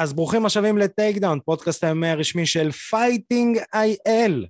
אז 0.00 0.12
ברוכים 0.12 0.46
השבים 0.46 0.78
ל 0.78 0.86
take 0.86 1.16
down, 1.16 1.40
פודקאסט 1.40 1.84
הימי 1.84 2.08
הרשמי 2.08 2.46
של 2.46 2.70
Fighting 2.70 3.58
IL. 3.74 4.46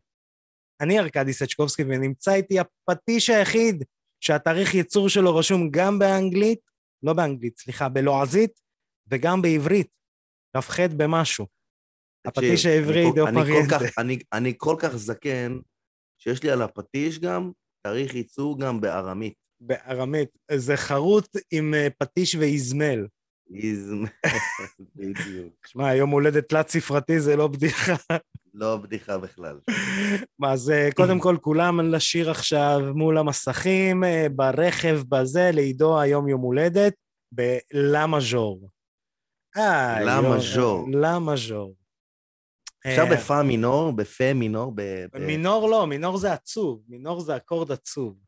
אני 0.81 0.99
ארכדי 0.99 1.33
סצ'קובסקי 1.33 1.83
ונמצא 1.83 2.35
איתי 2.35 2.59
הפטיש 2.59 3.31
היחיד 3.31 3.85
שתאריך 4.21 4.74
ייצור 4.74 5.09
שלו 5.09 5.37
רשום 5.37 5.71
גם 5.71 5.99
באנגלית, 5.99 6.61
לא 7.03 7.13
באנגלית, 7.13 7.59
סליחה, 7.59 7.88
בלועזית 7.88 8.61
וגם 9.11 9.43
בעברית, 9.43 9.88
כ"ח 10.56 10.81
במשהו. 10.97 11.47
הפטיש 12.26 12.67
העברי 12.67 13.04
עידו 13.04 13.26
פריאנטה. 13.35 13.78
אני, 13.99 14.19
אני 14.33 14.54
כל 14.56 14.76
כך 14.78 14.97
זקן, 14.97 15.58
שיש 16.19 16.42
לי 16.42 16.51
על 16.51 16.62
הפטיש 16.62 17.19
גם 17.19 17.51
תאריך 17.87 18.15
ייצור 18.15 18.60
גם 18.60 18.80
בארמית. 18.80 19.34
בארמית. 19.60 20.29
זה 20.57 20.77
חרוט 20.77 21.37
עם 21.51 21.75
אה, 21.75 21.89
פטיש 21.99 22.35
ואיזמל. 22.35 23.07
איזמל, 23.55 24.09
בדיוק. 24.97 25.67
שמע, 25.67 25.95
יום 25.95 26.11
הולדת 26.11 26.49
תלת 26.49 26.69
ספרתי 26.69 27.21
זה 27.21 27.37
לא 27.37 27.49
בדיחה. 27.49 27.95
לא 28.55 28.77
בדיחה 28.77 29.19
בכלל. 29.19 29.59
מה, 30.39 30.53
אז 30.53 30.71
אה, 30.71 30.89
קודם 30.95 31.19
כל, 31.21 31.37
כולם 31.41 31.81
לשיר 31.81 32.31
עכשיו 32.31 32.81
מול 32.95 33.19
המסכים, 33.19 34.05
אה, 34.05 34.27
ברכב, 34.37 35.01
בזה, 35.09 35.51
לעידו 35.53 36.01
היום 36.01 36.29
יום 36.29 36.41
הולדת, 36.41 36.95
בלה 37.33 38.07
מז'ור. 38.07 38.69
לה 39.57 40.21
מז'ור. 40.21 40.89
לה 40.93 41.19
מז'ור. 41.19 41.75
אפשר 42.87 43.05
בפה 43.13 43.43
מינור, 43.43 43.93
בפה 43.93 44.35
מינור, 44.35 44.73
ב... 44.75 44.83
מינור 45.19 45.71
לא, 45.71 45.87
מינור 45.87 46.17
זה 46.17 46.33
עצוב, 46.33 46.83
מינור 46.89 47.21
זה 47.21 47.37
אקורד 47.37 47.73
עצוב. 47.73 48.19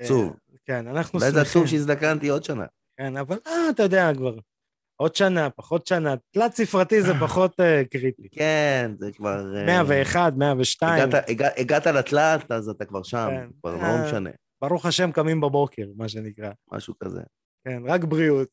עצוב. 0.00 0.36
כן, 0.66 0.86
אנחנו 0.86 1.20
שמחים. 1.20 1.34
אולי 1.34 1.44
זה 1.44 1.50
עצוב 1.50 1.66
שהזדקנתי 1.66 2.28
עוד 2.28 2.44
שנה. 2.44 2.66
כן, 3.00 3.16
אבל 3.16 3.38
אה, 3.46 3.70
אתה 3.70 3.82
יודע 3.82 4.10
כבר, 4.16 4.38
עוד 4.96 5.14
שנה, 5.16 5.50
פחות 5.50 5.86
שנה, 5.86 6.14
תלת 6.30 6.54
ספרתי 6.54 7.02
זה 7.02 7.12
פחות 7.20 7.60
uh, 7.60 7.88
קריטי. 7.90 8.28
כן, 8.32 8.90
זה 8.98 9.12
כבר... 9.12 9.44
101, 9.66 10.32
102. 10.36 11.02
הגעת, 11.02 11.28
הגע, 11.28 11.48
הגעת 11.56 11.86
לתלת, 11.86 12.52
אז 12.52 12.68
אתה 12.68 12.84
כבר 12.84 13.02
שם, 13.02 13.28
כן. 13.30 13.48
כבר 13.60 13.74
לא 13.76 13.82
אה, 13.82 14.04
משנה. 14.06 14.30
ברוך 14.62 14.86
השם, 14.86 15.12
קמים 15.12 15.40
בבוקר, 15.40 15.86
מה 15.96 16.08
שנקרא. 16.08 16.50
משהו 16.72 16.94
כזה. 17.04 17.20
כן, 17.64 17.82
רק 17.86 18.04
בריאות. 18.04 18.48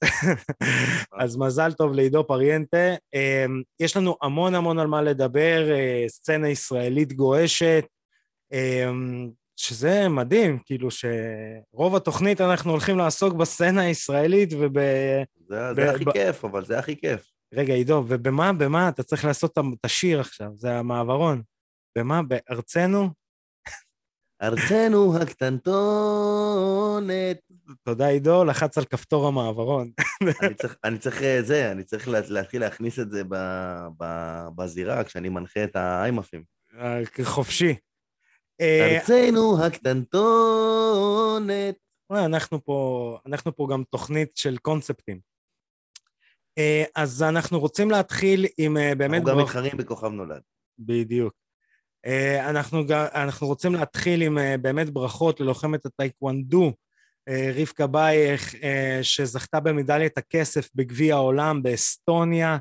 אז 1.21 1.37
מזל 1.37 1.71
טוב 1.73 1.93
לעידו 1.93 2.27
פריאנטה. 2.27 2.95
אמ, 3.13 3.61
יש 3.79 3.97
לנו 3.97 4.15
המון 4.21 4.55
המון 4.55 4.79
על 4.79 4.87
מה 4.87 5.01
לדבר, 5.01 5.71
אה, 5.71 6.03
סצנה 6.07 6.49
ישראלית 6.49 7.13
גועשת, 7.13 7.85
אמ, 8.53 9.29
שזה 9.57 10.09
מדהים, 10.09 10.59
כאילו 10.65 10.89
שרוב 10.91 11.95
התוכנית 11.95 12.41
אנחנו 12.41 12.71
הולכים 12.71 12.97
לעסוק 12.97 13.33
בסצנה 13.33 13.81
הישראלית 13.81 14.53
וב... 14.53 14.79
זה, 15.49 15.73
זה 15.73 15.73
ב... 15.75 15.79
הכי 15.79 16.05
כיף, 16.13 16.45
אבל 16.45 16.65
זה 16.65 16.79
הכי 16.79 16.95
כיף. 16.97 17.31
רגע, 17.53 17.73
עידו, 17.73 18.03
ובמה, 18.07 18.53
במה 18.53 18.89
אתה 18.89 19.03
צריך 19.03 19.25
לעשות 19.25 19.57
את 19.57 19.85
השיר 19.85 20.19
עכשיו? 20.19 20.49
זה 20.55 20.73
המעברון. 20.73 21.41
במה? 21.97 22.21
בארצנו? 22.21 23.09
ארצנו 24.41 25.17
הקטנטונת. 25.21 26.57
תודה, 27.83 28.07
עידו, 28.07 28.45
לחץ 28.45 28.77
על 28.77 28.85
כפתור 28.85 29.27
המעברון. 29.27 29.91
אני 30.41 30.53
צריך, 30.53 30.75
אני 30.83 30.97
צריך 30.97 31.21
אה, 31.23 31.41
זה, 31.41 31.71
אני 31.71 31.83
צריך 31.83 32.07
להתחיל 32.07 32.61
להכניס 32.61 32.99
את 32.99 33.11
זה 33.11 33.23
ב, 33.29 33.35
ב, 33.99 34.05
בזירה 34.55 35.03
כשאני 35.03 35.29
מנחה 35.29 35.63
את 35.63 35.75
האיימאפים. 35.75 36.43
אה, 36.79 36.99
חופשי. 37.23 37.75
אה, 38.61 38.95
ארצנו 38.95 39.65
הקטנטונת. 39.65 41.07
אנחנו 42.11 42.63
פה, 42.65 43.19
אנחנו 43.25 43.55
פה 43.55 43.67
גם 43.71 43.83
תוכנית 43.89 44.37
של 44.37 44.57
קונספטים. 44.57 45.19
אז 46.95 47.23
אנחנו 47.23 47.59
רוצים 47.59 47.91
להתחיל 47.91 48.45
עם 48.57 48.77
באמת... 48.97 49.21
אנחנו 49.21 49.31
גם 49.31 49.37
מתחרים 49.37 49.77
בכוכב 49.77 50.07
נולד. 50.07 50.41
בדיוק. 50.79 51.33
אנחנו, 52.39 52.83
אנחנו 53.13 53.47
רוצים 53.47 53.73
להתחיל 53.73 54.21
עם 54.21 54.37
באמת 54.61 54.89
ברכות 54.89 55.39
ללוחמת 55.39 55.85
הטייקוונדו, 55.85 56.73
רבקה 57.29 57.87
בייך, 57.87 58.55
שזכתה 59.01 59.59
במדליית 59.59 60.17
הכסף 60.17 60.69
בגביע 60.75 61.15
העולם 61.15 61.63
באסטוניה, 61.63 62.57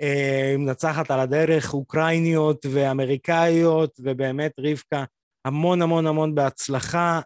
היא 0.00 0.56
מנצחת 0.56 1.10
על 1.10 1.20
הדרך 1.20 1.74
אוקראיניות 1.74 2.66
ואמריקאיות, 2.72 4.00
ובאמת 4.02 4.52
רבקה 4.60 5.04
המון 5.44 5.82
המון 5.82 6.06
המון 6.06 6.34
בהצלחה, 6.34 7.20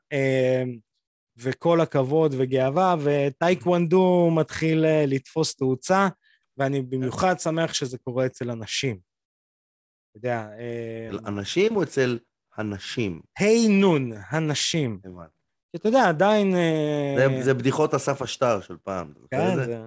וכל 1.37 1.81
הכבוד 1.81 2.35
וגאווה, 2.39 2.97
וטייקוונדו 3.05 4.31
מתחיל 4.35 4.85
לתפוס 5.07 5.57
תאוצה, 5.57 6.09
ואני 6.57 6.83
במיוחד 6.83 7.41
שמח 7.41 7.75
שזה 7.75 7.99
קורה 7.99 8.27
אצל 8.27 8.51
אנשים. 8.51 8.99
אתה 10.11 10.19
יודע... 10.19 10.49
אצל 11.09 11.27
אנשים 11.27 11.77
או 11.77 11.83
אצל 11.83 12.19
הנשים? 12.57 13.21
היי 13.39 13.69
נון, 13.69 14.13
הנשים. 14.29 15.01
הבנתי. 15.05 15.39
כי 15.73 15.79
אתה 15.79 15.89
יודע, 15.89 16.09
עדיין... 16.09 16.55
זה, 17.17 17.43
זה 17.43 17.55
בדיחות 17.55 17.95
אסף 17.95 18.23
השטר 18.23 18.61
של 18.61 18.77
פעם. 18.83 19.13
כן, 19.31 19.57
זה... 19.57 19.83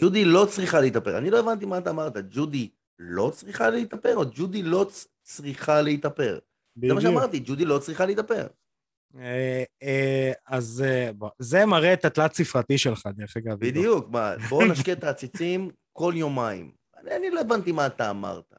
ג'ודי 0.00 0.24
לא 0.24 0.46
צריכה 0.50 0.80
להתאפר. 0.80 1.18
אני 1.18 1.30
לא 1.30 1.40
הבנתי 1.40 1.66
מה 1.66 1.78
אתה 1.78 1.90
אמרת. 1.90 2.16
ג'ודי 2.30 2.70
לא 2.98 3.30
צריכה 3.34 3.70
להתאפר, 3.70 4.16
או 4.16 4.22
ג'ודי 4.34 4.62
לא 4.62 4.86
צריכה 5.22 5.82
להתאפר? 5.82 6.38
זה 6.76 6.94
מה 6.94 7.00
שאמרתי, 7.00 7.40
ג'ודי 7.44 7.64
לא 7.64 7.78
צריכה 7.78 8.06
להתאפר. 8.06 8.46
אז 10.46 10.84
זה 11.38 11.66
מראה 11.66 11.92
את 11.92 12.04
התלת-ספרתי 12.04 12.78
שלך, 12.78 13.08
דרך 13.16 13.36
אגב. 13.36 13.58
בדיוק, 13.58 14.08
בואו 14.48 14.66
נשקה 14.72 14.92
את 14.92 15.04
העציצים 15.04 15.70
כל 15.92 16.12
יומיים. 16.16 16.72
אני 16.96 17.30
לא 17.30 17.40
הבנתי 17.40 17.72
מה 17.72 17.86
אתה 17.86 18.10
אמרת. 18.10 18.54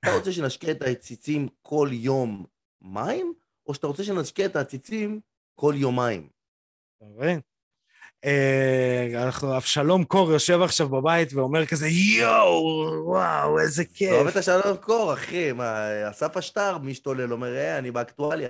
אתה 0.00 0.14
רוצה 0.14 0.32
שנשקה 0.32 0.70
את 0.70 0.82
העציצים 0.82 1.48
כל 1.62 1.88
יום 1.92 2.46
מים, 2.82 3.34
או 3.66 3.74
שאתה 3.74 3.86
רוצה 3.86 4.04
שנשקה 4.04 4.44
את 4.44 4.56
העציצים 4.56 5.20
כל 5.54 5.74
יומיים? 5.76 6.28
אתה 6.96 7.04
מבין? 7.04 7.40
אנחנו, 9.14 9.56
אבשלום 9.56 10.04
קור 10.04 10.32
יושב 10.32 10.62
עכשיו 10.62 10.88
בבית 10.88 11.32
ואומר 11.34 11.66
כזה, 11.66 11.88
יואו, 11.88 13.04
וואו, 13.04 13.60
איזה 13.60 13.84
כיף. 13.84 14.12
אוהב 14.12 14.26
את 14.26 14.36
אבשלום 14.36 14.76
קור, 14.76 15.12
אחי, 15.12 15.52
מה, 15.52 15.86
אסף 16.10 16.36
השטר 16.36 16.78
משתולל, 16.78 17.32
אומר, 17.32 17.56
אה, 17.56 17.78
אני 17.78 17.90
באקטואליה. 17.90 18.48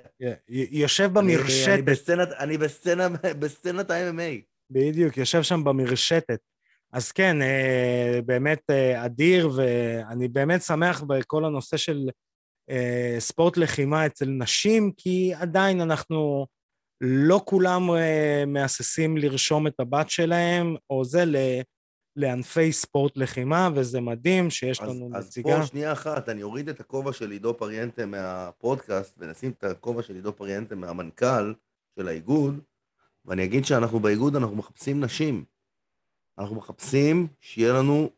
יושב 0.48 1.10
במרשתת. 1.12 2.08
אני 2.38 2.58
בסצנת 3.38 3.90
ה-MMA. 3.90 4.42
בדיוק, 4.70 5.16
יושב 5.16 5.42
שם 5.42 5.64
במרשתת. 5.64 6.38
אז 6.94 7.12
כן, 7.12 7.42
אה, 7.42 8.20
באמת 8.26 8.62
אה, 8.70 9.04
אדיר, 9.04 9.50
ואני 9.56 10.28
באמת 10.28 10.62
שמח 10.62 11.02
בכל 11.02 11.44
הנושא 11.44 11.76
של 11.76 12.08
אה, 12.70 13.16
ספורט 13.18 13.56
לחימה 13.56 14.06
אצל 14.06 14.26
נשים, 14.26 14.92
כי 14.96 15.32
עדיין 15.34 15.80
אנחנו, 15.80 16.46
לא 17.06 17.40
כולם 17.44 17.90
מהססים 18.46 19.16
לרשום 19.16 19.66
את 19.66 19.80
הבת 19.80 20.10
שלהם, 20.10 20.76
או 20.90 21.04
זה 21.04 21.24
לענפי 22.16 22.72
ספורט 22.72 23.16
לחימה, 23.16 23.70
וזה 23.74 24.00
מדהים 24.00 24.50
שיש 24.50 24.80
אז, 24.80 24.88
לנו 24.88 25.10
אז 25.14 25.26
נציגה. 25.26 25.54
אז 25.54 25.60
פה 25.60 25.66
שנייה 25.66 25.92
אחת, 25.92 26.28
אני 26.28 26.42
אוריד 26.42 26.68
את 26.68 26.80
הכובע 26.80 27.12
של 27.12 27.30
עידו 27.30 27.56
פריאנטה 27.56 28.06
מהפודקאסט, 28.06 29.14
ונשים 29.18 29.50
את 29.50 29.64
הכובע 29.64 30.02
של 30.02 30.14
עידו 30.14 30.32
פריאנטה 30.36 30.74
מהמנכ"ל 30.74 31.54
של 31.98 32.08
האיגוד, 32.08 32.60
ואני 33.24 33.44
אגיד 33.44 33.64
שאנחנו 33.64 34.00
באיגוד, 34.00 34.36
אנחנו 34.36 34.56
מחפשים 34.56 35.00
נשים. 35.04 35.44
אנחנו 36.38 36.56
מחפשים 36.56 37.26
שיהיה 37.40 37.72
לנו 37.72 38.10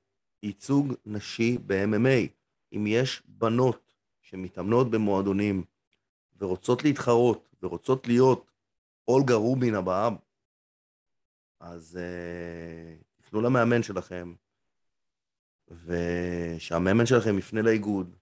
ייצוג 0.42 0.94
נשי 1.06 1.58
ב-MMA. 1.66 2.28
אם 2.72 2.86
יש 2.86 3.22
בנות 3.28 3.94
שמתאמנות 4.22 4.90
במועדונים 4.90 5.64
ורוצות 6.40 6.84
להתחרות 6.84 7.48
ורוצות 7.62 8.06
להיות 8.06 8.50
אולגה 9.08 9.34
רובין 9.34 9.74
הבאה, 9.74 10.08
אז 11.60 11.98
uh, 11.98 13.22
תפנו 13.22 13.40
למאמן 13.40 13.82
שלכם, 13.82 14.34
ושהמאמן 15.68 17.06
שלכם 17.06 17.38
יפנה 17.38 17.62
לאיגוד, 17.62 18.16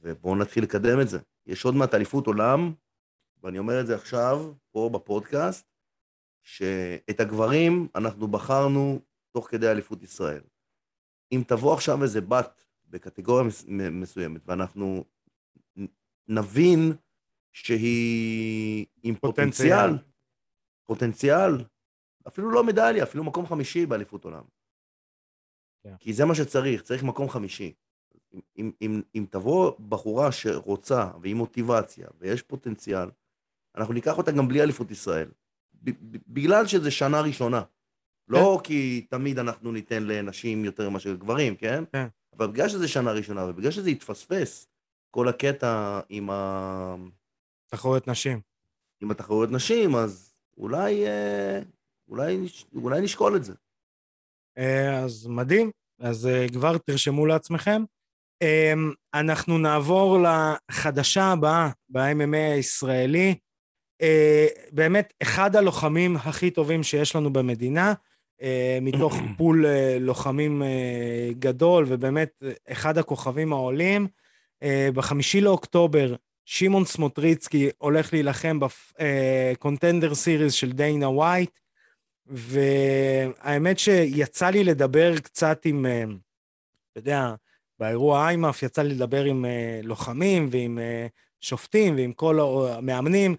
ובואו 0.00 0.36
נתחיל 0.36 0.64
לקדם 0.64 1.00
את 1.00 1.08
זה. 1.08 1.18
יש 1.46 1.64
עוד 1.64 1.74
מעט 1.74 1.94
אליפות 1.94 2.26
עולם, 2.26 2.74
ואני 3.42 3.58
אומר 3.58 3.80
את 3.80 3.86
זה 3.86 3.94
עכשיו, 3.94 4.52
פה 4.70 4.90
בפודקאסט, 4.92 5.66
שאת 6.42 7.20
הגברים 7.20 7.88
אנחנו 7.94 8.28
בחרנו 8.28 9.00
תוך 9.30 9.50
כדי 9.50 9.70
אליפות 9.70 10.02
ישראל. 10.02 10.42
אם 11.32 11.42
תבוא 11.46 11.74
עכשיו 11.74 12.02
איזה 12.02 12.20
בת 12.20 12.64
בקטגוריה 12.86 13.44
מסוימת, 13.90 14.40
ואנחנו 14.46 15.04
נבין 16.28 16.92
שהיא 17.54 18.86
עם 19.02 19.14
פוטנציאל, 19.14 19.90
פוטנציאל, 20.86 21.64
אפילו 22.28 22.50
לא 22.50 22.64
מדליה, 22.64 23.04
אפילו 23.04 23.24
מקום 23.24 23.46
חמישי 23.46 23.86
באליפות 23.86 24.24
עולם. 24.24 24.42
Yeah. 24.42 25.90
כן. 25.90 25.96
כי 25.98 26.12
זה 26.12 26.24
מה 26.24 26.34
שצריך, 26.34 26.82
צריך 26.82 27.02
מקום 27.02 27.28
חמישי. 27.28 27.74
אם, 28.56 28.72
אם, 28.82 29.02
אם 29.14 29.26
תבוא 29.30 29.72
בחורה 29.88 30.32
שרוצה 30.32 31.10
ועם 31.22 31.36
מוטיבציה 31.36 32.08
ויש 32.18 32.42
פוטנציאל, 32.42 33.08
אנחנו 33.76 33.94
ניקח 33.94 34.18
אותה 34.18 34.32
גם 34.32 34.48
בלי 34.48 34.62
אליפות 34.62 34.90
ישראל. 34.90 35.30
בגלל 36.28 36.66
שזה 36.66 36.90
שנה 36.90 37.20
ראשונה. 37.20 37.62
לא 38.28 38.60
כי 38.64 39.06
תמיד 39.10 39.38
אנחנו 39.38 39.72
ניתן 39.72 40.02
לנשים 40.02 40.64
יותר 40.64 40.90
מאשר 40.90 41.14
גברים, 41.14 41.56
כן? 41.56 41.84
כן. 41.92 42.06
אבל 42.36 42.46
בגלל 42.46 42.68
שזה 42.68 42.88
שנה 42.88 43.12
ראשונה, 43.12 43.44
ובגלל 43.44 43.70
שזה 43.70 43.90
התפספס, 43.90 44.68
כל 45.10 45.28
הקטע 45.28 46.00
עם, 46.08 46.30
ה... 46.30 46.94
תחרויות 47.74 48.08
נשים. 48.08 48.40
עם 49.02 49.10
התחרויות 49.10 49.50
נשים, 49.50 49.94
אז 49.96 50.32
אולי, 50.58 51.06
אה, 51.06 51.60
אולי, 52.08 52.38
אולי 52.74 53.00
נשקול 53.00 53.36
את 53.36 53.44
זה. 53.44 53.52
אה, 54.58 54.98
אז 54.98 55.26
מדהים, 55.26 55.70
אז 56.00 56.26
אה, 56.26 56.46
כבר 56.48 56.78
תרשמו 56.78 57.26
לעצמכם. 57.26 57.84
אנחנו 59.14 59.58
נעבור 59.58 60.18
לחדשה 60.18 61.24
הבאה 61.24 61.70
ב-MMA 61.88 62.54
הישראלי. 62.54 63.34
באמת, 64.72 65.12
אחד 65.22 65.56
הלוחמים 65.56 66.16
הכי 66.16 66.50
טובים 66.50 66.82
שיש 66.82 67.16
לנו 67.16 67.32
במדינה, 67.32 67.94
מתוך 68.82 69.14
פול 69.38 69.64
לוחמים 70.00 70.62
גדול, 71.38 71.84
ובאמת 71.88 72.42
אחד 72.68 72.98
הכוכבים 72.98 73.52
העולים. 73.52 74.06
בחמישי 74.94 75.40
לאוקטובר, 75.40 76.14
שמעון 76.44 76.84
סמוטריצקי 76.84 77.68
הולך 77.78 78.12
להילחם 78.12 78.58
ב 78.60 78.75
Contender 78.75 80.14
Series 80.14 80.52
של 80.52 80.72
דיינה 80.72 81.08
ווייט, 81.08 81.58
והאמת 82.26 83.78
שיצא 83.78 84.50
לי 84.50 84.64
לדבר 84.64 85.18
קצת 85.18 85.62
עם, 85.64 85.86
אה, 85.86 86.04
אתה 86.92 86.98
יודע, 86.98 87.34
באירוע 87.78 88.26
איימאף 88.26 88.62
יצא 88.62 88.82
לי 88.82 88.94
לדבר 88.94 89.24
עם 89.24 89.44
אה, 89.44 89.80
לוחמים 89.82 90.48
ועם 90.50 90.78
אה, 90.78 91.06
שופטים 91.40 91.96
ועם 91.96 92.12
כל 92.12 92.40
המאמנים, 92.68 93.36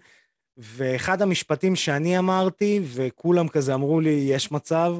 ואחד 0.56 1.22
המשפטים 1.22 1.76
שאני 1.76 2.18
אמרתי, 2.18 2.80
וכולם 2.84 3.48
כזה 3.48 3.74
אמרו 3.74 4.00
לי, 4.00 4.10
יש 4.10 4.52
מצב, 4.52 4.96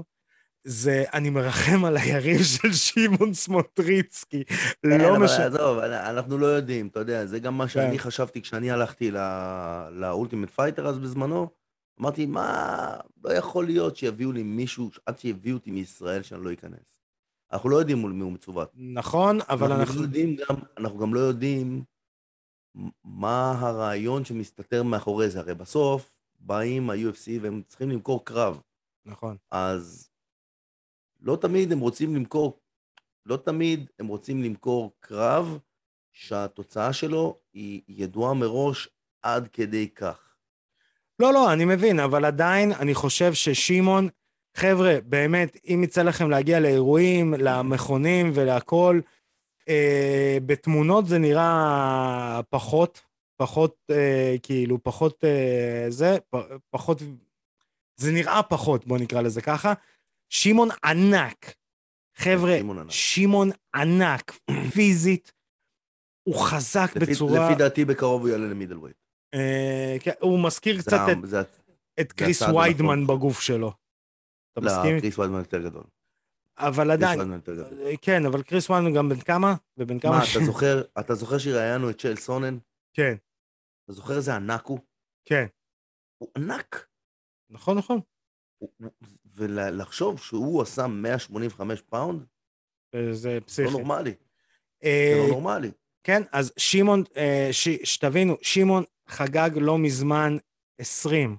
זה 0.68 1.04
אני 1.12 1.30
מרחם 1.30 1.84
על 1.84 1.96
היריב 1.96 2.42
של 2.54 2.72
שמעון 2.72 3.34
סמוטריצקי. 3.34 4.44
כן, 4.44 5.00
לא 5.00 5.16
אבל 5.16 5.24
משנה. 5.24 5.46
עזוב, 5.46 5.78
אנחנו 5.78 6.38
לא 6.38 6.46
יודעים, 6.46 6.86
אתה 6.86 7.00
יודע, 7.00 7.26
זה 7.26 7.38
גם 7.38 7.58
מה 7.58 7.64
כן. 7.64 7.68
שאני 7.68 7.98
חשבתי 7.98 8.42
כשאני 8.42 8.70
הלכתי 8.70 9.10
ל 9.90 9.97
Ultimate 9.97 10.50
Fighter 10.50 10.86
אז 10.86 10.98
בזמנו. 10.98 11.48
אמרתי, 12.00 12.26
מה, 12.26 12.96
לא 13.24 13.32
יכול 13.32 13.66
להיות 13.66 13.96
שיביאו 13.96 14.32
לי 14.32 14.42
מישהו, 14.42 14.90
עד 15.06 15.18
שיביאו 15.18 15.56
אותי 15.56 15.70
מישראל 15.70 16.22
שאני 16.22 16.44
לא 16.44 16.52
אכנס. 16.52 17.00
אנחנו 17.52 17.68
לא 17.68 17.76
יודעים 17.76 17.98
מול 17.98 18.12
מי 18.12 18.22
הוא 18.22 18.32
מצוות. 18.32 18.72
נכון, 18.74 19.38
אבל 19.48 19.66
אנחנו 19.66 19.82
אנחנו... 19.82 20.00
לא 20.00 20.02
יודעים 20.06 20.36
גם, 20.36 20.56
אנחנו 20.78 20.98
גם 20.98 21.14
לא 21.14 21.20
יודעים 21.20 21.82
מה 23.04 23.58
הרעיון 23.58 24.24
שמסתתר 24.24 24.82
מאחורי 24.82 25.30
זה. 25.30 25.38
הרי 25.40 25.54
בסוף 25.54 26.14
באים 26.40 26.90
ה-UFC 26.90 27.30
והם 27.40 27.62
צריכים 27.68 27.90
למכור 27.90 28.24
קרב. 28.24 28.60
נכון. 29.06 29.36
אז 29.50 30.08
לא 31.26 31.36
תמיד 31.36 31.72
הם 31.72 31.80
רוצים 31.80 32.16
למכור, 32.16 32.60
לא 33.26 33.36
תמיד 33.36 33.90
הם 33.98 34.06
רוצים 34.06 34.42
למכור 34.42 34.92
קרב 35.00 35.58
שהתוצאה 36.12 36.92
שלו 36.92 37.38
היא 37.52 37.82
ידועה 37.88 38.34
מראש 38.34 38.88
עד 39.22 39.48
כדי 39.52 39.88
כך. 39.88 40.18
לא, 41.18 41.32
לא, 41.32 41.52
אני 41.52 41.64
מבין, 41.64 42.00
אבל 42.00 42.24
עדיין 42.24 42.72
אני 42.72 42.94
חושב 42.94 43.34
ששמעון, 43.34 44.08
חבר'ה, 44.56 44.96
באמת, 45.04 45.56
אם 45.64 45.80
יצא 45.84 46.02
לכם 46.02 46.30
להגיע 46.30 46.60
לאירועים, 46.60 47.34
למכונים 47.38 48.30
ולהכול, 48.34 49.02
אה, 49.68 50.38
בתמונות 50.46 51.06
זה 51.06 51.18
נראה 51.18 52.40
פחות, 52.50 53.00
פחות, 53.36 53.76
אה, 53.90 54.36
כאילו, 54.42 54.78
פחות 54.82 55.24
אה, 55.24 55.86
זה, 55.88 56.18
פ, 56.30 56.36
פחות, 56.70 57.02
זה 57.96 58.12
נראה 58.12 58.42
פחות, 58.42 58.86
בוא 58.86 58.98
נקרא 58.98 59.20
לזה 59.20 59.42
ככה. 59.42 59.74
שמעון 60.28 60.68
ענק. 60.84 61.54
חבר'ה, 62.16 62.58
שמעון 62.58 62.78
ענק. 62.78 62.90
שמעון 62.90 63.50
ענק, 63.74 64.38
פיזית, 64.74 65.32
הוא 66.28 66.36
חזק 66.46 66.90
לפי, 66.96 67.12
בצורה... 67.12 67.50
לפי 67.50 67.58
דעתי 67.58 67.84
בקרוב 67.84 68.20
הוא 68.22 68.28
יעלה 68.28 68.46
ל 68.46 68.78
middleweight. 68.78 68.96
אה, 69.34 69.96
כן, 70.00 70.10
הוא 70.20 70.44
מזכיר 70.44 70.76
זה 70.76 70.82
קצת 70.82 70.92
ה- 70.92 71.12
את, 71.12 71.16
זה 71.28 71.40
את 71.40 72.08
זה 72.08 72.14
קריס 72.14 72.42
ויידמן 72.42 72.98
הנכון. 72.98 73.16
בגוף 73.16 73.40
שלו. 73.40 73.72
אתה 74.52 74.60
לא, 74.60 74.66
מסכים? 74.66 75.00
קריס 75.00 75.18
ויידמן 75.18 75.38
יותר 75.38 75.62
גדול. 75.62 75.84
אבל 76.58 76.90
עדיין. 76.90 77.20
אה, 77.82 77.96
כן, 78.02 78.26
אבל 78.26 78.42
קריס 78.42 78.70
ויידמן 78.70 78.94
גם 78.94 79.08
בן 79.08 79.20
כמה? 79.20 79.54
ובן 79.76 79.98
כמה? 79.98 80.18
מה, 80.18 80.26
ש- 80.26 80.36
אתה 80.36 80.44
זוכר, 80.44 80.82
אתה 81.00 81.14
זוכר 81.14 81.38
שראיינו 81.38 81.90
את 81.90 82.00
צ'ל 82.00 82.16
סונן? 82.16 82.58
כן, 82.92 83.14
אתה 83.84 83.92
זוכר 83.92 84.16
איזה 84.16 84.34
ענק 84.34 84.66
הוא? 84.66 84.78
כן, 85.24 85.46
הוא 86.18 86.28
ענק. 86.36 86.86
נכון, 87.50 87.78
נכון. 87.78 88.00
ולחשוב 89.34 90.20
שהוא 90.20 90.62
עשה 90.62 90.86
185 90.86 91.80
פאונד? 91.80 92.24
זה 93.12 93.34
לא 93.34 93.40
פסיכי. 93.40 93.70
נורמלי. 93.70 94.10
זה 94.10 94.88
אה, 94.88 95.14
לא 95.18 95.28
נורמלי. 95.28 95.70
כן, 96.04 96.22
אז 96.32 96.52
שמעון, 96.56 97.02
אה, 97.16 97.48
שתבינו, 97.84 98.36
שמעון 98.42 98.84
חגג 99.08 99.50
לא 99.54 99.78
מזמן 99.78 100.36
20. 100.78 101.36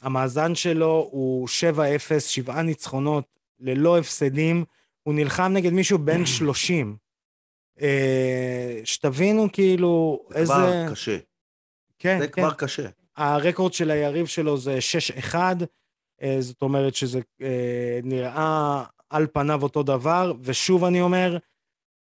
המאזן 0.00 0.54
שלו 0.54 1.08
הוא 1.10 1.48
7-0, 1.48 2.20
שבעה 2.20 2.62
ניצחונות, 2.62 3.24
ללא 3.60 3.98
הפסדים. 3.98 4.64
הוא 5.02 5.14
נלחם 5.14 5.52
נגד 5.54 5.72
מישהו 5.72 5.98
בן 5.98 6.26
30. 6.26 6.96
אה, 7.82 8.80
שתבינו 8.84 9.48
כאילו 9.52 10.22
זה 10.30 10.38
איזה... 10.38 10.52
כבר 10.52 10.90
קשה. 10.90 11.18
כן, 11.98 12.18
זה 12.20 12.28
כן. 12.28 12.42
כבר 12.42 12.52
קשה. 12.52 12.88
הרקורד 13.16 13.72
של 13.72 13.90
היריב 13.90 14.26
שלו 14.26 14.58
זה 14.58 14.78
6-1, 15.32 15.34
אה, 15.34 15.52
זאת 16.40 16.62
אומרת 16.62 16.94
שזה 16.94 17.20
אה, 17.42 18.00
נראה 18.02 18.84
על 19.10 19.26
פניו 19.32 19.62
אותו 19.62 19.82
דבר, 19.82 20.32
ושוב 20.42 20.84
אני 20.84 21.00
אומר, 21.00 21.38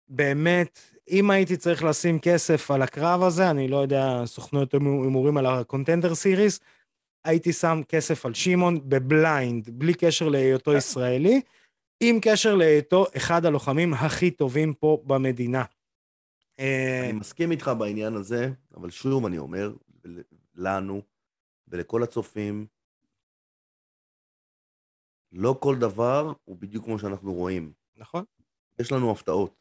באמת, 0.09 0.79
אם 1.11 1.31
הייתי 1.31 1.57
צריך 1.57 1.85
לשים 1.85 2.19
כסף 2.19 2.71
על 2.71 2.83
הקרב 2.83 3.23
הזה, 3.23 3.51
אני 3.51 3.69
לא 3.69 3.77
יודע, 3.77 4.23
סוכנויות 4.25 4.75
הימורים 4.75 5.37
על 5.37 5.47
ה 5.47 5.54
Contender 5.54 6.15
Series, 6.15 6.61
הייתי 7.25 7.53
שם 7.53 7.81
כסף 7.89 8.27
על 8.27 8.35
שמעון 8.35 8.89
ב 8.89 9.00
blind, 9.00 9.71
בלי 9.71 9.95
קשר 9.95 10.29
להיותו 10.29 10.73
ישראלי, 10.73 11.41
עם 12.01 12.19
קשר 12.23 12.55
להיותו 12.55 13.07
אחד 13.17 13.47
הלוחמים 13.47 13.95
הכי 13.95 14.31
טובים 14.31 14.75
פה 14.75 15.03
במדינה. 15.07 15.65
אה, 16.61 17.05
אני 17.05 17.13
מסכים 17.13 17.51
איתך 17.51 17.71
בעניין 17.79 18.15
הזה, 18.15 18.51
אבל 18.77 18.91
שוב 18.91 19.27
אני 19.27 19.39
אומר, 19.39 19.73
לנו 20.55 21.03
ולכל 21.69 22.03
הצופים, 22.03 22.67
לא 25.33 25.57
כל 25.61 25.77
דבר 25.77 26.33
הוא 26.45 26.57
בדיוק 26.57 26.85
כמו 26.85 26.99
שאנחנו 26.99 27.33
רואים. 27.33 27.73
נכון? 27.97 28.25
יש 28.79 28.93
לנו 28.93 29.11
הפתעות. 29.11 29.55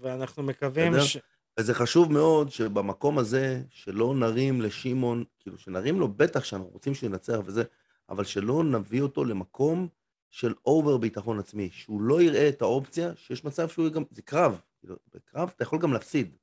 ואנחנו 0.00 0.42
מקווים 0.42 0.92
בסדר? 0.92 1.04
ש... 1.04 1.18
וזה 1.58 1.74
חשוב 1.74 2.12
מאוד 2.12 2.50
שבמקום 2.50 3.18
הזה, 3.18 3.62
שלא 3.70 4.14
נרים 4.14 4.60
לשמעון, 4.60 5.24
כאילו 5.40 5.58
שנרים 5.58 6.00
לו 6.00 6.08
בטח 6.08 6.44
שאנחנו 6.44 6.68
רוצים 6.68 6.94
שהוא 6.94 7.06
ינצח 7.10 7.38
וזה, 7.44 7.62
אבל 8.08 8.24
שלא 8.24 8.64
נביא 8.64 9.02
אותו 9.02 9.24
למקום 9.24 9.88
של 10.30 10.54
אובר 10.66 10.96
ביטחון 10.96 11.38
עצמי, 11.38 11.70
שהוא 11.72 12.00
לא 12.00 12.22
יראה 12.22 12.48
את 12.48 12.62
האופציה 12.62 13.16
שיש 13.16 13.44
מצב 13.44 13.68
שהוא 13.68 13.88
גם, 13.88 14.02
זה 14.10 14.22
קרב, 14.22 14.60
כאילו, 14.80 14.96
בקרב 15.14 15.52
אתה 15.56 15.62
יכול 15.62 15.78
גם 15.78 15.92
להפסיד. 15.92 16.36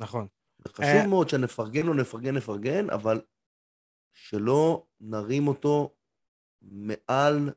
נכון. 0.00 0.26
חשוב 0.68 0.84
אה. 0.84 1.06
מאוד 1.06 1.28
שנפרגן 1.28 1.86
לו, 1.86 1.94
נפרגן, 1.94 2.36
נפרגן, 2.36 2.90
אבל 2.90 3.20
שלא 4.12 4.86
נרים 5.00 5.48
אותו 5.48 5.94
מעל 6.62 7.50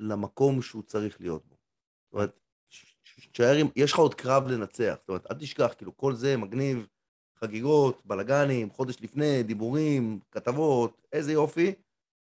למקום 0.00 0.62
שהוא 0.62 0.82
צריך 0.82 1.20
להיות 1.20 1.46
בו. 1.46 1.56
זאת 2.04 2.12
אומרת, 2.12 2.40
תשאר 3.32 3.54
עם, 3.56 3.66
יש 3.76 3.92
לך 3.92 3.98
עוד 3.98 4.14
קרב 4.14 4.48
לנצח, 4.48 4.94
זאת 5.00 5.08
אומרת, 5.08 5.30
אל 5.30 5.38
תשכח, 5.38 5.74
כאילו, 5.76 5.96
כל 5.96 6.14
זה 6.14 6.36
מגניב, 6.36 6.86
חגיגות, 7.36 8.06
בלאגנים, 8.06 8.70
חודש 8.70 8.96
לפני, 9.00 9.42
דיבורים, 9.42 10.20
כתבות, 10.30 11.06
איזה 11.12 11.32
יופי, 11.32 11.74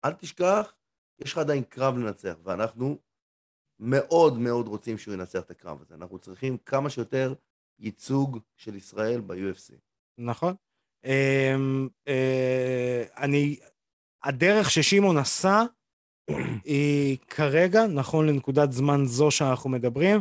אל 0.05 0.13
תשכח, 0.13 0.73
יש 1.19 1.33
לך 1.33 1.39
עדיין 1.39 1.63
קרב 1.63 1.99
לנצח, 1.99 2.35
ואנחנו 2.43 2.99
מאוד 3.81 4.39
מאוד 4.39 4.69
רוצים 4.69 4.99
שהוא 4.99 5.15
ינצח 5.15 5.41
את 5.41 5.51
הקרב 5.51 5.83
הזה. 5.83 5.95
אנחנו 5.95 6.19
צריכים 6.19 6.59
כמה 6.59 6.91
שיותר 6.91 7.35
ייצוג 7.79 8.39
של 8.57 8.75
ישראל 8.75 9.21
ב-UFC. 9.21 9.75
נכון. 10.19 10.55
אמ, 11.05 11.89
אה, 12.09 13.05
אני, 13.17 13.59
הדרך 14.23 14.71
ששמעון 14.71 15.17
עשה, 15.17 15.63
היא 16.65 17.19
כרגע, 17.29 17.87
נכון 17.87 18.27
לנקודת 18.27 18.73
זמן 18.73 19.05
זו 19.05 19.31
שאנחנו 19.31 19.71
מדברים, 19.71 20.21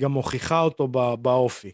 גם 0.00 0.12
מוכיחה 0.12 0.60
אותו 0.60 0.88
באופי. 1.16 1.72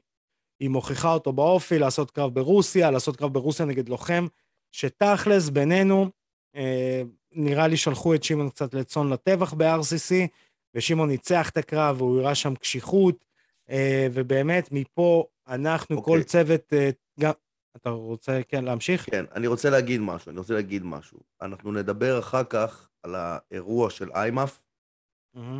היא 0.60 0.70
מוכיחה 0.70 1.12
אותו 1.12 1.32
באופי 1.32 1.78
לעשות 1.78 2.10
קרב 2.10 2.34
ברוסיה, 2.34 2.90
לעשות 2.90 3.16
קרב 3.16 3.32
ברוסיה 3.32 3.66
נגד 3.66 3.88
לוחם, 3.88 4.26
שתכלס 4.72 5.48
בינינו, 5.48 6.10
אה, 6.56 7.02
נראה 7.32 7.68
לי 7.68 7.76
שלחו 7.76 8.14
את 8.14 8.24
שמעון 8.24 8.50
קצת 8.50 8.74
לצאן 8.74 9.08
לטבח 9.08 9.54
ב-RCC, 9.54 10.14
ושמעון 10.74 11.08
ניצח 11.08 11.50
את 11.50 11.56
הקרב, 11.56 11.96
והוא 12.02 12.20
הראה 12.20 12.34
שם 12.34 12.54
קשיחות, 12.54 13.24
אה, 13.70 14.06
ובאמת, 14.12 14.68
מפה 14.72 15.24
אנחנו, 15.48 15.96
אוקיי. 15.96 16.14
כל 16.14 16.22
צוות, 16.22 16.72
אה, 16.72 16.90
גם... 17.20 17.32
אתה 17.76 17.90
רוצה, 17.90 18.40
כן, 18.48 18.64
להמשיך? 18.64 19.10
כן, 19.10 19.24
אני 19.34 19.46
רוצה 19.46 19.70
להגיד 19.70 20.00
משהו, 20.00 20.30
אני 20.30 20.38
רוצה 20.38 20.54
להגיד 20.54 20.84
משהו. 20.84 21.18
אנחנו 21.42 21.72
נדבר 21.72 22.18
אחר 22.18 22.44
כך 22.44 22.88
על 23.04 23.14
האירוע 23.14 23.90
של 23.90 24.12
איימאף, 24.12 24.62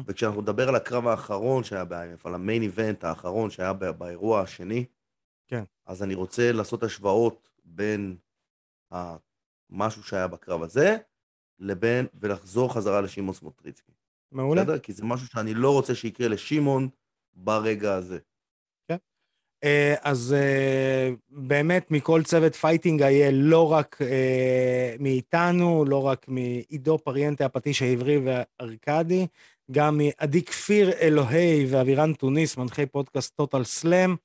וכשאנחנו 0.07 0.41
נדבר 0.41 0.69
על 0.69 0.75
הקרב 0.75 1.07
האחרון 1.07 1.65
שהיה, 1.65 1.85
על 2.25 2.35
המיין 2.35 2.63
איבנט 2.63 3.05
האחרון 3.05 3.51
שהיה 3.51 3.73
באירוע 3.73 4.41
השני, 4.41 4.85
כן. 5.49 5.65
אז 5.87 6.03
אני 6.03 6.15
רוצה 6.15 6.53
לעשות 6.53 6.83
השוואות 6.83 7.51
בין 7.65 8.17
משהו 9.71 10.03
שהיה 10.03 10.29
בקרב 10.29 10.63
הזה, 10.63 10.97
לבין, 11.59 12.07
ולחזור 12.15 12.75
חזרה 12.75 13.01
לשמעון 13.01 13.35
סמוטריצקי. 13.35 13.93
מעולה. 14.33 14.63
בסדר? 14.63 14.79
כי 14.79 14.93
זה 14.93 15.05
משהו 15.05 15.27
שאני 15.27 15.55
לא 15.55 15.73
רוצה 15.73 15.95
שיקרה 15.95 16.29
לשמעון 16.29 16.89
ברגע 17.35 17.95
הזה. 17.95 18.19
אה, 19.64 19.94
אז 20.02 20.35
אה, 20.38 21.11
באמת 21.28 21.90
מכל 21.90 22.23
צוות 22.23 22.54
Fighting 22.55 23.03
היה 23.02 23.30
לא 23.33 23.73
רק 23.73 23.99
אה, 24.02 24.97
מאיתנו, 25.00 25.85
לא 25.88 26.06
רק 26.06 26.26
מעידו 26.28 26.99
פריאנטה, 26.99 27.44
הפטיש 27.44 27.83
העברי 27.83 28.18
וארקדי, 28.25 29.26
גם 29.71 29.99
מעדי 29.99 30.42
כפיר 30.42 30.92
אלוהי 30.92 31.66
ואבירן 31.71 32.12
טוניס, 32.12 32.56
מנחי 32.56 32.87
פודקאסט 32.87 33.37
Total 33.37 33.64
Slam. 33.64 34.17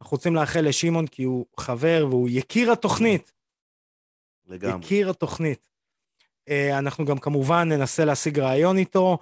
אנחנו 0.00 0.14
רוצים 0.16 0.34
לאחל 0.34 0.60
לשמעון 0.60 1.06
כי 1.06 1.22
הוא 1.22 1.46
חבר 1.60 2.06
והוא 2.10 2.28
יקיר 2.32 2.72
התוכנית. 2.72 3.32
לגמרי. 4.46 4.84
יקיר 4.84 5.10
התוכנית. 5.10 5.68
אנחנו 6.72 7.04
גם 7.04 7.18
כמובן 7.18 7.68
ננסה 7.68 8.04
להשיג 8.04 8.38
רעיון 8.38 8.78
איתו. 8.78 9.18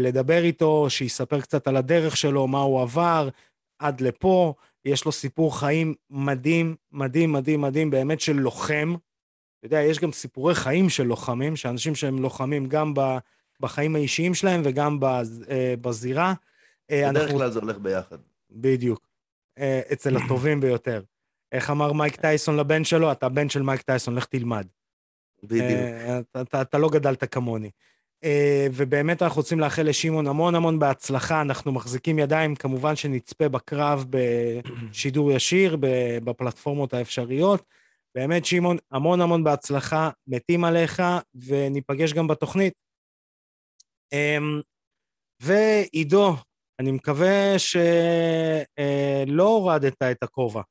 לדבר 0.00 0.44
איתו, 0.44 0.90
שיספר 0.90 1.40
קצת 1.40 1.66
על 1.66 1.76
הדרך 1.76 2.16
שלו, 2.16 2.46
מה 2.46 2.60
הוא 2.60 2.82
עבר 2.82 3.28
עד 3.78 4.00
לפה. 4.00 4.54
יש 4.86 5.04
לו 5.04 5.12
סיפור 5.12 5.58
חיים 5.58 5.94
מדהים, 6.10 6.76
מדהים, 6.92 7.32
מדהים, 7.32 7.60
מדהים, 7.60 7.90
באמת 7.90 8.20
של 8.20 8.36
לוחם. 8.36 8.94
אתה 9.58 9.66
יודע, 9.66 9.82
יש 9.82 9.98
גם 9.98 10.12
סיפורי 10.12 10.54
חיים 10.54 10.88
של 10.88 11.02
לוחמים, 11.02 11.56
שאנשים 11.56 11.94
שהם 11.94 12.18
לוחמים 12.18 12.66
גם 12.66 12.94
בחיים 13.60 13.96
האישיים 13.96 14.34
שלהם 14.34 14.60
וגם 14.64 14.98
אה, 15.04 15.74
בזירה. 15.80 16.34
אה, 16.90 17.10
בדרך 17.10 17.30
כלל 17.30 17.50
זה 17.50 17.58
הולך 17.58 17.78
ביחד. 17.78 18.16
בדיוק. 18.50 19.06
אצל 19.92 20.16
הטובים 20.16 20.60
ביותר. 20.60 21.02
איך 21.52 21.70
אמר 21.70 21.92
מייק 21.92 22.16
טייסון 22.16 22.56
לבן 22.56 22.84
שלו? 22.84 23.12
אתה 23.12 23.28
בן 23.28 23.48
של 23.48 23.62
מייק 23.62 23.82
טייסון, 23.82 24.14
לך 24.14 24.24
תלמד. 24.24 24.66
בדיוק. 25.42 25.70
אתה, 26.20 26.40
אתה, 26.40 26.62
אתה 26.62 26.78
לא 26.78 26.88
גדלת 26.88 27.34
כמוני. 27.34 27.70
אה, 28.24 28.66
ובאמת 28.72 29.22
אנחנו 29.22 29.40
רוצים 29.40 29.60
לאחל 29.60 29.82
לשמעון 29.82 30.26
המון 30.26 30.54
המון 30.54 30.78
בהצלחה. 30.78 31.40
אנחנו 31.40 31.72
מחזיקים 31.72 32.18
ידיים, 32.18 32.54
כמובן 32.54 32.96
שנצפה 32.96 33.48
בקרב 33.48 34.04
בשידור 34.10 35.32
ישיר, 35.32 35.76
בפלטפורמות 36.24 36.94
האפשריות. 36.94 37.64
באמת, 38.14 38.44
שמעון, 38.44 38.76
המון 38.90 39.20
המון 39.20 39.44
בהצלחה, 39.44 40.10
מתים 40.26 40.64
עליך, 40.64 41.02
וניפגש 41.34 42.12
גם 42.12 42.26
בתוכנית. 42.26 42.72
אמ, 44.12 44.60
ועידו, 45.42 46.36
אני 46.80 46.92
מקווה 46.92 47.58
שלא 47.58 47.82
אה, 48.78 49.24
הורדת 49.38 50.02
את 50.02 50.22
הכובע. 50.22 50.62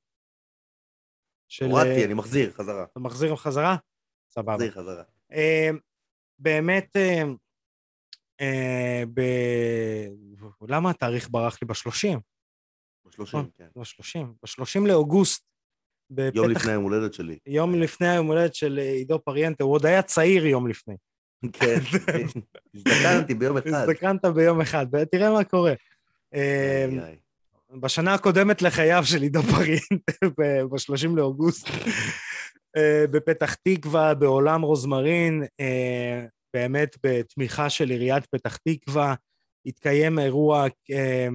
הורדתי, 1.62 2.06
אני 2.06 2.14
מחזיר 2.14 2.52
חזרה. 2.52 2.84
אתה 2.84 3.00
מחזיר 3.00 3.36
חזרה? 3.36 3.75
סבבה. 4.32 4.54
מחזיר 4.54 4.72
חזרה. 4.72 5.04
אמ, 6.39 6.44
באמת, 6.44 6.96
אה, 6.96 7.24
אה, 8.42 9.04
ב... 9.13 9.22
למה 10.68 10.89
התאריך 10.89 11.30
ברח 11.32 11.58
לי? 11.62 11.68
בשלושים. 11.68 12.20
בשלושים, 13.06 13.39
נכון, 13.39 13.51
כן. 13.58 13.68
בשלושים. 13.75 14.34
בשלושים 14.44 14.88
לאוגוסט. 14.88 15.46
בפתח... 16.10 16.36
יום 16.36 16.50
לפני 16.50 16.72
היום 16.72 16.84
הולדת 16.84 17.13
שלי. 17.13 17.38
יום 17.46 17.75
לפני 17.75 18.10
היום 18.10 18.27
הולדת 18.27 18.56
של 18.56 18.77
עידו 18.77 19.20
פריאנטה, 19.20 19.63
הוא 19.63 19.74
עוד 19.74 19.86
היה 19.86 20.01
צעיר 20.01 20.46
יום 20.46 20.68
לפני. 20.68 20.96
כן, 21.54 21.80
הזדקנתי 22.75 23.34
ביום 23.34 23.58
אחד. 23.58 23.74
הזדקנת 23.74 24.25
ביום 24.25 24.62
אחד, 24.62 24.86
תראה 25.12 25.34
מה 25.34 25.44
קורה. 25.44 25.74
אה, 26.34 26.88
בשנה 27.80 28.13
הקודמת 28.13 28.62
לחייו 28.62 29.04
של 29.06 29.22
עידו 29.22 29.42
פריאנטה, 29.42 30.27
ב-30 30.38 31.15
לאוגוסט, 31.15 31.68
אה, 31.70 31.92
בפתח 33.12 33.53
תקווה, 33.53 34.13
בעולם 34.13 34.62
רוזמרין, 34.62 35.44
אה, 35.60 36.25
באמת 36.53 36.96
בתמיכה 37.05 37.70
של 37.70 37.89
עיריית 37.89 38.25
פתח 38.25 38.58
תקווה, 38.58 39.15
התקיים 39.65 40.20
אירוע, 40.20 40.65
אה, 40.91 41.27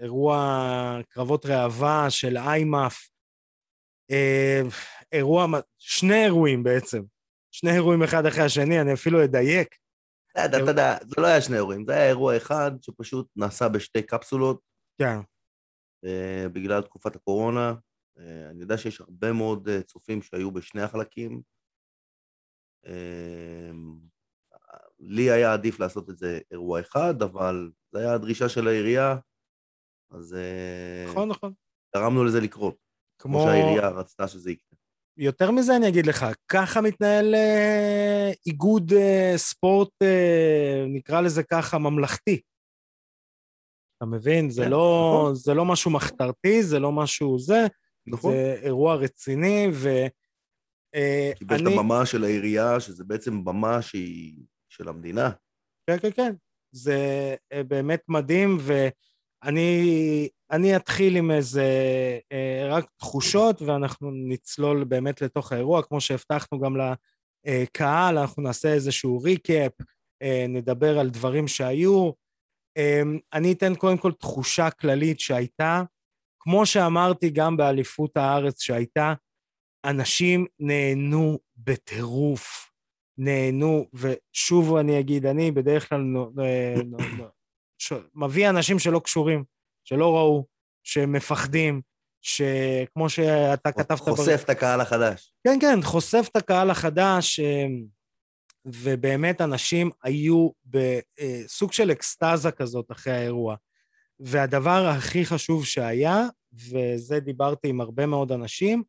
אירוע 0.00 0.98
קרבות 1.08 1.46
ראווה 1.46 2.06
של 2.10 2.36
איימאף, 2.36 3.08
אירוע, 5.12 5.46
שני 5.78 6.24
אירועים 6.24 6.62
בעצם, 6.62 7.02
שני 7.50 7.70
אירועים 7.70 8.02
אחד 8.02 8.26
אחרי 8.26 8.44
השני, 8.44 8.80
אני 8.80 8.92
אפילו 8.92 9.24
אדייק. 9.24 9.76
אתה 10.44 10.58
יודע, 10.58 10.96
זה 11.02 11.14
לא 11.18 11.26
היה 11.26 11.40
שני 11.40 11.56
אירועים, 11.56 11.84
זה 11.86 11.92
היה 11.92 12.08
אירוע 12.08 12.36
אחד 12.36 12.70
שפשוט 12.82 13.28
נעשה 13.36 13.68
בשתי 13.68 14.02
קפסולות. 14.02 14.60
כן. 14.98 15.18
בגלל 16.52 16.82
תקופת 16.82 17.16
הקורונה, 17.16 17.68
אה, 17.68 17.74
אני 18.50 18.60
יודע 18.60 18.78
שיש 18.78 19.00
הרבה 19.00 19.32
מאוד 19.32 19.68
אה, 19.68 19.82
צופים 19.82 20.22
שהיו 20.22 20.50
בשני 20.50 20.82
החלקים. 20.82 21.42
אמ, 22.86 23.98
לי 24.98 25.30
היה 25.30 25.52
עדיף 25.52 25.80
לעשות 25.80 26.10
את 26.10 26.18
זה 26.18 26.40
אירוע 26.50 26.80
אחד, 26.80 27.22
אבל 27.22 27.70
זו 27.92 27.98
הייתה 27.98 28.14
הדרישה 28.14 28.48
של 28.48 28.68
העירייה, 28.68 29.16
אז... 30.10 30.34
אה, 30.34 31.06
נכון, 31.08 31.28
נכון. 31.28 31.52
גרמנו 31.96 32.24
לזה 32.24 32.40
לקרות. 32.40 32.76
כמו... 33.18 33.38
כמו 33.38 33.46
שהעירייה 33.46 33.88
רצתה 33.88 34.28
שזה 34.28 34.50
יקרה. 34.50 34.78
יותר 35.16 35.50
מזה 35.50 35.76
אני 35.76 35.88
אגיד 35.88 36.06
לך, 36.06 36.26
ככה 36.48 36.80
מתנהל 36.80 37.34
אה, 37.34 38.30
איגוד 38.46 38.92
אה, 38.92 39.32
ספורט, 39.36 40.02
אה, 40.02 40.84
נקרא 40.88 41.20
לזה 41.20 41.42
ככה, 41.42 41.78
ממלכתי. 41.78 42.40
אתה 43.96 44.06
מבין? 44.06 44.50
זה, 44.50 44.62
כן, 44.62 44.70
לא, 44.70 45.18
נכון. 45.20 45.34
זה 45.34 45.54
לא 45.54 45.64
משהו 45.64 45.90
מחתרתי, 45.90 46.62
זה 46.62 46.78
לא 46.78 46.92
משהו 46.92 47.38
זה. 47.38 47.66
נכון. 48.06 48.32
זה 48.32 48.58
אירוע 48.62 48.94
רציני, 48.94 49.68
ו... 49.72 49.88
אה, 50.94 51.32
קיבל 51.38 51.56
אני... 51.56 51.74
את 51.74 51.78
הבמה 51.78 52.06
של 52.06 52.24
העירייה, 52.24 52.80
שזה 52.80 53.04
בעצם 53.04 53.44
במה 53.44 53.82
שהיא 53.82 54.44
של 54.68 54.88
המדינה. 54.88 55.30
כן, 55.86 55.98
כן, 55.98 56.10
כן. 56.10 56.34
זה 56.72 56.98
אה, 57.52 57.62
באמת 57.62 58.02
מדהים, 58.08 58.58
ואני 58.60 60.28
אני 60.50 60.76
אתחיל 60.76 61.16
עם 61.16 61.30
איזה 61.30 61.68
אה, 62.32 62.66
רק 62.68 62.86
תחושות, 62.96 63.62
ואנחנו 63.62 64.10
נצלול 64.10 64.84
באמת 64.84 65.22
לתוך 65.22 65.52
האירוע, 65.52 65.82
כמו 65.82 66.00
שהבטחנו 66.00 66.60
גם 66.60 66.76
לקהל, 67.46 68.18
אנחנו 68.18 68.42
נעשה 68.42 68.72
איזשהו 68.72 69.18
ריקאפ, 69.18 69.72
נדבר 70.48 70.98
על 70.98 71.10
דברים 71.10 71.48
שהיו. 71.48 72.10
אני 73.32 73.52
אתן 73.52 73.74
קודם 73.74 73.98
כל 73.98 74.12
תחושה 74.12 74.70
כללית 74.70 75.20
שהייתה, 75.20 75.82
כמו 76.44 76.66
שאמרתי 76.66 77.30
גם 77.30 77.56
באליפות 77.56 78.16
הארץ 78.16 78.62
שהייתה, 78.62 79.14
אנשים 79.84 80.46
נהנו 80.60 81.38
בטירוף. 81.56 82.70
נהנו, 83.18 83.86
ושוב 83.94 84.76
אני 84.76 85.00
אגיד, 85.00 85.26
אני 85.26 85.50
בדרך 85.50 85.88
כלל 85.88 86.00
נו, 86.00 86.30
נו, 86.84 86.96
נו, 87.16 87.24
ש... 87.78 87.92
מביא 88.14 88.48
אנשים 88.48 88.78
שלא 88.78 88.98
קשורים, 88.98 89.44
שלא 89.84 90.16
ראו, 90.16 90.46
שמפחדים, 90.82 91.80
שכמו 92.22 93.08
שאתה 93.08 93.72
כתבת... 93.72 93.98
חושף 93.98 94.26
בר... 94.26 94.34
את 94.34 94.50
הקהל 94.50 94.80
החדש. 94.80 95.32
כן, 95.44 95.58
כן, 95.60 95.82
חושף 95.82 96.28
את 96.30 96.36
הקהל 96.36 96.70
החדש, 96.70 97.40
אמ, 97.40 97.84
ובאמת 98.64 99.40
אנשים 99.40 99.90
היו 100.02 100.50
בסוג 100.66 101.72
של 101.72 101.90
אקסטזה 101.90 102.50
כזאת 102.50 102.92
אחרי 102.92 103.12
האירוע. 103.12 103.56
והדבר 104.20 104.86
הכי 104.86 105.24
חשוב 105.24 105.64
שהיה, 105.64 106.26
וזה 106.52 107.20
דיברתי 107.20 107.68
עם 107.68 107.80
הרבה 107.80 108.06
מאוד 108.06 108.32
אנשים, 108.32 108.82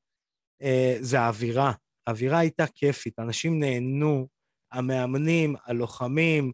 אה, 0.61 0.97
זה 0.99 1.19
האווירה. 1.19 1.71
האווירה 2.07 2.39
הייתה 2.39 2.67
כיפית, 2.67 3.19
אנשים 3.19 3.59
נהנו, 3.59 4.27
המאמנים, 4.71 5.55
הלוחמים, 5.65 6.51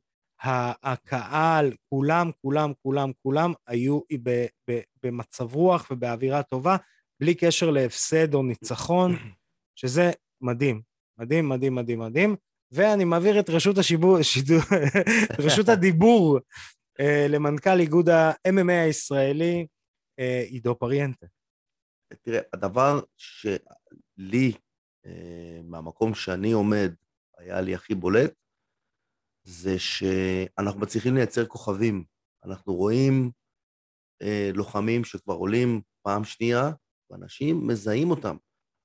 הקהל, 0.84 1.72
כולם, 1.90 2.32
כולם, 2.42 2.72
כולם, 2.84 3.12
כולם 3.24 3.54
היו 3.68 4.00
במצב 5.04 5.56
רוח 5.56 5.88
ובאווירה 5.92 6.44
טובה, 6.44 6.78
בלי 7.20 7.36
קשר 7.36 7.70
להפסד 7.70 8.34
או 8.34 8.44
ניצחון, 8.44 9.16
שזה 9.80 10.12
מדהים, 10.42 10.82
מדהים, 11.18 11.50
מדהים, 11.50 11.76
מדהים, 11.76 12.00
מדהים. 12.00 12.36
ואני 12.72 13.04
מעביר 13.04 13.40
את 13.40 13.50
רשות 13.50 13.78
השיבור, 13.78 14.22
שידור, 14.22 14.60
רשות 15.46 15.70
הדיבור 15.70 16.40
למנכ"ל 17.30 17.80
איגוד 17.80 18.10
ה-MMA 18.10 18.72
הישראלי, 18.86 19.68
אה, 20.20 20.44
עידו 20.48 20.76
פריאנטה. 20.76 21.26
תראה, 22.22 22.40
הדבר 22.54 23.00
שלי, 23.18 24.54
אה, 25.06 25.60
מהמקום 25.64 26.14
שאני 26.14 26.52
עומד, 26.52 26.94
היה 27.38 27.62
לי 27.62 27.76
הכי 27.76 27.96
בולט, 27.96 28.34
זה 29.44 29.80
שאנחנו 29.80 30.80
מצליחים 30.80 31.16
לייצר 31.16 31.46
כוכבים. 31.46 32.04
אנחנו 32.46 32.74
רואים 32.74 33.32
לוחמים 34.54 35.04
שכבר 35.04 35.34
עולים 35.34 35.82
פעם 36.02 36.24
שנייה, 36.24 36.72
ואנשים 37.10 37.68
מזהים 37.68 38.10
אותם. 38.10 38.38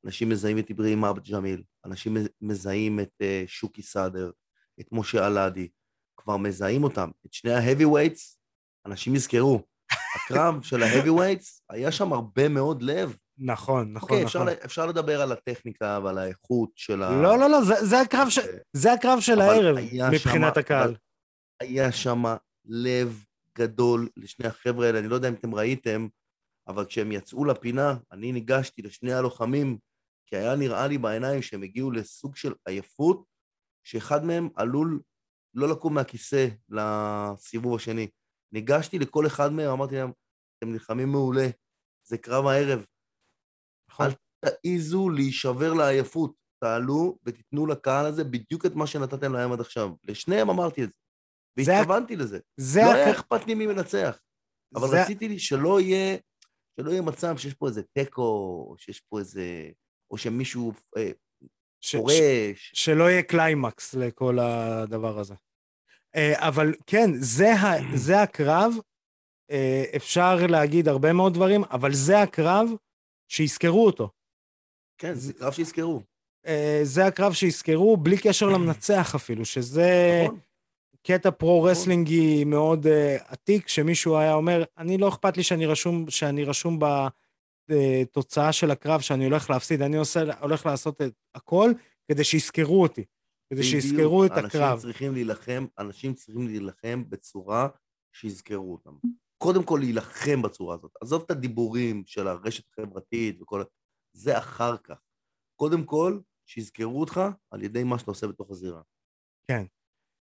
אנשים 0.07 0.29
מזהים 0.29 0.59
את 0.59 0.71
אבראהים 0.71 1.05
אבו 1.05 1.21
ג'מיל, 1.31 1.63
אנשים 1.85 2.17
מזהים 2.41 3.01
את 3.01 3.23
שוקי 3.47 3.83
סאדר, 3.83 4.31
את 4.81 4.87
משה 4.93 5.27
אלעדי, 5.27 5.69
כבר 6.17 6.37
מזהים 6.37 6.85
אותם. 6.85 7.11
את 7.27 7.33
שני 7.33 7.53
ה-heavyweights, 7.53 8.37
אנשים 8.87 9.15
יזכרו. 9.15 9.63
הקרב 10.17 10.63
של 10.63 10.83
ה-heavyweights, 10.83 11.61
היה 11.71 11.93
שם 11.93 12.13
הרבה 12.13 12.49
מאוד 12.49 12.83
לב. 12.83 13.17
נכון, 13.39 13.93
נכון, 13.93 14.11
אוקיי, 14.11 14.25
נכון. 14.25 14.49
אפשר, 14.49 14.65
אפשר 14.65 14.87
לדבר 14.87 15.21
על 15.23 15.33
הטכניקה 15.33 16.01
ועל 16.05 16.19
האיכות 16.19 16.71
של 16.77 17.03
ה... 17.03 17.23
לא, 17.23 17.39
לא, 17.39 17.51
לא, 17.51 17.65
זה, 17.65 17.75
זה 17.87 18.01
הקרב, 18.01 18.29
ש... 18.29 18.39
זה 18.73 18.93
הקרב 18.93 19.21
של 19.21 19.41
הערב, 19.41 19.77
מבחינת 20.13 20.19
שמה- 20.19 20.49
הקהל. 20.49 20.89
אבל 20.89 20.97
היה 21.61 21.93
שם 21.93 22.23
לב 22.65 23.25
גדול 23.59 24.09
לשני 24.17 24.47
החבר'ה 24.47 24.87
האלה, 24.87 24.99
אני 24.99 25.09
לא 25.09 25.15
יודע 25.15 25.29
אם 25.29 25.35
אתם 25.35 25.55
ראיתם, 25.55 26.09
אבל 26.69 26.85
כשהם 26.85 27.13
יצאו 27.13 27.45
לפינה, 27.45 27.97
אני 28.13 28.33
ניגשתי 28.33 28.83
לשני 28.83 29.13
הלוחמים, 29.13 29.79
כי 30.27 30.37
היה 30.37 30.57
נראה 30.57 30.87
לי 30.87 30.99
בעיניים 30.99 31.43
שהם 31.43 31.63
הגיעו 31.63 31.91
לסוג 31.91 32.37
של 32.37 32.53
עייפות, 32.69 33.25
שאחד 33.85 34.25
מהם 34.25 34.49
עלול 34.57 35.01
לא 35.57 35.69
לקום 35.69 35.95
מהכיסא 35.95 36.49
לסיבוב 36.69 37.77
השני. 37.77 38.09
ניגשתי 38.53 38.99
לכל 38.99 39.27
אחד 39.27 39.53
מהם, 39.53 39.71
אמרתי 39.71 39.95
להם, 39.95 40.11
אתם 40.59 40.73
נלחמים 40.73 41.09
מעולה, 41.09 41.47
זה 42.09 42.19
קרב 42.19 42.47
הערב, 42.47 42.85
נכון. 43.91 44.07
אל 44.07 44.13
תעיזו 44.51 45.09
להישבר 45.11 45.73
לעייפות, 45.75 46.35
תעלו 46.63 47.19
ותיתנו 47.25 47.67
לקהל 47.67 48.07
הזה 48.07 48.25
בדיוק 48.25 48.67
את 48.67 48.75
מה 48.75 48.87
שנתתם 48.87 49.33
להם 49.33 49.53
עד 49.53 49.61
עכשיו. 49.61 49.91
לשניהם 50.05 50.51
אמרתי 50.51 50.85
את 50.85 50.89
זה, 50.93 50.99
זה 51.65 51.73
והתכוונתי 51.73 52.17
לזה. 52.17 52.39
זה 52.57 52.81
לא 52.81 52.93
היה 52.95 53.11
אכפת 53.11 53.47
לי 53.47 53.55
מי 53.55 53.67
מנצח, 53.67 54.21
אבל 54.75 54.89
זה- 54.89 55.03
רציתי 55.03 55.29
לי 55.29 55.39
שלא 55.39 55.81
יהיה, 55.81 56.17
שלא 56.81 56.91
יהיה 56.91 57.03
מצב 57.03 57.37
שיש 57.37 57.55
פה 57.55 57.69
איזה 57.69 57.83
תיקו, 57.83 58.23
או 58.71 58.75
שיש 58.79 59.01
פה 59.01 59.19
איזה, 59.19 59.71
או 60.11 60.19
שמישהו 60.19 60.73
אה, 60.97 61.11
ש- 61.81 61.97
ש-. 62.55 62.71
שלא 62.85 63.05
יהיה 63.11 63.23
קליימקס 63.23 63.95
לכל 63.95 64.39
הדבר 64.39 65.19
הזה. 65.19 65.35
אה, 66.17 66.49
אבל 66.49 66.75
כן, 66.87 67.11
זה, 67.15 67.53
ה, 67.53 67.97
זה 67.97 68.23
הקרב, 68.23 68.73
אה, 69.51 69.85
אפשר 69.97 70.47
להגיד 70.49 70.89
הרבה 70.89 71.13
מאוד 71.13 71.35
דברים, 71.35 71.65
אבל 71.65 71.95
זה 71.95 72.23
הקרב 72.23 72.69
שיזכרו 73.29 73.87
אותו. 73.87 74.11
כן, 74.99 75.15
זה 75.15 75.33
קרב 75.33 75.53
שיזכרו. 75.53 76.03
אה, 76.47 76.81
זה 76.83 77.07
הקרב 77.07 77.33
שיזכרו 77.33 77.97
בלי 77.97 78.19
קשר 78.19 78.47
למנצח 78.47 79.15
אפילו, 79.15 79.45
שזה 79.45 80.21
נכון? 80.25 80.39
קטע 81.03 81.31
pro-wrestling 81.31 82.37
י 82.37 82.45
מאוד 82.45 82.87
אה, 82.87 83.17
עתיק, 83.27 83.69
שמישהו 83.69 84.17
היה 84.17 84.35
אומר, 84.35 84.65
אני 84.79 84.99
לא 84.99 85.09
אכפת 85.09 85.37
לי 85.37 85.43
שאני 85.43 85.67
רשום, 85.67 86.11
שאני 86.11 86.45
רשום 86.45 86.79
בתוצאה 87.69 88.53
של 88.53 88.71
הקרב, 88.71 89.01
שאני 89.01 89.25
הולך 89.25 89.51
להפסיד, 89.51 89.83
אני 89.83 89.97
עושה, 89.97 90.21
הולך 90.41 90.67
לעשות 90.67 91.03
את 91.03 91.13
הכל 91.35 91.73
כדי 92.09 92.25
שיזכרו 92.25 92.83
אותי, 92.83 93.05
כדי. 93.51 93.63
שיזכרו 93.63 94.25
את 94.25 94.31
אנשים 94.31 94.61
הקרב. 94.61 94.81
צריכים 94.81 95.13
להילחם, 95.13 95.67
אנשים 95.79 96.15
צריכים 96.15 96.47
להילחם 96.47 97.05
בצורה 97.09 97.69
שיזכרו 98.13 98.73
אותם. 98.73 99.09
קודם 99.39 99.65
כל 99.65 99.79
להילחם 99.83 100.43
בצורה 100.43 100.75
הזאת. 100.75 100.93
עזוב 101.01 101.23
את 101.27 101.31
הדיבורים 101.31 102.03
של 102.07 102.29
הרשת 102.29 102.65
החברתית 102.73 103.43
וכל 103.43 103.61
ה... 103.61 103.65
זה 104.13 104.39
אחר 104.39 104.77
כך. 104.77 104.99
קודם 105.57 105.85
כל, 105.85 106.19
שיזכרו 106.47 107.01
אותך 107.01 107.21
על 107.51 107.63
ידי 107.63 107.85
מה 107.85 107.99
שאתה 107.99 108.11
עושה 108.11 108.27
בתוך 108.27 108.51
הזירה. 108.51 108.81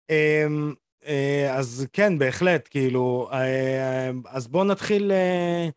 אמ, 0.10 0.74
אה, 1.06 1.56
אז 1.58 1.88
כן, 1.94 2.20
בהחלט, 2.20 2.68
כאילו, 2.72 3.30
אה, 3.32 4.12
אז 4.28 4.48
בואו 4.48 4.64
נתחיל 4.64 5.12
אה, 5.12 5.70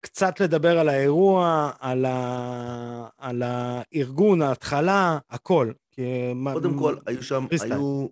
קצת 0.00 0.40
לדבר 0.40 0.78
על 0.78 0.88
האירוע, 0.88 1.70
על, 1.80 2.04
ה... 2.04 3.08
על 3.18 3.42
הארגון, 3.42 4.42
ההתחלה, 4.42 5.18
הכל. 5.30 5.72
מה- 6.34 6.52
קודם 6.52 6.78
כל, 6.78 6.96
היו 7.06 7.22
שם. 7.22 7.44
היו, 7.62 8.08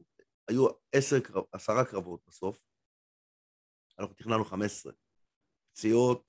היו 0.48 0.68
עשר, 0.92 1.18
עשרה 1.52 1.84
קרבות 1.84 2.20
בסוף. 2.28 2.62
אנחנו 3.98 4.14
תכננו 4.14 4.44
15. 4.44 4.92
פציעות, 5.72 6.24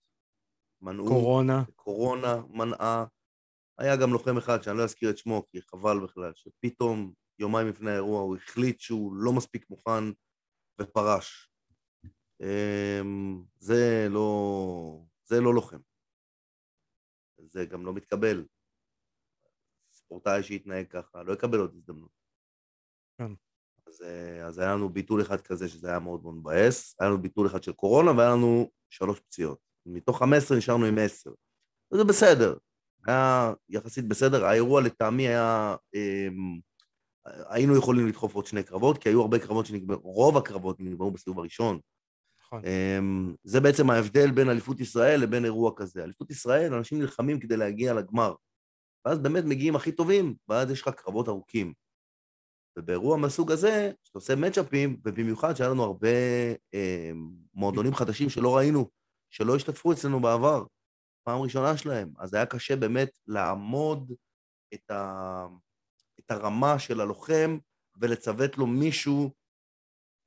מנעו, 0.81 1.07
קורונה, 1.07 1.63
קורונה 1.75 2.35
מנעה. 2.49 3.05
היה 3.77 3.95
גם 3.95 4.13
לוחם 4.13 4.37
אחד, 4.37 4.63
שאני 4.63 4.77
לא 4.77 4.83
אזכיר 4.83 5.09
את 5.09 5.17
שמו, 5.17 5.43
כי 5.49 5.61
חבל 5.61 5.99
בכלל, 6.03 6.31
שפתאום, 6.35 7.13
יומיים 7.39 7.67
לפני 7.67 7.91
האירוע, 7.91 8.21
הוא 8.21 8.35
החליט 8.35 8.79
שהוא 8.79 9.13
לא 9.15 9.33
מספיק 9.33 9.69
מוכן 9.69 10.03
ופרש. 10.81 11.51
אמ, 12.41 13.43
זה 13.59 14.07
לא, 14.09 15.05
זה 15.23 15.41
לא 15.41 15.53
לוחם. 15.53 15.79
זה 17.41 17.65
גם 17.65 17.85
לא 17.85 17.93
מתקבל. 17.93 18.45
ספורטאי 20.11 20.43
שיתנהג 20.43 20.85
ככה, 20.89 21.23
לא 21.23 21.33
יקבל 21.33 21.59
עוד 21.59 21.73
הזדמנות. 21.75 22.09
כן. 23.17 23.31
אז, 23.87 24.01
אה, 24.01 24.45
אז 24.45 24.59
היה 24.59 24.73
לנו 24.73 24.89
ביטול 24.89 25.21
אחד 25.21 25.41
כזה, 25.41 25.67
שזה 25.69 25.89
היה 25.89 25.99
מאוד 25.99 26.23
מאוד 26.23 26.35
מבאס, 26.35 26.95
היה 26.99 27.09
לנו 27.09 27.21
ביטול 27.21 27.47
אחד 27.47 27.63
של 27.63 27.71
קורונה, 27.71 28.11
והיה 28.11 28.29
לנו 28.29 28.69
שלוש 28.89 29.19
פציעות. 29.19 29.59
מתוך 29.85 30.19
15 30.19 30.57
נשארנו 30.57 30.85
עם 30.85 30.97
10. 30.97 31.31
וזה 31.93 32.03
בסדר, 32.03 32.57
היה 33.07 33.53
יחסית 33.69 34.07
בסדר. 34.07 34.45
האירוע 34.45 34.81
לטעמי 34.81 35.27
היה... 35.27 35.75
אמ, 35.95 36.59
היינו 37.25 37.77
יכולים 37.77 38.07
לדחוף 38.07 38.35
עוד 38.35 38.45
שני 38.45 38.63
קרבות, 38.63 38.97
כי 38.97 39.09
היו 39.09 39.21
הרבה 39.21 39.39
קרבות 39.39 39.65
שנגמרו, 39.65 40.11
רוב 40.11 40.37
הקרבות 40.37 40.79
נגמרו 40.79 41.11
בסיבוב 41.11 41.39
הראשון. 41.39 41.79
נכון. 42.45 42.61
אמ, 42.65 43.35
זה 43.43 43.59
בעצם 43.59 43.89
ההבדל 43.89 44.31
בין 44.31 44.49
אליפות 44.49 44.79
ישראל 44.79 45.19
לבין 45.19 45.45
אירוע 45.45 45.71
כזה. 45.75 46.03
אליפות 46.03 46.31
ישראל, 46.31 46.73
אנשים 46.73 46.99
נלחמים 46.99 47.39
כדי 47.39 47.57
להגיע 47.57 47.93
לגמר. 47.93 48.33
ואז 49.05 49.19
באמת 49.19 49.43
מגיעים 49.43 49.75
הכי 49.75 49.91
טובים, 49.91 50.35
ואז 50.47 50.71
יש 50.71 50.81
לך 50.81 50.89
קרבות 50.89 51.27
ארוכים. 51.27 51.73
ובאירוע 52.77 53.17
מהסוג 53.17 53.51
הזה, 53.51 53.91
שאתה 54.03 54.17
עושה 54.17 54.35
מצ'אפים, 54.35 55.01
ובמיוחד 55.05 55.53
שהיה 55.53 55.69
לנו 55.69 55.83
הרבה 55.83 56.09
אה, 56.73 57.11
מועדונים 57.53 57.93
חדשים 57.93 58.29
שלא 58.29 58.57
ראינו, 58.57 58.89
שלא 59.29 59.55
השתתפו 59.55 59.93
אצלנו 59.93 60.19
בעבר, 60.19 60.65
פעם 61.23 61.41
ראשונה 61.41 61.77
שלהם, 61.77 62.13
אז 62.17 62.33
היה 62.33 62.45
קשה 62.45 62.75
באמת 62.75 63.19
לעמוד 63.27 64.11
את, 64.73 64.91
ה, 64.91 65.47
את 66.19 66.31
הרמה 66.31 66.79
של 66.79 67.01
הלוחם 67.01 67.57
ולצוות 68.01 68.57
לו 68.57 68.67
מישהו 68.67 69.31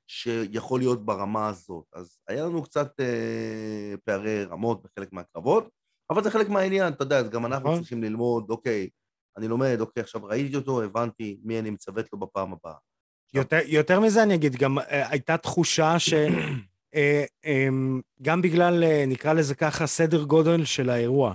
שיכול 0.07 0.81
להיות 0.81 1.05
ברמה 1.05 1.49
הזאת. 1.49 1.85
אז 1.93 2.19
היה 2.29 2.45
לנו 2.45 2.63
קצת 2.63 3.01
אה, 3.01 3.95
פערי 4.05 4.45
רמות 4.45 4.83
בחלק 4.83 5.13
מהקרבות, 5.13 5.69
אבל 6.15 6.23
זה 6.25 6.31
חלק 6.31 6.49
מהעניין, 6.49 6.93
אתה 6.93 7.03
יודע, 7.03 7.19
אז 7.19 7.29
גם 7.29 7.47
אנחנו 7.47 7.69
נכון. 7.69 7.81
צריכים 7.81 8.03
ללמוד, 8.03 8.51
אוקיי, 8.51 8.89
אני 9.37 9.49
לומד, 9.49 9.77
אוקיי, 9.81 10.03
עכשיו 10.03 10.25
ראיתי 10.25 10.57
אותו, 10.57 10.83
הבנתי 10.83 11.39
מי 11.43 11.59
אני 11.59 11.71
מצוות 11.71 12.07
לו 12.13 12.19
בפעם 12.19 12.53
הבאה. 12.53 12.75
יותר, 13.35 13.59
יותר 13.67 14.01
מזה 14.01 14.23
אני 14.23 14.35
אגיד, 14.35 14.57
גם 14.57 14.79
אה, 14.79 15.09
הייתה 15.11 15.37
תחושה 15.37 15.99
ש... 15.99 16.15
אה, 16.95 17.25
אמ, 17.45 18.01
גם 18.23 18.43
בגלל, 18.43 18.85
אה, 18.85 19.05
נקרא 19.07 19.33
לזה 19.33 19.55
ככה, 19.55 19.87
סדר 19.87 20.25
גודל 20.25 20.65
של 20.65 20.91
האירוע. 20.91 21.35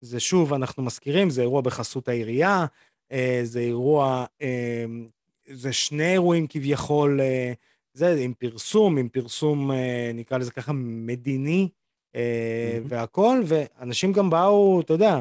זה 0.00 0.20
שוב, 0.20 0.52
אנחנו 0.52 0.82
מזכירים, 0.82 1.30
זה 1.30 1.40
אירוע 1.40 1.60
בחסות 1.60 2.08
העירייה, 2.08 2.66
אה, 3.12 3.40
זה 3.42 3.60
אירוע, 3.60 4.24
אה, 4.42 4.84
זה 5.52 5.72
שני 5.72 6.12
אירועים 6.12 6.46
כביכול, 6.46 7.20
אה, 7.20 7.52
זה 7.92 8.16
עם 8.20 8.34
פרסום, 8.34 8.98
עם 8.98 9.08
פרסום, 9.08 9.72
אה, 9.72 10.10
נקרא 10.14 10.38
לזה 10.38 10.50
ככה, 10.50 10.72
מדיני 10.74 11.68
אה. 12.14 12.78
והכול, 12.84 13.42
ואנשים 13.46 14.12
גם 14.12 14.30
באו, 14.30 14.80
אתה 14.80 14.92
יודע, 14.92 15.20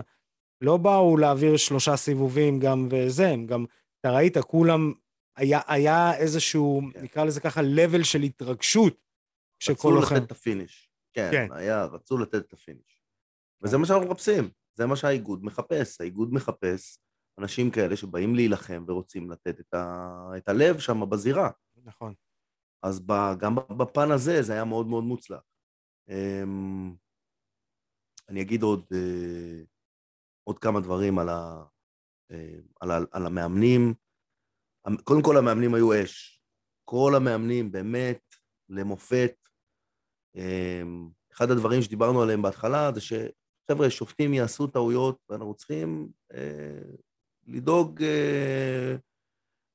לא 0.62 0.78
באו 0.78 1.18
להעביר 1.18 1.58
שלושה 1.58 1.96
סיבובים 1.96 2.60
גם 2.60 2.88
וזה, 2.92 3.30
הם 3.30 3.46
גם, 3.46 3.66
אתה 4.00 4.12
ראית, 4.12 4.38
כולם, 4.38 4.94
היה, 5.36 5.60
היה 5.68 6.18
איזשהו, 6.18 6.82
כן. 6.94 7.04
נקרא 7.04 7.24
לזה 7.24 7.42
ככה, 7.42 7.62
level 7.62 8.04
של 8.04 8.22
התרגשות, 8.22 8.94
שכל 9.60 9.74
רצו 9.74 9.92
לוחם. 9.92 10.16
לתת 10.16 10.26
את 10.26 10.32
ה 10.32 10.39
finish. 10.39 10.90
כן, 11.14 11.30
כן. 11.32 11.48
היה, 11.52 11.86
רצו 11.86 12.18
לתת 12.18 12.36
את 12.36 12.54
ה 12.54 12.60
finish. 12.60 13.04
וזה 13.62 13.78
מה 13.78 13.86
שאנחנו 13.86 14.06
מחפשים, 14.06 14.50
זה 14.76 14.86
מה 14.86 14.96
שהאיגוד 14.96 15.46
מחפש. 15.46 16.02
האיגוד 16.02 16.34
מחפש 16.34 17.00
אנשים 17.40 17.72
כאלה 17.72 17.96
שבאים 17.96 18.36
להילחם 18.36 18.84
ורוצים 18.88 19.32
לתת 19.32 19.60
את, 19.60 19.74
ה... 19.74 20.30
את 20.38 20.50
הלב 20.50 20.80
שם 20.80 21.10
בזירה. 21.10 21.50
נכון. 21.84 22.14
אז 22.84 23.00
ב... 23.06 23.12
גם 23.40 23.56
בפן 23.56 24.12
הזה 24.12 24.42
זה 24.42 24.54
היה 24.54 24.66
מאוד 24.66 24.88
מאוד 24.88 25.04
מוצלח. 25.04 25.42
אמ, 26.10 26.96
אני 28.30 28.42
אגיד 28.42 28.64
עוד, 28.64 28.86
אה, 28.94 29.64
עוד 30.44 30.60
כמה 30.60 30.80
דברים 30.80 31.20
על, 31.20 31.30
ה... 31.30 31.64
אה, 32.32 32.60
על, 32.82 32.92
ה... 32.92 32.98
על 33.12 33.26
המאמנים. 33.26 33.94
המ- 34.86 35.02
קודם 35.04 35.22
כל 35.24 35.38
המאמנים 35.38 35.74
היו 35.74 36.04
אש. 36.04 36.44
כל 36.86 37.12
המאמנים 37.16 37.72
באמת 37.72 38.36
למופת. 38.70 39.36
אמ, 40.36 41.10
אחד 41.34 41.52
הדברים 41.52 41.82
שדיברנו 41.82 42.22
עליהם 42.22 42.42
בהתחלה 42.42 42.92
זה 42.96 43.02
שחבר'ה, 43.02 43.90
שופטים 43.90 44.34
יעשו 44.34 44.68
טעויות 44.68 45.18
ואנחנו 45.30 45.54
צריכים 45.54 46.12
אה, 46.34 46.82
לדאוג 47.48 48.04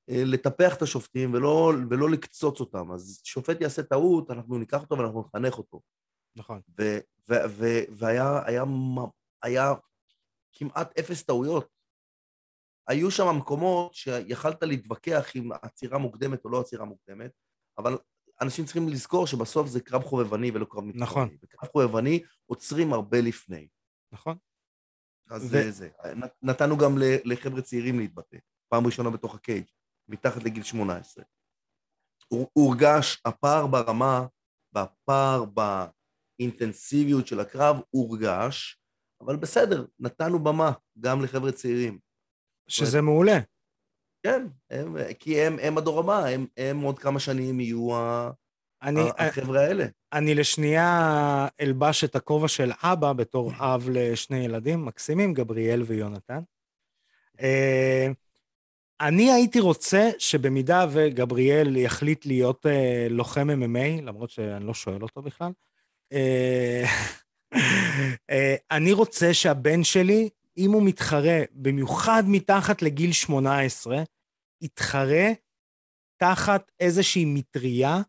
לטפח 0.08 0.76
את 0.76 0.82
השופטים 0.82 1.34
ולא, 1.34 1.72
ולא 1.90 2.10
לקצוץ 2.10 2.60
אותם. 2.60 2.92
אז 2.92 3.20
שופט 3.24 3.60
יעשה 3.60 3.82
טעות, 3.82 4.30
אנחנו 4.30 4.58
ניקח 4.58 4.82
אותו 4.82 4.98
ואנחנו 4.98 5.20
נחנך 5.20 5.58
אותו. 5.58 5.80
נכון. 6.36 6.60
ו- 6.80 6.98
ו- 7.28 7.44
ו- 7.48 7.84
והיה 7.96 8.42
היה, 8.46 8.62
היה 9.42 9.72
כמעט 10.52 10.98
אפס 10.98 11.22
טעויות. 11.22 11.68
היו 12.88 13.10
שם 13.10 13.24
מקומות 13.38 13.94
שיכלת 13.94 14.62
להתווכח 14.62 15.36
אם 15.36 15.48
עצירה 15.62 15.98
מוקדמת 15.98 16.44
או 16.44 16.50
לא 16.50 16.60
עצירה 16.60 16.84
מוקדמת, 16.84 17.30
אבל 17.78 17.98
אנשים 18.42 18.64
צריכים 18.64 18.88
לזכור 18.88 19.26
שבסוף 19.26 19.66
זה 19.68 19.80
קרב 19.80 20.02
חובבני 20.02 20.50
ולא 20.50 20.64
קרב 20.70 20.84
מקצועני. 20.84 21.02
נכון. 21.10 21.36
בקרב 21.42 21.70
חובבני 21.72 22.22
עוצרים 22.46 22.92
הרבה 22.92 23.20
לפני. 23.20 23.68
נכון? 24.12 24.36
אז 25.30 25.44
ו- 25.44 25.48
זה 25.48 25.70
זה. 25.70 25.90
נת- 26.16 26.36
נתנו 26.42 26.78
גם 26.78 26.94
לחבר'ה 27.24 27.62
צעירים 27.62 27.98
להתבטא. 27.98 28.36
פעם 28.68 28.86
ראשונה 28.86 29.10
בתוך 29.10 29.34
הקייג', 29.34 29.64
מתחת 30.08 30.42
לגיל 30.42 30.62
18. 30.62 31.24
הור- 32.28 32.50
הורגש 32.52 33.22
הפער 33.24 33.66
ברמה, 33.66 34.26
והפער 34.72 35.44
באינטנסיביות 36.38 37.26
של 37.26 37.40
הקרב 37.40 37.76
הורגש, 37.90 38.78
אבל 39.20 39.36
בסדר, 39.36 39.84
נתנו 40.00 40.38
במה 40.44 40.72
גם 41.00 41.24
לחבר'ה 41.24 41.52
צעירים. 41.52 41.98
שזה 42.68 43.00
מעולה. 43.00 43.38
כן, 44.22 44.46
הם, 44.70 44.96
כי 45.18 45.40
הם, 45.40 45.56
הם 45.62 45.78
הדור 45.78 46.00
הבא, 46.00 46.24
הם, 46.24 46.46
הם 46.56 46.80
עוד 46.80 46.98
כמה 46.98 47.20
שנים 47.20 47.60
יהיו 47.60 47.94
ה- 47.96 48.30
אני, 48.82 49.00
ה- 49.00 49.26
החבר'ה 49.28 49.60
האלה. 49.60 49.84
אני 50.12 50.34
לשנייה 50.34 51.48
אלבש 51.60 52.04
את 52.04 52.16
הכובע 52.16 52.48
של 52.48 52.70
אבא 52.82 53.12
בתור 53.12 53.52
אב 53.58 53.88
לשני 53.92 54.44
ילדים 54.44 54.84
מקסימים, 54.84 55.34
גבריאל 55.34 55.82
ויונתן. 55.82 56.40
אה, 57.40 58.06
אני 59.00 59.32
הייתי 59.32 59.60
רוצה 59.60 60.10
שבמידה 60.18 60.86
וגבריאל 60.92 61.76
יחליט 61.76 62.26
להיות 62.26 62.66
אה, 62.66 63.06
לוחם 63.10 63.48
MMA, 63.50 64.02
למרות 64.02 64.30
שאני 64.30 64.66
לא 64.66 64.74
שואל 64.74 65.02
אותו 65.02 65.22
בכלל, 65.22 65.46
אה, 65.46 65.52
אה, 65.52 65.54
אני 68.70 68.92
רוצה 68.92 69.34
שהבן 69.34 69.84
שלי, 69.84 70.28
אם 70.56 70.72
הוא 70.72 70.82
מתחרה, 70.82 71.40
במיוחד 71.52 72.22
מתחת 72.26 72.82
לגיל 72.82 73.12
18, 73.12 74.02
יתחרה 74.62 75.28
תחת 76.16 76.72
איזושהי 76.80 77.24
מטריה 77.24 78.02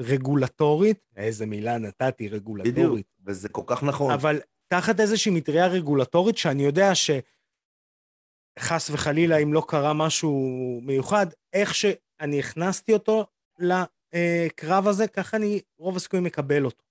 רגולטורית, 0.00 1.00
איזה 1.16 1.46
מילה 1.46 1.78
נתתי, 1.78 2.28
בדיוק, 2.28 2.32
רגולטורית, 2.34 3.06
וזה 3.26 3.48
כל 3.48 3.62
כך 3.66 3.82
נכון. 3.82 4.12
אבל 4.12 4.40
תחת 4.68 5.00
איזושהי 5.00 5.32
מטריה 5.32 5.66
רגולטורית 5.66 6.38
שאני 6.38 6.62
יודע 6.62 6.92
שחס 6.94 8.90
וחלילה, 8.90 9.36
אם 9.36 9.52
לא 9.52 9.62
קרה 9.68 9.92
משהו 9.94 10.80
מיוחד, 10.82 11.26
איך 11.52 11.74
שאני 11.74 12.40
הכנסתי 12.40 12.92
אותו 12.92 13.26
לקרב 13.58 14.88
הזה, 14.88 15.08
ככה 15.08 15.36
אני 15.36 15.60
רוב 15.78 15.96
הסיכויים 15.96 16.24
מקבל 16.24 16.64
אותו. 16.64 16.87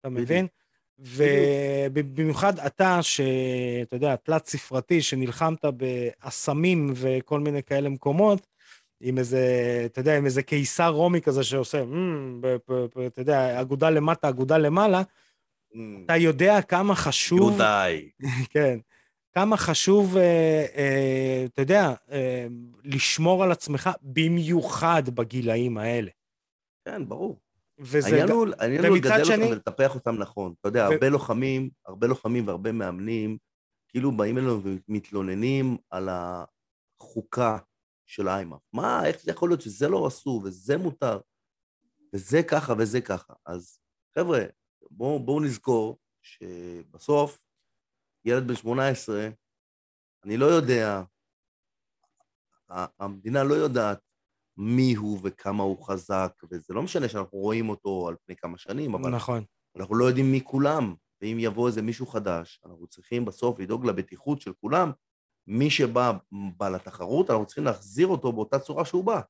אתה. 0.00 0.08
מבין? 0.08 0.46
ובמיוחד 0.98 2.58
אתה, 2.58 3.02
שאתה 3.02 3.96
יודע, 3.96 4.16
תלת 4.16 4.46
ספרתי, 4.46 5.02
שנלחמת 5.02 5.64
באסמים 5.64 6.92
וכל 6.94 7.40
מיני 7.40 7.62
כאלה 7.62 7.88
מקומות, 7.88 8.46
עם 9.00 9.18
איזה, 9.18 9.42
אתה 9.86 10.00
יודע, 10.00 10.18
עם 10.18 10.24
איזה 10.24 10.42
קיסר 10.42 10.88
רומי 10.88 11.20
כזה 11.20 11.44
שעושה, 11.44 11.84
"מ, 11.84 12.40
ב- 12.40 12.56
ב- 12.68 12.86
ב- 12.96 13.00
אתה 13.00 13.20
יודע, 13.20 13.60
אגודה 13.60 13.90
למטה, 13.90 14.28
אגודה 14.28 14.58
למעלה, 14.58 15.02
אתה 16.04 16.16
יודע 16.16 16.62
כמה 16.62 16.94
חשוב, 16.94 17.38
יהודאי. 17.38 18.10
כן, 18.52 18.78
כמה 19.34 19.56
חשוב, 19.56 20.16
אה, 20.16 20.66
אה, 20.76 21.44
אתה 21.44 21.62
יודע, 21.62 21.94
אה, 22.10 22.46
לשמור 22.84 23.44
על 23.44 23.52
עצמך, 23.52 23.90
במיוחד 24.02 25.02
בגילאים 25.14 25.78
האלה. 25.78 26.10
כן, 26.84 27.08
ברור. 27.08 27.36
וזה... 27.78 28.06
העניין 28.06 28.28
הוא 28.28 28.46
העניין 28.58 28.84
הוא 28.84 28.92
ומצד 28.96 29.08
לגדל 29.08 29.24
שני- 29.24 29.34
אותם 29.44 29.52
ולטפח 29.52 29.94
אותם 29.94 30.14
נכון. 30.14 30.54
אתה 30.60 30.68
יודע, 30.68 30.88
ו- 30.90 30.92
הרבה 30.92 31.08
לוחמים, 31.08 31.70
הרבה 31.86 32.06
לוחמים 32.06 32.46
והרבה 32.46 32.72
מאמנים, 32.72 33.38
כאילו 33.88 34.16
באים 34.16 34.38
אלינו 34.38 34.60
ומתלוננים 34.62 35.76
על 35.90 36.08
החוקה 36.08 37.58
של 38.06 38.28
איימאף. 38.28 38.60
מה, 38.72 39.06
איך 39.06 39.20
זה 39.22 39.30
יכול 39.30 39.48
להיות 39.50 39.60
שזה 39.60 39.88
לא 39.88 40.08
אסור 40.08 40.42
וזה 40.44 40.76
מותר, 40.76 41.20
וזה 42.14 42.42
ככה 42.50 42.72
וזה 42.78 43.00
ככה. 43.00 43.32
אז 43.46 43.78
חבר'ה, 44.18 44.40
בואו 44.90 45.18
בוא 45.20 45.40
נזכור 45.42 45.98
שבסוף, 46.22 47.40
ילד 48.24 48.48
בן 48.48 48.54
18, 48.56 49.28
אני 50.24 50.36
לא 50.36 50.46
יודע, 50.46 51.02
המדינה 52.68 53.44
לא 53.44 53.54
יודעת 53.54 54.00
מי 54.58 54.94
הוא 54.94 55.20
וכמה 55.22 55.62
הוא 55.62 55.84
חזק, 55.86 56.32
וזה 56.50 56.74
לא 56.74 56.82
משנה 56.82 57.08
שאנחנו 57.08 57.38
רואים 57.38 57.68
אותו 57.68 58.08
על 58.08 58.16
פני 58.26 58.36
כמה 58.36 58.58
שנים, 58.58 58.94
אבל 58.94 59.10
נכון. 59.10 59.44
אנחנו 59.76 59.94
לא 59.94 60.04
יודעים 60.04 60.32
מי 60.32 60.40
כולם, 60.44 60.94
ואם 61.22 61.36
יבוא 61.40 61.66
איזה 61.66 61.82
מישהו 61.82 62.06
חדש, 62.06 62.60
אנחנו 62.66 62.86
צריכים 62.86 63.24
בסוף 63.24 63.58
לדאוג 63.58 63.86
לבטיחות 63.86 64.40
של 64.40 64.52
כולם. 64.60 64.92
מי 65.46 65.70
שבא 65.70 66.12
בא 66.56 66.68
לתחרות, 66.68 67.30
אנחנו 67.30 67.46
צריכים 67.46 67.64
להחזיר 67.64 68.06
אותו 68.06 68.32
באותה 68.32 68.58
צורה 68.58 68.84
שהוא 68.84 69.04
בא. 69.04 69.20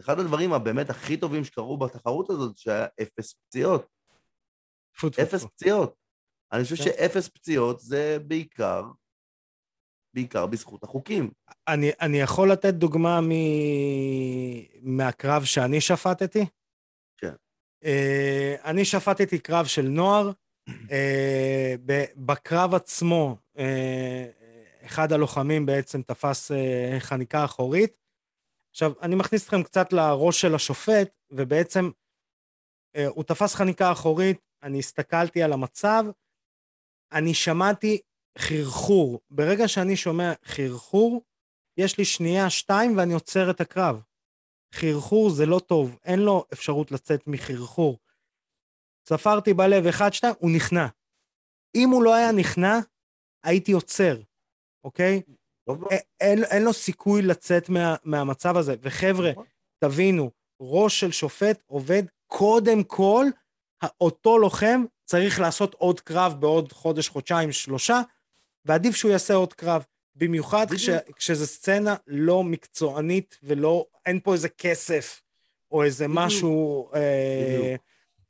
אחד 0.00 0.18
הדברים 0.18 0.52
הבאמת 0.52 0.90
הכי 0.90 1.16
טובים 1.16 1.44
שקרו 1.44 1.76
בתחרות 1.78 2.30
הזאת, 2.30 2.58
שהיה 2.58 2.86
אפס 3.02 3.32
פציעות. 3.32 3.86
טפו, 4.96 5.06
אפס 5.06 5.40
טפו. 5.40 5.48
פציעות. 5.48 5.94
אני 6.52 6.62
חושב 6.62 6.76
כן. 6.76 6.82
שאפס 6.82 7.28
פציעות 7.28 7.80
זה 7.80 8.18
בעיקר, 8.26 8.82
בעיקר 10.16 10.46
בזכות 10.46 10.84
החוקים. 10.84 11.30
אני, 11.68 11.90
אני 12.00 12.20
יכול 12.20 12.52
לתת 12.52 12.74
דוגמה 12.74 13.20
מ... 13.20 13.30
מהקרב 14.82 15.44
שאני 15.44 15.80
שפטתי? 15.80 16.46
כן. 17.16 17.32
Uh, 17.84 17.88
אני 18.64 18.84
שפטתי 18.84 19.38
קרב 19.38 19.66
של 19.66 19.88
נוער. 19.88 20.30
Uh, 20.68 21.78
בקרב 22.16 22.74
עצמו, 22.74 23.36
uh, 23.56 23.60
אחד 24.86 25.12
הלוחמים 25.12 25.66
בעצם 25.66 26.02
תפס 26.02 26.50
uh, 26.50 26.54
חניקה 26.98 27.44
אחורית. 27.44 28.02
עכשיו, 28.70 28.92
אני 29.02 29.14
מכניס 29.14 29.44
אתכם 29.44 29.62
קצת 29.62 29.92
לראש 29.92 30.40
של 30.40 30.54
השופט, 30.54 31.08
ובעצם 31.30 31.90
uh, 32.96 33.00
הוא 33.08 33.24
תפס 33.24 33.54
חניקה 33.54 33.92
אחורית, 33.92 34.38
אני 34.62 34.78
הסתכלתי 34.78 35.42
על 35.42 35.52
המצב, 35.52 36.04
אני 37.12 37.34
שמעתי 37.34 38.00
חרחור. 38.38 39.20
ברגע 39.30 39.68
שאני 39.68 39.96
שומע 39.96 40.32
חרחור, 40.44 41.22
יש 41.76 41.98
לי 41.98 42.04
שנייה, 42.04 42.50
שתיים, 42.50 42.96
ואני 42.96 43.14
עוצר 43.14 43.50
את 43.50 43.60
הקרב. 43.60 44.02
חרחור 44.74 45.30
זה 45.30 45.46
לא 45.46 45.58
טוב, 45.58 45.98
אין 46.04 46.18
לו 46.18 46.44
אפשרות 46.52 46.92
לצאת 46.92 47.26
מחרחור. 47.26 47.98
ספרתי 49.08 49.54
בלב, 49.54 49.86
אחד, 49.86 50.12
שתיים, 50.12 50.34
הוא 50.38 50.50
נכנע. 50.56 50.86
אם 51.74 51.88
הוא 51.88 52.02
לא 52.02 52.14
היה 52.14 52.32
נכנע, 52.32 52.78
הייתי 53.44 53.72
עוצר, 53.72 54.16
אוקיי? 54.84 55.22
טוב 55.68 55.84
אין, 56.20 56.44
אין 56.44 56.64
לו 56.64 56.72
סיכוי 56.72 57.22
לצאת 57.22 57.68
מה, 57.68 57.94
מהמצב 58.04 58.56
הזה. 58.56 58.74
וחבר'ה, 58.82 59.30
נכון. 59.30 59.44
תבינו, 59.84 60.30
ראש 60.60 61.00
של 61.00 61.12
שופט 61.12 61.62
עובד 61.66 62.02
קודם 62.26 62.84
כל, 62.84 63.26
אותו 64.00 64.38
לוחם 64.38 64.84
צריך 65.04 65.40
לעשות 65.40 65.74
עוד 65.74 66.00
קרב 66.00 66.36
בעוד 66.40 66.72
חודש, 66.72 67.08
חודשיים, 67.08 67.52
שלושה, 67.52 68.00
ועדיף 68.66 68.96
שהוא 68.96 69.10
יעשה 69.10 69.34
עוד 69.34 69.52
קרב. 69.52 69.84
במיוחד 70.18 70.66
כש. 70.74 70.88
כשזו 71.16 71.46
סצנה 71.46 71.94
לא 72.06 72.44
מקצוענית 72.44 73.38
ולא, 73.42 73.86
אין 74.06 74.20
פה 74.20 74.32
איזה 74.32 74.48
כסף 74.48 75.22
או 75.70 75.82
איזה. 75.84 76.06
משהו, 76.08 76.88
אה. 76.94 77.74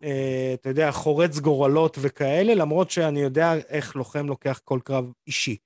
אה, 0.03 0.51
אתה 0.55 0.69
יודע, 0.69 0.91
חורץ 0.93 1.39
גורלות 1.39 1.97
וכאלה, 2.01 2.55
למרות 2.55 2.91
שאני 2.91 3.21
יודע 3.21 3.55
איך 3.55 3.97
לוחם 3.97 4.27
לוקח 4.27 4.61
כל 4.65 4.81
קרב 4.85 5.13
אישי. 5.27 5.57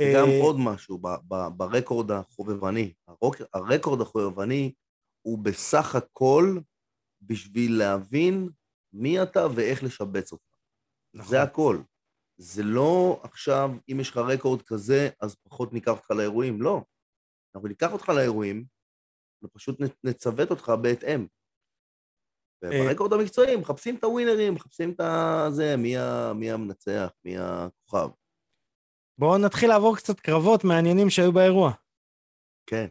וגם 0.00 0.28
אה, 0.28 0.40
עוד 0.42 0.56
משהו, 0.58 0.98
ב- 0.98 1.16
ב- 1.28 1.48
ברקורד 1.56 2.10
החובבני. 2.10 2.92
הרוק- 3.08 3.42
הרקורד 3.54 4.00
החובבני 4.00 4.72
הוא 5.22 5.38
בסך 5.38 5.94
הכל 5.94 6.58
בשביל 7.22 7.78
להבין 7.78 8.48
מי 8.92 9.22
אתה 9.22 9.46
ואיך 9.54 9.84
לשבץ 9.84 10.32
אותך. 10.32 10.44
נכון. 11.14 11.30
זה 11.30 11.42
הכל. 11.42 11.78
זה 12.38 12.62
לא 12.62 13.20
עכשיו, 13.22 13.70
אם 13.92 14.00
יש 14.00 14.10
לך 14.10 14.16
רקורד 14.16 14.62
כזה, 14.62 15.08
אז 15.20 15.34
פחות 15.34 15.72
ניקח 15.72 15.90
אותך 15.92 16.10
לאירועים. 16.10 16.62
לא. 16.62 16.82
אנחנו 17.54 17.68
ניקח 17.68 17.92
אותך 17.92 18.08
לאירועים, 18.08 18.64
ופשוט 19.42 19.80
נצוות 20.04 20.50
אותך 20.50 20.72
בהתאם. 20.82 21.26
וברקורד 22.64 23.12
המקצועי 23.12 23.56
מחפשים 23.56 23.96
את 23.96 24.04
הווינרים, 24.04 24.54
מחפשים 24.54 24.90
את 24.90 25.00
זה, 25.50 25.76
מי, 25.76 25.96
ה, 25.96 26.32
מי 26.34 26.50
המנצח, 26.50 27.10
מי 27.24 27.34
הכוכב. 27.38 28.08
בואו 29.18 29.38
נתחיל 29.38 29.68
לעבור 29.68 29.96
קצת 29.96 30.20
קרבות 30.20 30.64
מעניינים 30.64 31.10
שהיו 31.10 31.32
באירוע. 31.32 31.72
כן. 32.66 32.86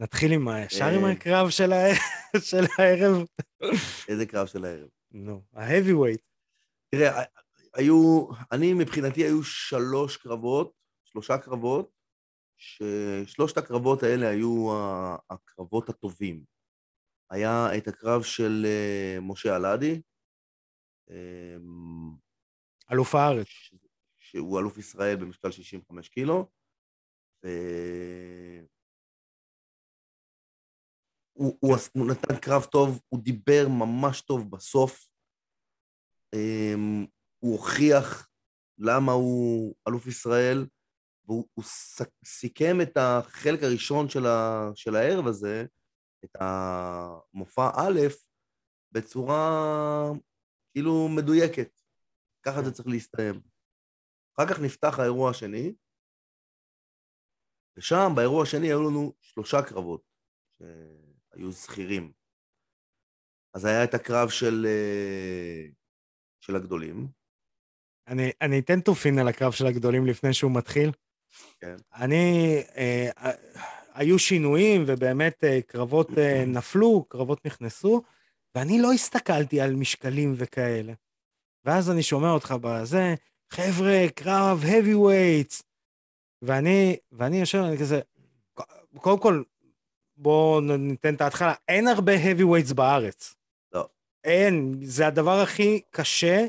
נתחיל 0.00 0.32
עם 0.32 0.48
ה- 0.48 0.60
ישר 0.60 0.84
אה. 0.84 0.96
עם 0.96 1.04
הקרב 1.04 1.50
של 1.50 1.72
הערב, 1.72 1.96
של 2.50 2.64
הערב. 2.78 3.26
איזה 4.08 4.26
קרב 4.26 4.46
של 4.46 4.64
הערב. 4.64 4.88
נו, 5.10 5.42
ה-heavyweight. 5.52 6.22
תראה, 6.94 7.22
היו, 7.74 8.26
אני 8.52 8.74
מבחינתי 8.74 9.20
היו 9.20 9.42
שלוש 9.42 10.16
קרבות, 10.16 10.72
שלושה 11.04 11.38
קרבות, 11.38 11.90
ששלושת 12.56 13.56
הקרבות 13.56 14.02
האלה 14.02 14.28
היו 14.28 14.68
הקרבות 15.30 15.88
הטובים. 15.88 16.44
היה 17.30 17.76
את 17.76 17.88
הקרב 17.88 18.22
של 18.22 18.66
אה, 18.66 19.18
משה 19.20 19.56
אלעדי, 19.56 20.02
אה, 21.10 21.56
אלוף 22.92 23.14
הארץ. 23.14 23.46
שהוא 24.18 24.60
אלוף 24.60 24.78
ישראל 24.78 25.16
במשקל 25.16 25.50
65 25.50 26.08
קילו, 26.08 26.50
ו... 27.44 27.48
הוא, 31.32 31.58
הוא, 31.60 31.76
הוא 31.94 32.06
נתן 32.10 32.40
קרב 32.40 32.64
טוב, 32.64 33.00
הוא 33.08 33.20
דיבר 33.20 33.66
ממש 33.68 34.20
טוב 34.20 34.50
בסוף. 34.50 35.10
הוא 37.40 37.52
הוכיח 37.52 38.28
למה 38.78 39.12
הוא 39.12 39.74
אלוף 39.88 40.06
ישראל, 40.06 40.66
והוא 41.24 41.64
סיכם 42.24 42.80
את 42.82 42.96
החלק 42.96 43.62
הראשון 43.62 44.08
של, 44.08 44.26
ה, 44.26 44.70
של 44.74 44.96
הערב 44.96 45.26
הזה, 45.26 45.64
את 46.24 46.36
המופע 46.40 47.70
א', 47.74 48.00
בצורה 48.92 49.50
כאילו 50.72 51.08
מדויקת. 51.08 51.80
ככה 52.42 52.62
זה 52.62 52.72
צריך 52.72 52.88
להסתיים. 52.88 53.40
אחר 54.36 54.48
כך 54.48 54.60
נפתח 54.60 54.98
האירוע 54.98 55.30
השני, 55.30 55.74
ושם, 57.76 58.12
באירוע 58.16 58.42
השני, 58.42 58.66
היו 58.66 58.90
לנו 58.90 59.14
שלושה 59.20 59.56
קרבות 59.62 60.02
שהיו 60.58 61.52
זכירים. 61.52 62.12
אז 63.54 63.64
היה 63.64 63.84
את 63.84 63.94
הקרב 63.94 64.28
של, 64.28 64.66
אה, 64.66 65.66
של 66.40 66.56
הגדולים. 66.56 67.19
אני, 68.10 68.30
אני 68.40 68.58
אתן 68.58 68.80
תופין 68.80 69.18
על 69.18 69.28
הקרב 69.28 69.52
של 69.52 69.66
הגדולים 69.66 70.06
לפני 70.06 70.34
שהוא 70.34 70.52
מתחיל. 70.52 70.92
כן. 71.60 71.76
אני, 71.94 72.56
אה, 72.76 73.10
אה, 73.18 73.30
היו 73.94 74.18
שינויים, 74.18 74.84
ובאמת 74.86 75.44
אה, 75.44 75.60
קרבות 75.66 76.18
אה, 76.18 76.44
נפלו, 76.46 77.04
קרבות 77.08 77.46
נכנסו, 77.46 78.02
ואני 78.54 78.80
לא 78.80 78.92
הסתכלתי 78.92 79.60
על 79.60 79.74
משקלים 79.74 80.34
וכאלה. 80.36 80.92
ואז 81.64 81.90
אני 81.90 82.02
שומע 82.02 82.30
אותך 82.30 82.54
בזה, 82.60 83.14
חבר'ה, 83.50 84.06
קרב 84.14 84.64
heavy 84.64 84.94
weights. 84.94 85.62
ואני, 86.42 86.96
ואני 87.12 87.40
יושב, 87.40 87.58
אני 87.58 87.78
כזה, 87.78 88.00
קודם 88.96 89.18
כל, 89.18 89.42
בואו 90.16 90.60
ניתן 90.60 91.14
את 91.14 91.20
ההתחלה, 91.20 91.54
אין 91.68 91.88
הרבה 91.88 92.12
heavy 92.16 92.42
weights 92.42 92.74
בארץ. 92.74 93.34
לא. 93.72 93.88
אין, 94.24 94.74
זה 94.82 95.06
הדבר 95.06 95.40
הכי 95.40 95.80
קשה 95.90 96.46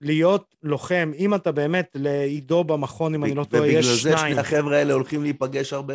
להיות 0.00 0.54
לוחם. 0.62 1.10
אם 1.16 1.34
אתה 1.34 1.52
באמת, 1.52 1.90
לעידו 1.94 2.64
במכון, 2.64 3.14
אם 3.14 3.24
אני 3.24 3.34
לא 3.34 3.44
טועה, 3.44 3.66
יש 3.66 3.86
שניים. 3.86 4.16
ובגלל 4.16 4.32
זה 4.32 4.34
שני 4.34 4.40
החבר'ה 4.40 4.78
האלה 4.78 4.92
הולכים 4.92 5.22
להיפגש 5.22 5.72
הרבה. 5.72 5.94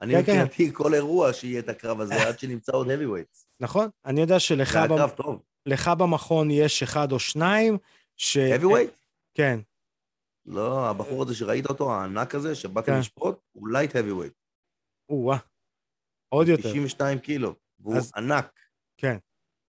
אני 0.00 0.12
כן, 0.12 0.22
כן. 0.26 0.42
מבחינתי 0.42 0.74
כל 0.74 0.94
אירוע 0.94 1.32
שיהיה 1.32 1.58
את 1.58 1.68
הקרב 1.68 2.00
הזה 2.00 2.14
עד 2.28 2.38
שנמצא 2.38 2.72
עוד 2.72 2.86
heavyweights. 2.86 3.46
נכון, 3.60 3.88
אני 4.04 4.20
יודע 4.20 4.40
שלך... 4.40 4.78
לך 5.66 5.88
במכון 5.88 6.50
יש 6.50 6.82
אחד 6.82 7.12
או 7.12 7.18
שניים, 7.18 7.78
ש... 8.16 8.36
heavyweight? 8.36 8.90
כן. 9.34 9.60
לא, 10.46 10.90
הבחור 10.90 11.22
הזה 11.22 11.34
שראית 11.34 11.66
אותו, 11.66 11.92
הענק 11.92 12.34
הזה, 12.34 12.54
שבאתי 12.54 12.90
כן. 12.90 12.98
לשפוט, 12.98 13.38
הוא 13.52 13.68
light 13.68 13.96
heavyweight. 13.96 14.34
או-אה, 15.08 15.38
עוד 16.28 16.48
יותר. 16.48 16.70
92 16.70 17.18
קילו, 17.18 17.54
והוא 17.80 17.96
אז... 17.96 18.12
ענק. 18.16 18.60
כן. 18.96 19.16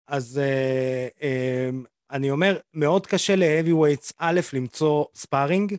אז 0.09 0.39
אה, 0.39 1.09
אה, 1.23 1.71
אני 2.11 2.31
אומר, 2.31 2.59
מאוד 2.75 3.07
קשה 3.07 3.37
ל-heavyweights, 3.37 4.13
א', 4.19 4.41
למצוא 4.53 5.05
sparring, 5.15 5.77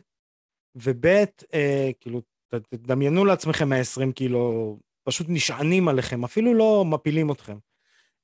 וב', 0.74 1.06
אה, 1.54 1.90
כאילו, 2.00 2.22
תדמיינו 2.70 3.24
לעצמכם 3.24 3.68
120 3.68 4.12
קילו, 4.12 4.76
פשוט 5.04 5.26
נשענים 5.30 5.88
עליכם, 5.88 6.24
אפילו 6.24 6.54
לא 6.54 6.84
מפילים 6.84 7.30
אתכם. 7.30 7.56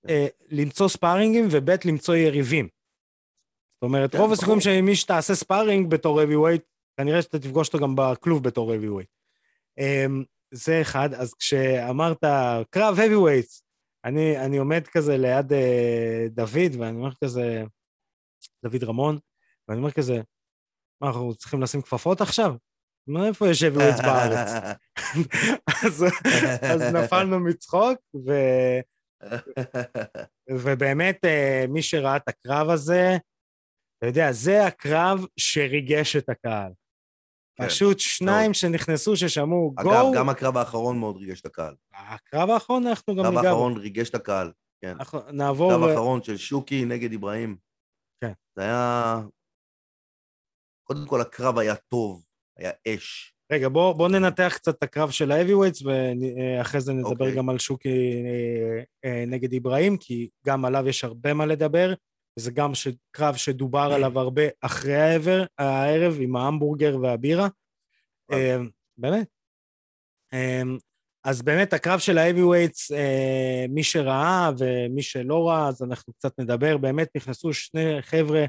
כן. 0.03 0.09
אה, 0.09 0.27
למצוא 0.51 0.89
ספארינגים, 0.89 1.49
וב' 1.51 1.71
למצוא 1.85 2.15
יריבים. 2.15 2.69
זאת 3.71 3.83
אומרת, 3.83 4.13
כן, 4.13 4.19
רוב 4.19 4.33
הסיכויים 4.33 4.61
שמי 4.61 4.97
שתעשה 4.97 5.35
ספארינג 5.35 5.91
בתור 5.91 6.23
heavyweight, 6.23 6.63
כנראה 6.97 7.23
שאתה 7.23 7.39
תפגוש 7.39 7.69
אותו 7.69 7.79
גם 7.79 7.95
בכלוב 7.97 8.43
בתור 8.43 8.75
heavyweight. 8.75 9.17
אמ, 9.79 10.25
זה 10.51 10.81
אחד, 10.81 11.15
אז 11.15 11.35
כשאמרת 11.35 12.25
קרב 12.71 12.99
heavyweight, 12.99 13.67
אני, 14.05 14.39
אני 14.39 14.57
עומד 14.57 14.87
כזה 14.87 15.17
ליד 15.17 15.53
uh, 15.53 16.29
דוד, 16.31 16.77
ואני 16.79 16.97
אומר 16.97 17.11
כזה, 17.25 17.65
דוד 18.65 18.85
רמון, 18.85 19.19
ואני 19.69 19.79
אומר 19.79 19.91
כזה, 19.91 20.21
מה, 21.01 21.09
אנחנו 21.09 21.35
צריכים 21.35 21.63
לשים 21.63 21.83
כפפות 21.83 22.21
עכשיו? 22.21 22.55
מה, 23.07 23.27
איפה 23.27 23.49
יש 23.49 23.63
heavyweights 23.63 24.03
בארץ? 24.03 24.51
אז, 25.87 26.05
אז 26.63 26.83
נפלנו 26.95 27.41
מצחוק, 27.41 27.99
ו... 28.27 28.33
ובאמת, 30.51 31.25
אה, 31.25 31.65
מי 31.69 31.83
שראה 31.83 32.17
את 32.17 32.29
הקרב 32.29 32.71
הזה, 32.71 33.17
אתה 33.99 34.07
יודע, 34.07 34.33
זה 34.33 34.67
הקרב 34.67 35.27
שריגש 35.37 36.17
את 36.17 36.29
הקהל. 36.29 36.73
כן, 37.57 37.67
פשוט 37.67 38.01
שניים 38.01 38.47
טוב. 38.47 38.53
שנכנסו, 38.53 39.17
ששמעו 39.17 39.75
גו... 39.83 39.91
אגב, 39.91 40.05
גם 40.15 40.29
הקרב 40.29 40.57
האחרון 40.57 40.99
מאוד 40.99 41.17
ריגש 41.17 41.41
את 41.41 41.47
הקהל. 41.47 41.75
הקרב 41.95 42.51
האחרון 42.51 42.87
אנחנו 42.87 43.15
גם 43.15 43.27
ניגע 43.27 43.39
הקרב 43.39 43.47
האחרון 43.47 43.77
ריגש 43.77 44.11
את 44.11 44.15
הקהל, 44.15 44.53
כן. 44.83 44.97
נעבור... 45.33 45.73
הקרב 45.73 45.89
האחרון 45.89 46.23
של 46.23 46.37
שוקי 46.37 46.85
נגד 46.85 47.13
אברהים. 47.13 47.57
כן. 48.21 48.33
זה 48.57 48.63
היה... 48.63 49.21
קודם 50.85 51.07
כל, 51.07 51.21
הקרב 51.21 51.59
היה 51.59 51.75
טוב, 51.77 52.25
היה 52.57 52.71
אש. 52.89 53.33
רגע, 53.53 53.69
בוא, 53.69 53.93
בוא 53.93 54.09
ננתח 54.09 54.53
קצת 54.57 54.75
את 54.79 54.83
הקרב 54.83 55.11
של 55.11 55.33
ה-heavyweights, 55.33 55.87
ואחרי 55.87 56.81
זה 56.81 56.93
נדבר 56.93 57.11
okay. 57.11 57.13
אוקיי. 57.13 57.37
גם 57.37 57.49
על 57.49 57.59
שוקי 57.59 58.23
אה, 58.25 58.83
אה, 59.05 59.25
נגד 59.27 59.55
אברהים, 59.55 59.97
כי 59.97 60.29
גם 60.47 60.65
עליו 60.65 60.89
יש 60.89 61.05
הרבה 61.05 61.35
מה 61.35 61.47
לדבר, 61.47 61.95
וזה 62.39 62.51
גם 62.51 62.75
ש... 62.75 62.89
קרב 63.11 63.37
שדובר 63.37 63.91
עליו 63.95 64.19
הרבה 64.19 64.43
אחרי 64.61 64.97
העבר, 64.97 65.45
הערב, 65.59 66.15
עם 66.21 66.37
ההמבורגר 66.37 66.97
והבירה. 67.03 67.49
אה, 68.33 68.57
באמת. 68.99 69.29
אז 71.27 71.43
באמת, 71.43 71.73
הקרב 71.73 71.99
של 71.99 72.19
ה-heavyweights, 72.19 72.95
מי 73.69 73.83
שראה 73.83 74.51
ומי 74.59 75.03
שלא 75.03 75.49
ראה, 75.49 75.69
אז 75.69 75.83
אנחנו 75.83 76.13
קצת 76.13 76.33
נדבר. 76.39 76.77
באמת 76.77 77.09
נכנסו 77.17 77.53
שני 77.53 78.03
חבר'ה 78.03 78.45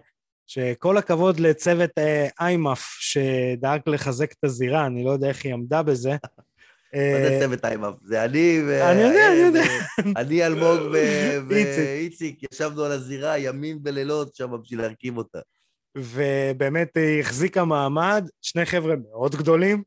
שכל 0.47 0.97
הכבוד 0.97 1.39
לצוות 1.39 1.89
איימאף, 2.39 2.97
שדאג 2.99 3.81
לחזק 3.87 4.31
את 4.31 4.43
הזירה, 4.43 4.85
אני 4.85 5.03
לא 5.03 5.11
יודע 5.11 5.27
איך 5.27 5.45
היא 5.45 5.53
עמדה 5.53 5.83
בזה. 5.83 6.09
מה 6.93 7.29
זה 7.29 7.37
צוות 7.41 7.65
איימאף? 7.65 7.93
זה 8.03 8.23
אני 8.23 8.61
ו... 8.67 8.91
אני 8.91 9.01
יודע, 9.01 9.27
אני 9.27 9.39
יודע. 9.39 9.63
אני, 10.15 10.45
אלמוג 10.45 10.79
ואיציק, 11.47 12.39
ישבנו 12.53 12.83
על 12.83 12.91
הזירה 12.91 13.37
ימים 13.37 13.79
ולילות 13.85 14.35
שם 14.35 14.51
בשביל 14.63 14.81
להרכיב 14.81 15.17
אותה. 15.17 15.39
ובאמת 15.97 16.97
היא 16.97 17.19
החזיקה 17.19 17.65
מעמד, 17.65 18.29
שני 18.41 18.65
חבר'ה 18.65 18.95
מאוד 19.11 19.35
גדולים, 19.35 19.83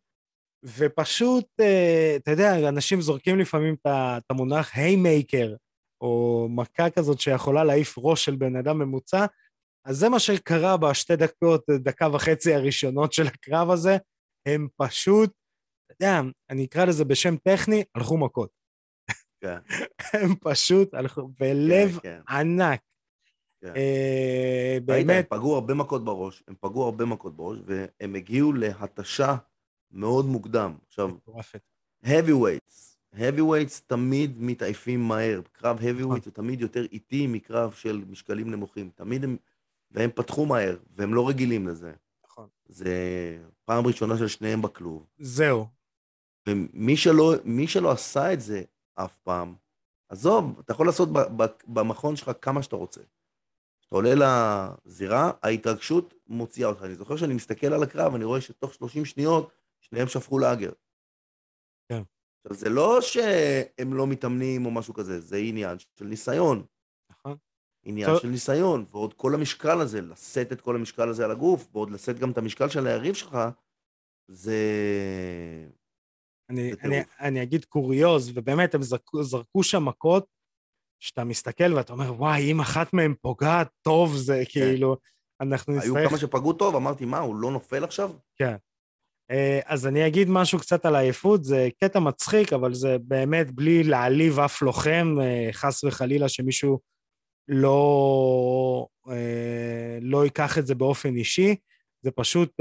ופשוט, 0.65 1.47
אה, 1.61 2.15
אתה 2.17 2.31
יודע, 2.31 2.69
אנשים 2.69 3.01
זורקים 3.01 3.39
לפעמים 3.39 3.77
את 3.85 4.31
המונח 4.31 4.71
היימייקר, 4.75 5.55
או 6.01 6.47
מכה 6.51 6.91
כזאת 6.91 7.21
שיכולה 7.21 7.65
להעיף 7.65 7.95
ראש 7.99 8.25
של 8.25 8.37
בן 8.37 8.57
אדם 8.57 8.79
ממוצע, 8.79 9.27
אז 9.85 9.97
זה 9.97 10.09
מה 10.09 10.19
שקרה 10.19 10.77
בשתי 10.77 11.17
דקות, 11.17 11.65
דקה 11.71 12.09
וחצי 12.13 12.55
הראשונות 12.55 13.13
של 13.13 13.27
הקרב 13.27 13.71
הזה, 13.71 13.97
הם 14.47 14.69
פשוט, 14.77 15.33
אתה 15.87 16.05
יודע, 16.05 16.21
אני 16.51 16.65
אקרא 16.65 16.85
לזה 16.85 17.05
בשם 17.05 17.37
טכני, 17.37 17.85
הלכו 17.95 18.19
מכות. 18.19 18.51
כן. 19.41 19.59
הם 20.23 20.35
פשוט 20.41 20.95
הלכו, 20.95 21.29
בלב 21.41 21.99
כן, 22.03 22.21
כן. 22.27 22.35
ענק. 22.35 22.81
כן. 23.63 23.73
אה, 23.77 24.79
באמת... 24.85 25.33
הם 25.33 25.39
פגעו 25.39 25.55
הרבה 25.55 25.75
מכות 25.75 26.05
בראש, 26.05 26.43
הם 26.49 26.55
פגעו 26.61 26.85
הרבה 26.85 27.05
מכות 27.05 27.37
בראש, 27.37 27.59
והם 27.67 28.15
הגיעו 28.15 28.53
להתשה 28.53 29.37
מאוד 29.93 30.27
מוקדם. 30.27 30.75
עכשיו, 30.87 31.11
heavyweights, 32.05 32.97
heavyweights 33.15 33.81
תמיד 33.87 34.35
מתעייפים 34.39 35.01
מהר. 35.09 35.41
קרב 35.53 35.79
heavyweight 35.79 36.01
נכון. 36.01 36.21
הוא 36.25 36.33
תמיד 36.33 36.61
יותר 36.61 36.85
איטי 36.93 37.27
מקרב 37.27 37.73
של 37.73 38.05
משקלים 38.09 38.51
נמוכים. 38.51 38.91
תמיד 38.95 39.25
הם 39.25 39.37
והם 39.91 40.11
פתחו 40.15 40.47
מהר, 40.47 40.77
והם 40.91 41.15
לא 41.15 41.29
רגילים 41.29 41.69
לזה. 41.69 41.93
נכון. 42.25 42.49
זה 42.67 42.95
פעם 43.65 43.87
ראשונה 43.87 44.19
של 44.19 44.29
שניהם 44.29 44.63
בכלוב. 44.63 45.07
זהו. 45.19 45.67
ומי 46.49 46.97
שלא, 46.97 47.35
שלא 47.67 47.91
עשה 47.91 48.33
את 48.33 48.41
זה 48.41 48.63
אף 48.95 49.17
פעם, 49.23 49.55
עזוב, 50.09 50.59
אתה 50.61 50.73
יכול 50.73 50.87
לעשות 50.87 51.09
במכון 51.67 52.17
שלך 52.17 52.31
כמה 52.41 52.63
שאתה 52.63 52.77
רוצה. 52.77 53.01
אתה 53.87 53.97
עולה 53.97 54.15
לזירה, 54.87 55.31
ההתרגשות 55.43 56.15
מוציאה 56.29 56.69
אותך. 56.69 56.83
אני 56.83 56.95
זוכר 56.95 57.17
שאני 57.17 57.35
מסתכל 57.35 57.67
על 57.67 57.83
הקרב, 57.83 58.15
אני 58.15 58.25
רואה 58.25 58.41
שתוך 58.41 58.75
30 58.75 59.05
שניות, 59.05 59.51
שניהם 59.91 60.09
שפכו 60.09 60.39
לאגר. 60.39 60.73
כן. 61.89 62.03
עכשיו, 62.45 62.59
זה 62.59 62.69
לא 62.69 63.01
שהם 63.01 63.95
לא 63.95 64.07
מתאמנים 64.07 64.67
או 64.67 64.71
משהו 64.71 64.95
כזה, 64.95 65.21
זה 65.21 65.37
עניין 65.37 65.79
של 65.79 66.05
ניסיון. 66.05 66.67
עניין 67.85 68.11
של 68.23 68.29
ניסיון, 68.29 68.85
ועוד 68.91 69.15
כל 69.15 69.35
המשקל 69.35 69.81
הזה, 69.81 70.01
לשאת 70.01 70.53
את 70.53 70.61
כל 70.61 70.77
המשקל 70.77 71.09
הזה 71.09 71.25
על 71.25 71.31
הגוף, 71.31 71.69
ועוד 71.73 71.91
לשאת 71.91 72.19
גם 72.19 72.31
את 72.31 72.39
המשקל 72.39 72.69
של 72.69 72.87
היריב 72.87 73.15
שלך, 73.15 73.39
זה... 74.29 74.57
אני, 76.51 76.73
אני, 76.85 76.97
אני 77.21 77.43
אגיד 77.43 77.65
קוריוז, 77.65 78.33
ובאמת, 78.35 78.75
הם 78.75 78.83
זרקו, 78.83 79.23
זרקו 79.23 79.63
שם 79.63 79.85
מכות, 79.85 80.27
שאתה 81.03 81.25
מסתכל 81.25 81.75
ואתה 81.77 81.93
אומר, 81.93 82.15
וואי, 82.15 82.53
אם 82.53 82.61
אחת 82.61 82.93
מהן 82.93 83.15
פוגעת 83.21 83.69
טוב, 83.83 84.17
זה 84.17 84.43
כן. 84.45 84.61
כאילו, 84.61 84.97
אנחנו 85.41 85.73
נצטרך... 85.73 85.97
היו 85.97 86.09
כמה 86.09 86.19
שפגעו 86.19 86.53
טוב, 86.53 86.77
אמרתי, 86.77 87.05
מה, 87.05 87.19
הוא 87.19 87.37
לא 87.37 87.51
נופל 87.51 87.85
עכשיו? 87.85 88.11
כן. 88.37 88.57
אה, 89.31 89.61
אז 89.67 89.87
אני 89.87 90.07
אגיד 90.07 90.29
משהו 90.31 90.59
קצת 90.59 90.87
על 90.87 90.97
עייפות, 90.97 91.45
זה 91.45 91.69
קטע 91.85 91.99
מצחיק, 91.99 92.53
אבל 92.53 92.75
זה 92.75 92.97
באמת 92.99 93.51
בלי 93.51 93.83
להעליב 93.83 94.39
אף 94.39 94.63
לוחם, 94.63 95.17
אה, 95.23 95.49
חס 95.53 95.85
וחלילה 95.85 96.29
שמישהו 96.29 96.81
לא, 97.49 98.87
אה, 99.09 99.99
לא 100.01 100.25
ייקח 100.25 100.59
את 100.59 100.67
זה 100.67 100.75
באופן 100.75 101.17
אישי. 101.17 101.57
זה 102.03 102.11
פשוט 102.11 102.53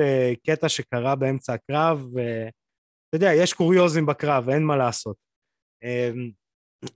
קטע 0.48 0.70
שקרה 0.70 1.16
באמצע 1.16 1.54
הקרב, 1.54 2.08
ואתה 2.14 3.16
יודע, 3.16 3.34
יש 3.34 3.54
קוריוזים 3.54 4.06
בקרב, 4.06 4.50
אין 4.50 4.64
מה 4.64 4.78
לעשות. 4.78 5.16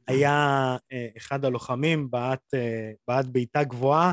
היה 0.07 0.77
אחד 1.17 1.45
הלוחמים 1.45 2.11
בעט, 3.07 3.27
בעיטה 3.31 3.63
גבוהה, 3.63 4.11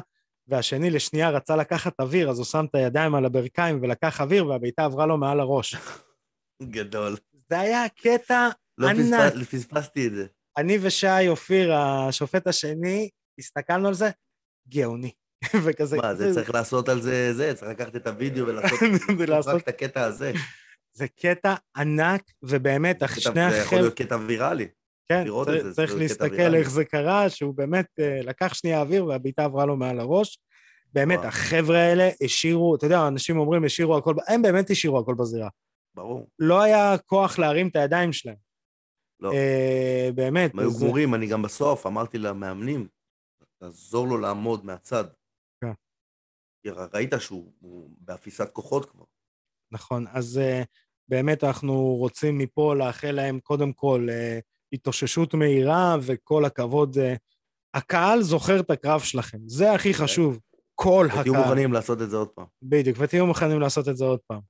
והשני 0.50 0.90
לשנייה 0.90 1.30
רצה 1.30 1.56
לקחת 1.56 2.00
אוויר, 2.00 2.30
אז 2.30 2.38
הוא 2.38 2.46
שם 2.46 2.64
את 2.70 2.74
הידיים 2.74 3.14
על 3.14 3.24
הברכיים 3.24 3.78
ולקח 3.82 4.20
אוויר, 4.20 4.46
והבעיטה 4.46 4.84
עברה 4.84 5.06
לו 5.06 5.18
מעל 5.18 5.40
הראש. 5.40 5.76
גדול. 6.62 7.16
זה 7.50 7.60
היה 7.60 7.88
קטע 7.88 8.48
לא 8.78 8.88
ענק. 8.88 9.34
לא 9.34 9.44
פספסתי 9.44 10.06
את 10.06 10.14
זה. 10.14 10.26
אני 10.56 10.78
ושי 10.82 11.28
אופיר, 11.28 11.74
השופט 11.74 12.46
השני, 12.46 13.08
הסתכלנו 13.38 13.88
על 13.88 13.94
זה, 13.94 14.10
גאוני. 14.68 15.10
וכזה... 15.64 15.96
מה, 15.96 16.14
זה 16.14 16.34
צריך 16.34 16.50
לעשות 16.54 16.88
על 16.88 17.00
זה, 17.00 17.34
זה, 17.34 17.54
צריך 17.54 17.70
לקחת 17.70 17.96
את 17.96 18.06
הוידאו 18.06 18.46
ולעשות 19.18 19.54
רק 19.56 19.62
את 19.62 19.68
הקטע 19.68 20.04
הזה. 20.04 20.32
זה 20.96 21.06
קטע 21.08 21.54
ענק, 21.76 22.22
ובאמת, 22.42 23.02
שני 23.18 23.40
החבר'ה... 23.40 23.50
זה 23.50 23.56
יכול 23.56 23.78
להיות 23.78 23.94
קטע 23.94 24.16
ויראלי. 24.26 24.68
כן, 25.10 25.24
צריך, 25.44 25.62
זה, 25.62 25.74
צריך 25.74 25.94
להסתכל 25.94 26.54
איך 26.54 26.70
זה 26.70 26.84
קרה, 26.84 27.30
שהוא 27.30 27.54
באמת 27.54 27.86
uh, 28.00 28.26
לקח 28.26 28.54
שנייה 28.54 28.80
אוויר 28.80 29.06
והבעיטה 29.06 29.44
עברה 29.44 29.66
לו 29.66 29.76
מעל 29.76 30.00
הראש. 30.00 30.38
באמת, 30.92 31.18
וואו. 31.18 31.28
החבר'ה 31.28 31.78
האלה 31.78 32.08
השאירו, 32.24 32.76
אתה 32.76 32.86
יודע, 32.86 33.08
אנשים 33.08 33.38
אומרים 33.38 33.64
השאירו 33.64 33.96
הכל, 33.96 34.14
הם 34.28 34.42
באמת 34.42 34.70
השאירו 34.70 34.98
הכל 34.98 35.14
בזירה. 35.14 35.48
ברור. 35.94 36.28
לא 36.38 36.62
היה 36.62 36.98
כוח 36.98 37.38
להרים 37.38 37.68
את 37.68 37.76
הידיים 37.76 38.12
שלהם. 38.12 38.36
לא. 39.20 39.30
Uh, 39.30 40.12
באמת. 40.14 40.50
הם 40.54 40.58
היו 40.58 40.70
גמורים, 40.80 41.14
אני 41.14 41.26
גם 41.26 41.42
בסוף 41.42 41.86
אמרתי 41.86 42.18
למאמנים, 42.18 42.88
תעזור 43.58 44.08
לו 44.08 44.18
לעמוד 44.18 44.64
מהצד. 44.64 45.04
כן. 45.60 45.72
ראית 46.66 47.12
שהוא 47.18 47.90
באפיסת 47.98 48.50
כוחות 48.52 48.90
כבר. 48.90 49.04
נכון, 49.72 50.06
אז 50.12 50.40
uh, 50.42 50.64
באמת 51.08 51.44
אנחנו 51.44 51.74
רוצים 51.74 52.38
מפה 52.38 52.74
לאחל 52.74 53.10
להם 53.10 53.40
קודם 53.40 53.72
כל 53.72 54.06
uh, 54.08 54.42
התאוששות 54.72 55.34
מהירה, 55.34 55.96
וכל 56.02 56.44
הכבוד, 56.44 56.92
זה... 56.92 57.14
הקהל 57.74 58.22
זוכר 58.22 58.60
את 58.60 58.70
הקרב 58.70 59.00
שלכם, 59.00 59.38
זה 59.46 59.72
הכי 59.72 59.92
כן. 59.92 60.04
חשוב, 60.04 60.38
כל 60.74 61.06
הקהל. 61.10 61.20
ותהיו 61.20 61.34
מוכנים 61.34 61.72
לעשות 61.72 62.02
את 62.02 62.10
זה 62.10 62.16
עוד 62.16 62.28
פעם. 62.28 62.46
בדיוק, 62.62 62.96
ותהיו 63.00 63.26
מוכנים 63.26 63.60
לעשות 63.60 63.88
את 63.88 63.96
זה 63.96 64.04
עוד 64.04 64.20
פעם. 64.26 64.40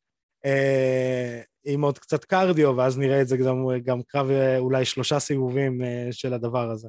אה, 0.45 1.41
עם 1.65 1.83
עוד 1.83 1.99
קצת 1.99 2.25
קרדיו, 2.25 2.77
ואז 2.77 2.99
נראה 2.99 3.23
את 3.23 3.29
זה 3.29 3.37
גם, 3.37 3.57
גם 3.85 4.03
קרב, 4.03 4.31
אה, 4.31 4.59
אולי 4.59 4.85
שלושה 4.85 5.19
סיבובים 5.19 5.83
אה, 5.83 6.09
של 6.11 6.35
הדבר 6.35 6.71
הזה. 6.71 6.89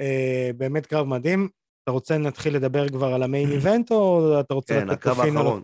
אה, 0.00 0.50
באמת 0.56 0.86
קרב 0.86 1.06
מדהים. 1.06 1.48
אתה 1.82 1.92
רוצה 1.92 2.18
נתחיל 2.18 2.56
לדבר 2.56 2.88
כבר 2.88 3.14
על 3.14 3.22
המיין 3.22 3.52
איבנט, 3.56 3.90
או 3.90 4.40
אתה 4.40 4.54
רוצה 4.54 4.80
כן, 4.80 4.90
הקרב 4.90 5.20
האחרון. 5.20 5.62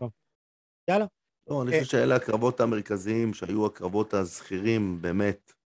יאללה. 0.90 1.06
לא, 1.50 1.62
אני 1.62 1.70
חושב 1.70 1.84
שאלה 1.84 2.16
הקרבות 2.16 2.60
המרכזיים 2.60 3.34
שהיו 3.34 3.66
הקרבות 3.66 4.14
הזכירים, 4.14 5.02
באמת, 5.02 5.52
אמ, 5.52 5.61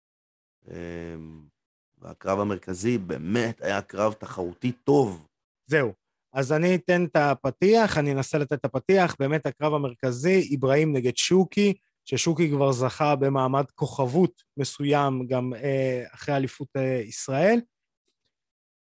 והקרב 1.99 2.41
המרכזי 2.41 2.99
באמת 2.99 3.61
היה 3.61 3.83
קרב 3.83 4.13
תחרותי 4.13 4.73
טוב. 4.73 5.27
זהו. 5.67 5.93
אז 6.33 6.53
אני 6.53 6.75
אתן 6.75 7.05
את 7.05 7.17
הפתיח, 7.17 7.99
אני 7.99 8.13
אנסה 8.13 8.39
לתת 8.39 8.53
את 8.53 8.65
הפתיח. 8.65 9.17
באמת 9.19 9.47
הקרב 9.47 9.75
המרכזי, 9.75 10.57
אברהים 10.57 10.93
נגד 10.93 11.17
שוקי, 11.17 11.75
ששוקי 12.05 12.51
כבר 12.51 12.73
זכה 12.73 13.17
במעמד 13.17 13.71
כוכבות 13.75 14.43
מסוים 14.57 15.27
גם 15.27 15.55
אה, 15.55 16.05
אחרי 16.15 16.37
אליפות 16.37 16.69
אה, 16.77 17.01
ישראל. 17.01 17.61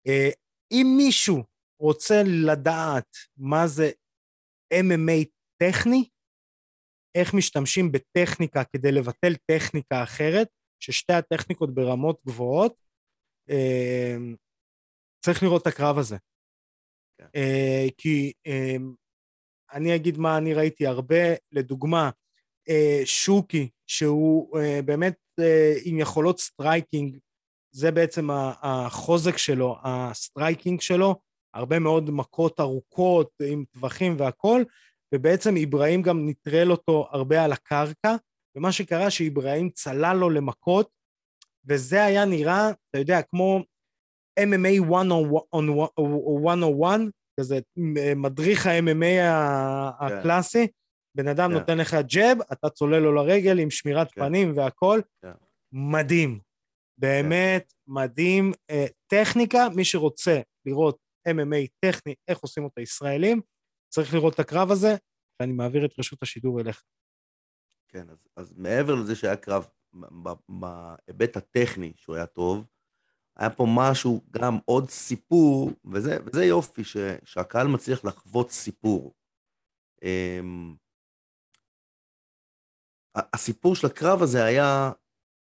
אה, 0.06 0.30
אם 0.72 0.94
מישהו 0.96 1.44
רוצה 1.80 2.22
לדעת 2.26 3.16
מה 3.36 3.66
זה 3.66 3.90
MMA 4.74 5.24
טכני, 5.62 6.08
איך 7.14 7.34
משתמשים 7.34 7.92
בטכניקה 7.92 8.64
כדי 8.64 8.92
לבטל 8.92 9.34
טכניקה 9.50 10.02
אחרת, 10.02 10.48
ששתי 10.80 11.12
הטכניקות 11.12 11.74
ברמות 11.74 12.20
גבוהות, 12.26 12.74
אה, 13.50 14.16
צריך 15.24 15.42
לראות 15.42 15.62
את 15.62 15.66
הקרב 15.66 15.98
הזה. 15.98 16.16
כן. 17.18 17.26
אה, 17.36 17.86
כי 17.96 18.32
אה, 18.46 18.76
אני 19.72 19.94
אגיד 19.94 20.18
מה 20.18 20.38
אני 20.38 20.54
ראיתי 20.54 20.86
הרבה, 20.86 21.34
לדוגמה, 21.52 22.10
שוקי, 23.04 23.68
שהוא 23.86 24.58
באמת 24.84 25.16
עם 25.84 25.98
יכולות 25.98 26.40
striking, 26.40 27.18
זה 27.72 27.90
בעצם 27.90 28.28
החוזק 28.62 29.36
שלו, 29.36 29.76
ה 29.83 29.93
striking 29.93 30.80
שלו, 30.80 31.20
הרבה 31.54 31.78
מאוד 31.78 32.10
מכות 32.10 32.60
ארוכות 32.60 33.30
עם 33.42 33.64
טווחים 33.72 34.16
והכול, 34.18 34.64
ובעצם 35.14 35.56
איברהים 35.56 36.02
גם 36.02 36.28
נטרל 36.28 36.70
אותו 36.70 37.08
הרבה 37.10 37.44
על 37.44 37.52
הקרקע, 37.52 38.16
ומה 38.56 38.72
שקרה 38.72 39.10
שאיברהים 39.10 39.70
צלל 39.70 40.16
לו 40.16 40.30
למכות, 40.30 40.90
וזה 41.68 42.04
היה 42.04 42.24
נראה, 42.24 42.70
אתה 42.70 42.98
יודע, 42.98 43.22
כמו 43.22 43.60
MMA 44.40 44.84
101, 46.44 47.00
כזה 47.40 47.58
מדריך 48.16 48.66
ה-MMA 48.66 49.20
כן. 50.00 50.06
הקלאסי, 50.06 50.66
בן 51.16 51.28
אדם 51.28 51.50
כן. 51.50 51.58
נותן 51.58 51.78
לך 51.78 51.96
jab, 52.14 52.37
אתה 52.52 52.70
צולל 52.70 52.98
לו 52.98 53.12
לרגל 53.12 53.58
עם 53.58 53.70
שמירת 53.70 54.12
כן. 54.12 54.20
פנים 54.20 54.52
והכול, 54.56 55.02
מדהים. 55.72 56.40
באמת 56.98 57.72
מדהים. 57.86 58.52
אה, 58.70 58.86
טכניקה, 59.06 59.68
מי 59.76 59.84
שרוצה 59.84 60.40
לראות 60.66 60.98
MMA 61.28 61.66
טכני, 61.80 62.14
איך 62.28 62.38
עושים 62.38 62.64
אותה 62.64 62.80
ישראלים, 62.80 63.40
צריך 63.92 64.14
לראות 64.14 64.34
את 64.34 64.40
הקרב 64.40 64.70
הזה, 64.70 64.94
ואני 65.40 65.52
מעביר 65.52 65.84
את 65.84 65.98
רשות 65.98 66.22
השידור 66.22 66.60
אליך. 66.60 66.82
כן, 67.92 68.11
אז, 68.11 68.29
אז 68.37 68.53
מעבר 68.57 68.94
לזה 68.94 69.16
שהיה 69.16 69.37
קרב 69.37 69.68
בהיבט 70.48 71.37
הטכני 71.37 71.92
שהוא 71.96 72.16
היה 72.16 72.26
טוב, 72.26 72.64
היה 73.37 73.50
פה 73.50 73.66
משהו, 73.68 74.20
גם 74.31 74.59
עוד 74.64 74.90
סיפור, 74.90 75.70
וזה, 75.85 76.18
וזה 76.26 76.44
יופי, 76.44 76.85
ש, 76.85 76.96
שהקהל 77.24 77.66
מצליח 77.66 78.05
לחוות 78.05 78.50
סיפור. 78.50 79.14
Um, 79.96 80.76
הסיפור 83.14 83.74
של 83.74 83.87
הקרב 83.87 84.22
הזה 84.22 84.44
היה 84.44 84.92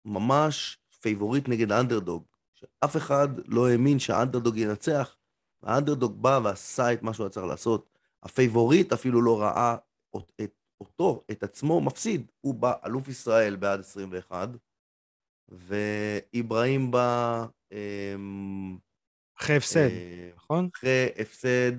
ממש 0.04 0.78
favorite 1.00 1.48
נגד 1.48 1.72
האנדרדוג, 1.72 2.24
שאף 2.54 2.96
אחד 2.96 3.28
לא 3.46 3.68
האמין 3.68 3.98
שהאנדרדוג 3.98 4.56
ינצח, 4.56 5.16
והאנדרדוג 5.62 6.22
בא 6.22 6.40
ועשה 6.44 6.92
את 6.92 7.02
מה 7.02 7.14
שהוא 7.14 7.24
היה 7.24 7.30
צריך 7.30 7.46
לעשות. 7.46 7.88
ה 8.22 8.30
favorite 8.30 8.92
אפילו 8.92 9.22
לא 9.22 9.42
ראה 9.42 9.76
את 10.40 10.61
אותו, 10.86 11.24
את 11.30 11.42
עצמו, 11.42 11.80
מפסיד. 11.80 12.30
הוא 12.40 12.54
בא 12.54 12.72
אלוף 12.86 13.08
ישראל 13.08 13.56
בעד 13.56 13.80
21, 13.80 14.48
ואיברהים 15.48 16.90
בא... 16.90 17.46
אמ, 17.72 18.78
אחרי 19.40 19.56
הפסד, 19.56 19.80
אה, 19.80 20.30
נכון? 20.36 20.68
אחרי 20.74 21.08
הפסד, 21.18 21.72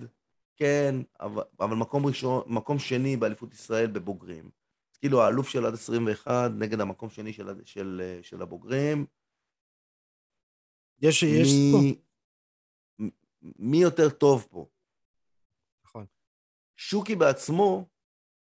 כן, 0.55 0.95
אבל, 1.19 1.43
אבל 1.59 1.75
מקום 1.75 2.05
ראשון, 2.05 2.43
מקום 2.47 2.79
שני 2.79 3.17
באליפות 3.17 3.53
ישראל 3.53 3.87
בבוגרים. 3.87 4.49
אז 4.91 4.97
כאילו 4.97 5.21
האלוף 5.21 5.49
של 5.49 5.65
עד 5.65 5.73
21 5.73 6.51
נגד 6.59 6.79
המקום 6.79 7.09
שני 7.09 7.33
של, 7.33 7.65
של, 7.65 8.19
של 8.21 8.41
הבוגרים. 8.41 9.05
יש, 11.01 11.23
מי, 11.23 11.29
יש 11.29 11.49
פה. 11.71 12.01
מי 13.59 13.77
יותר 13.77 14.09
טוב 14.09 14.47
פה? 14.49 14.67
נכון. 15.85 16.05
שוקי 16.75 17.15
בעצמו 17.15 17.85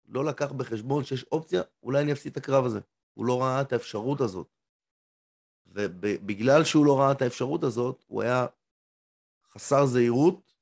לא 0.07 0.25
לקח 0.25 0.53
בחשבון 0.53 1.05
שיש 1.05 1.25
אופציה, 1.33 1.63
אולי 1.83 2.03
אני 2.03 2.13
אפסיד 2.13 2.31
את 2.31 2.37
הקרב 2.37 2.65
הזה. 2.65 2.81
הוא 3.15 3.27
לא 3.27 3.43
ראה 3.43 3.61
את 3.61 3.73
האפשרות 3.73 4.21
הזאת. 4.21 4.49
ובגלל 5.67 6.65
שהוא 6.65 6.87
לא 6.87 7.01
ראה 7.01 7.13
את 7.13 7.23
האפשרות 7.23 7.65
הזאת, 7.65 8.05
הוא 8.07 8.23
היה 8.23 8.47
חסר 9.53 9.87
זהירות, 9.87 10.55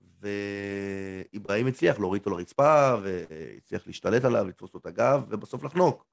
ואיברהים 0.00 1.66
הצליח 1.66 1.98
להוריד 1.98 2.22
אותו 2.22 2.30
לרצפה, 2.30 2.94
והצליח 3.02 3.86
להשתלט 3.86 4.24
עליו, 4.24 4.48
לתפוס 4.48 4.74
לו 4.74 4.80
את 4.80 4.86
הגב, 4.86 5.26
ובסוף 5.28 5.64
לחנוק. 5.64 6.02
Yeah. 6.02 6.06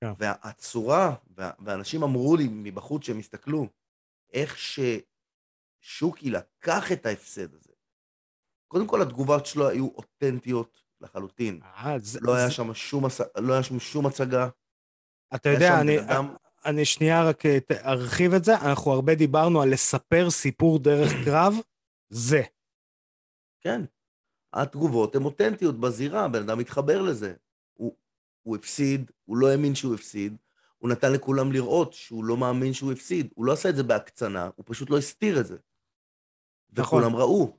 כן. 0.00 0.12
והצורה, 0.16 1.14
ואנשים 1.64 2.02
אמרו 2.02 2.36
לי 2.36 2.48
מבחוץ 2.50 3.04
שהם 3.04 3.18
הסתכלו, 3.18 3.66
איך 4.32 4.56
ששוקי 4.58 6.30
לקח 6.30 6.92
את 6.92 7.06
ההפסד 7.06 7.54
הזה, 7.54 7.72
קודם 8.68 8.86
כל, 8.86 9.02
התגובות 9.02 9.46
שלו 9.46 9.68
היו 9.68 9.88
אותנטיות 9.94 10.82
לחלוטין. 11.00 11.60
אה, 11.62 11.98
זה, 11.98 12.18
לא. 12.22 12.34
היה 12.34 12.50
שם 12.50 12.74
שום, 12.74 13.04
לא 13.38 13.52
היה 13.52 13.62
שם 13.62 13.78
שום 13.78 14.06
הצגה. 14.06 14.48
אתה 15.34 15.48
יודע, 15.48 15.80
אני, 15.80 16.00
אדם... 16.00 16.34
אני 16.64 16.84
שנייה 16.84 17.24
רק 17.24 17.46
אה, 17.46 17.58
ארחיב 17.84 18.34
את 18.34 18.44
זה. 18.44 18.54
אנחנו 18.54 18.92
הרבה 18.92 19.14
דיברנו 19.14 19.62
על 19.62 19.72
לספר 19.72 20.30
סיפור 20.30 20.78
דרך 20.78 21.12
קרב, 21.24 21.54
זה. 22.08 22.42
כן. 23.60 23.80
התגובות 24.52 25.16
הן 25.16 25.24
אותנטיות 25.24 25.80
בזירה, 25.80 26.28
בן 26.28 26.42
אדם 26.42 26.58
מתחבר 26.58 27.02
לזה. 27.02 27.34
הוא, 27.74 27.96
הוא 28.42 28.56
הפסיד, 28.56 29.10
הוא 29.24 29.36
לא 29.36 29.50
האמין 29.50 29.74
שהוא 29.74 29.94
הפסיד, 29.94 30.36
הוא 30.78 30.90
נתן 30.90 31.12
לכולם 31.12 31.52
לראות 31.52 31.92
שהוא 31.92 32.24
לא 32.24 32.36
מאמין 32.36 32.72
שהוא 32.72 32.92
הפסיד. 32.92 33.28
הוא 33.34 33.44
לא 33.46 33.52
עשה 33.52 33.68
את 33.68 33.76
זה 33.76 33.82
בהקצנה, 33.82 34.50
הוא 34.56 34.64
פשוט 34.68 34.90
לא 34.90 34.98
הסתיר 34.98 35.40
את 35.40 35.46
זה. 35.46 35.56
נכון. 36.72 36.98
וכולם 36.98 37.16
ראו. 37.16 37.56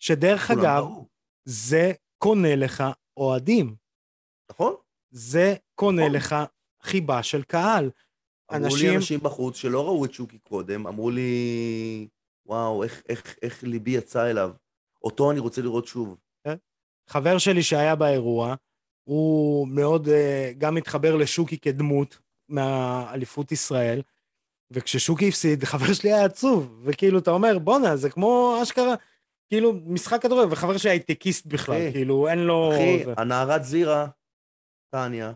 שדרך 0.00 0.50
אגב. 0.50 0.84
זה 1.44 1.92
קונה 2.18 2.56
לך 2.56 2.84
אוהדים. 3.16 3.74
נכון? 4.50 4.74
זה 5.10 5.54
קונה 5.74 6.02
נכון. 6.02 6.16
לך 6.16 6.36
חיבה 6.82 7.22
של 7.22 7.42
קהל. 7.42 7.90
אמרו 8.52 8.64
אנשים- 8.66 8.90
לי 8.90 8.96
אנשים 8.96 9.20
בחוץ 9.20 9.56
שלא 9.56 9.84
ראו 9.86 10.04
את 10.04 10.12
שוקי 10.14 10.38
קודם, 10.38 10.86
אמרו 10.86 11.10
לי, 11.10 12.08
וואו, 12.46 12.82
איך, 12.84 13.02
איך, 13.08 13.36
איך 13.42 13.62
ליבי 13.62 13.90
יצא 13.90 14.30
אליו. 14.30 14.50
אותו 15.04 15.30
אני 15.30 15.40
רוצה 15.40 15.62
לראות 15.62 15.86
שוב. 15.86 16.16
חבר 17.08 17.38
שלי 17.38 17.62
שהיה 17.62 17.96
באירוע, 17.96 18.54
הוא 19.04 19.68
מאוד 19.68 20.06
uh, 20.08 20.10
גם 20.58 20.76
התחבר 20.76 21.16
לשוקי 21.16 21.58
כדמות 21.58 22.18
מהאליפות 22.48 23.52
ישראל, 23.52 24.02
וכששוקי 24.70 25.28
הפסיד, 25.28 25.64
חבר 25.72 25.92
שלי 25.92 26.12
היה 26.12 26.24
עצוב, 26.24 26.80
וכאילו, 26.84 27.18
אתה 27.18 27.30
אומר, 27.30 27.58
בואנה, 27.58 27.96
זה 27.96 28.10
כמו 28.10 28.58
אשכרה, 28.62 28.94
כאילו, 29.50 29.72
משחק 29.72 30.22
כדורגל, 30.22 30.52
וחבר 30.52 30.76
שלי 30.78 30.90
הייטקיסט 30.90 31.46
בכלל, 31.46 31.74
אחי, 31.74 31.92
כאילו, 31.92 32.28
אין 32.28 32.38
לו... 32.38 32.72
אחי, 32.74 33.04
זה. 33.04 33.12
הנערת 33.16 33.64
זירה, 33.64 34.08
טניה, 34.90 35.32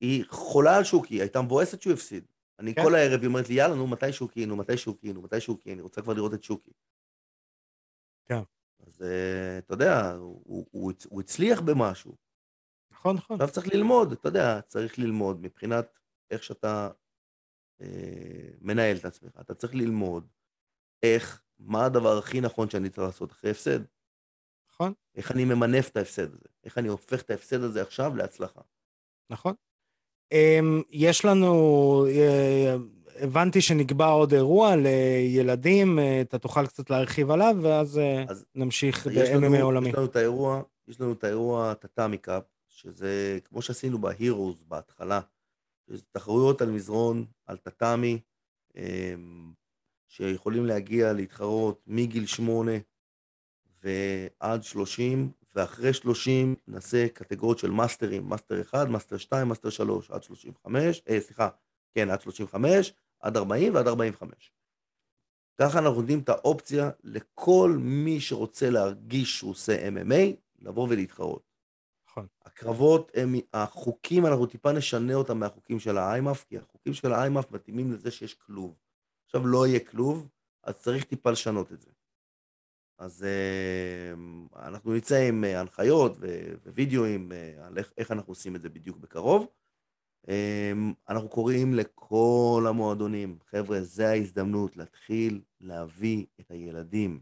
היא 0.00 0.24
חולה 0.28 0.76
על 0.76 0.84
שוקי, 0.84 1.20
הייתה 1.20 1.42
מבואסת 1.42 1.82
שהוא 1.82 1.92
הפסיד. 1.92 2.24
אני 2.58 2.74
כן. 2.74 2.82
כל 2.82 2.94
הערב, 2.94 3.20
היא 3.20 3.28
אומרת 3.28 3.48
לי, 3.48 3.54
יאללה, 3.54 3.74
נו, 3.74 3.86
מתי 3.86 4.12
שוקי, 4.12 4.46
נו, 4.46 4.56
מתי 4.56 4.76
שוקי, 4.76 5.12
נו, 5.12 5.22
מתי 5.22 5.40
שוקי, 5.40 5.72
אני 5.72 5.82
רוצה 5.82 6.02
כבר 6.02 6.12
לראות 6.12 6.34
את 6.34 6.42
שוקי. 6.42 6.70
כן. 8.26 8.42
אז 8.86 9.02
אה, 9.02 9.58
אתה 9.58 9.74
יודע, 9.74 10.12
הוא, 10.12 10.42
הוא, 10.46 10.66
הוא, 10.70 10.92
הוא 11.08 11.20
הצליח 11.20 11.60
במשהו. 11.60 12.16
נכון, 12.92 13.16
נכון. 13.16 13.40
עכשיו 13.40 13.54
צריך 13.54 13.74
ללמוד, 13.74 14.12
אתה 14.12 14.28
יודע, 14.28 14.60
צריך 14.60 14.98
ללמוד 14.98 15.40
מבחינת 15.40 15.98
איך 16.30 16.42
שאתה 16.42 16.90
אה, 17.80 18.48
מנהל 18.60 18.96
את 18.96 19.04
עצמך. 19.04 19.32
אתה 19.40 19.54
צריך 19.54 19.74
ללמוד 19.74 20.28
איך, 21.02 21.41
מה 21.64 21.84
הדבר 21.84 22.18
הכי 22.18 22.40
נכון 22.40 22.70
שאני 22.70 22.88
צריך 22.88 23.06
לעשות 23.06 23.32
אחרי 23.32 23.50
הפסד. 23.50 23.80
נכון, 24.72 24.92
איך 25.14 25.32
אני 25.32 25.44
ממנף 25.44 25.88
את 25.88 25.96
ההפסד 25.96 26.32
הזה. 26.32 26.48
איך 26.64 26.78
אני 26.78 26.88
הופך 26.88 27.22
את 27.22 27.30
ההפסד 27.30 27.62
הזה 27.62 27.82
עכשיו 27.82 28.16
להצלחה. 28.16 28.60
נכון. 29.30 29.54
Um, 30.34 30.36
יש 30.90 31.24
לנו, 31.24 32.06
uh, 32.06 33.22
הבנתי 33.22 33.60
שנקבע 33.60 34.06
עוד 34.06 34.34
אירוע 34.34 34.76
לילדים, 34.76 35.98
uh, 35.98 36.02
אתה 36.20 36.38
תוכל 36.38 36.66
קצת 36.66 36.90
להרחיב 36.90 37.30
עליו, 37.30 37.56
ואז 37.62 37.98
uh, 37.98 38.30
אז 38.30 38.44
נמשיך 38.54 39.06
ב-MMA 39.06 39.62
עולמי. 39.62 39.88
יש 39.88 39.94
לנו 39.94 40.06
את 40.06 40.16
האירוע, 40.16 40.62
יש 40.88 41.00
לנו 41.00 41.12
את 41.12 41.24
האירוע 41.24 41.74
טאטאמי 41.74 42.18
קאפ, 42.18 42.42
שזה 42.68 43.38
כמו 43.44 43.62
שעשינו 43.62 43.98
בהירוס 43.98 44.62
בהתחלה, 44.68 45.20
תחרויות 46.10 46.62
על 46.62 46.70
מזרון, 46.70 47.24
על 47.46 47.56
טאטאמי, 47.56 48.18
אמ, 48.76 49.52
שיכולים 50.12 50.66
להגיע 50.66 51.12
להתחרות 51.12 51.82
מגיל 51.86 52.26
שמונה 52.26 52.72
ועד 53.82 54.62
שלושים, 54.62 55.30
ואחרי 55.54 55.92
שלושים 55.92 56.54
נעשה 56.66 57.08
קטגוריות 57.08 57.58
של 57.58 57.70
מאסטרים, 57.70 58.28
master 58.28 58.60
אחד, 58.60 58.90
master 58.90 59.16
שתיים, 59.16 59.48
master 59.48 59.70
שלוש, 59.70 60.10
עד 60.10 60.22
שלושים 60.22 60.52
וחמש, 60.52 61.02
אה, 61.08 61.20
סליחה, 61.20 61.48
כן, 61.94 62.10
עד 62.10 62.20
שלושים 62.20 62.46
וחמש, 62.46 62.92
עד 63.20 63.36
ארבעים 63.36 63.74
ועד 63.74 63.88
ארבעים 63.88 64.12
וחמש. 64.14 64.52
ככה 65.60 65.78
אנחנו 65.78 66.00
נותנים 66.00 66.18
את 66.18 66.28
האופציה 66.28 66.90
לכל 67.04 67.76
מי 67.80 68.20
שרוצה 68.20 68.70
להרגיש 68.70 69.38
שהוא 69.38 69.50
עושה 69.50 69.88
MMA, 69.88 70.36
לבוא 70.58 70.88
ולהתחרות. 70.90 71.42
נכון. 72.08 72.26
הקרבות 72.44 73.12
הם, 73.14 73.34
החוקים, 73.54 74.26
אנחנו 74.26 74.46
טיפה 74.46 74.72
נשנה 74.72 75.14
אותם 75.14 75.38
מהחוקים 75.38 75.80
של 75.80 75.98
ה 75.98 76.05
IMMAF, 76.05 76.44
כי 76.44 76.58
החוקים 76.58 76.94
של 76.94 77.12
ה 77.12 77.18
IMMAF 77.18 77.50
מתאימים 77.50 77.92
לזה 77.92 78.10
שיש 78.10 78.34
כלוב. 78.34 78.74
עכשיו 79.34 79.46
לא 79.46 79.66
יהיה 79.66 79.80
כלוב, 79.80 80.28
אז 80.64 80.74
צריך 80.74 81.04
טיפה 81.04 81.30
לשנות 81.30 81.72
את 81.72 81.80
זה. 81.80 81.90
אז 82.98 83.24
אה, 83.24 84.12
אנחנו 84.66 84.94
נצא 84.94 85.28
עם 85.28 85.44
אה, 85.44 85.60
הנחיות 85.60 86.16
ווידאוים 86.66 87.32
אה, 87.32 87.66
על 87.66 87.78
איך, 87.78 87.92
איך 87.98 88.10
אנחנו 88.10 88.30
עושים 88.30 88.56
את 88.56 88.62
זה 88.62 88.68
בדיוק 88.68 88.96
בקרוב. 88.96 89.46
אנחנו 91.08 91.28
קוראים 91.28 91.74
לכל 91.74 92.66
המועדונים, 92.68 93.38
חבר'ה, 93.44 93.80
זה 93.80 94.08
ההזדמנות 94.08 94.76
להתחיל 94.76 95.42
להביא 95.60 96.26
את 96.40 96.50
הילדים 96.50 97.20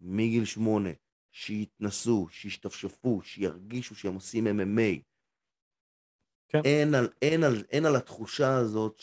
מגיל 0.00 0.44
שמונה, 0.44 0.90
שיתנסו, 1.30 2.26
שישתפשפו, 2.30 3.20
שירגישו 3.22 3.94
שהם 3.94 4.14
עושים 4.14 4.46
MMA. 4.46 5.02
כן. 6.48 6.60
אין 6.64 6.94
על, 6.94 7.08
אין, 7.22 7.44
על, 7.44 7.64
אין 7.70 7.86
על 7.86 7.96
התחושה 7.96 8.56
הזאת, 8.56 9.00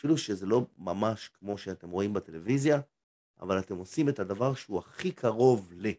שאפילו 0.00 0.18
שזה 0.18 0.46
לא 0.46 0.62
ממש 0.78 1.30
כמו 1.38 1.58
שאתם 1.58 1.90
רואים 1.90 2.12
בטלוויזיה, 2.12 2.80
אבל 3.40 3.58
אתם 3.58 3.76
עושים 3.76 4.08
את 4.08 4.18
הדבר 4.18 4.54
שהוא 4.54 4.78
הכי 4.78 5.12
קרוב 5.12 5.72
ל. 5.76 5.90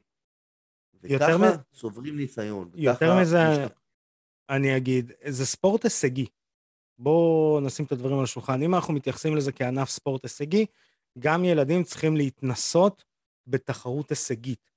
וככה 1.04 1.38
מזה- 1.38 1.58
צוברים 1.74 2.18
ניסיון. 2.18 2.72
יותר 2.76 3.20
מזה, 3.22 3.38
משתפ- 3.68 3.74
אני 4.49 4.78
אגיד, 4.78 5.12
זה 5.28 5.45
ספורט 5.45 5.84
הישגי. 5.84 6.26
בואו 6.99 7.60
נשים 7.62 7.86
את 7.86 7.91
הדברים 7.91 8.18
על 8.18 8.24
השולחן. 8.24 8.64
אם 8.64 8.76
אנחנו 8.76 8.93
מתייחסים 8.93 9.36
לזה 9.36 9.52
כענף 9.52 9.89
ספורט 9.89 10.24
הישגי, 10.24 10.66
גם 11.20 11.45
ילדים 11.45 11.84
צריכים 11.84 12.18
להתנסות 12.18 13.04
בתחרות 13.47 14.10
הישגית, 14.10 14.72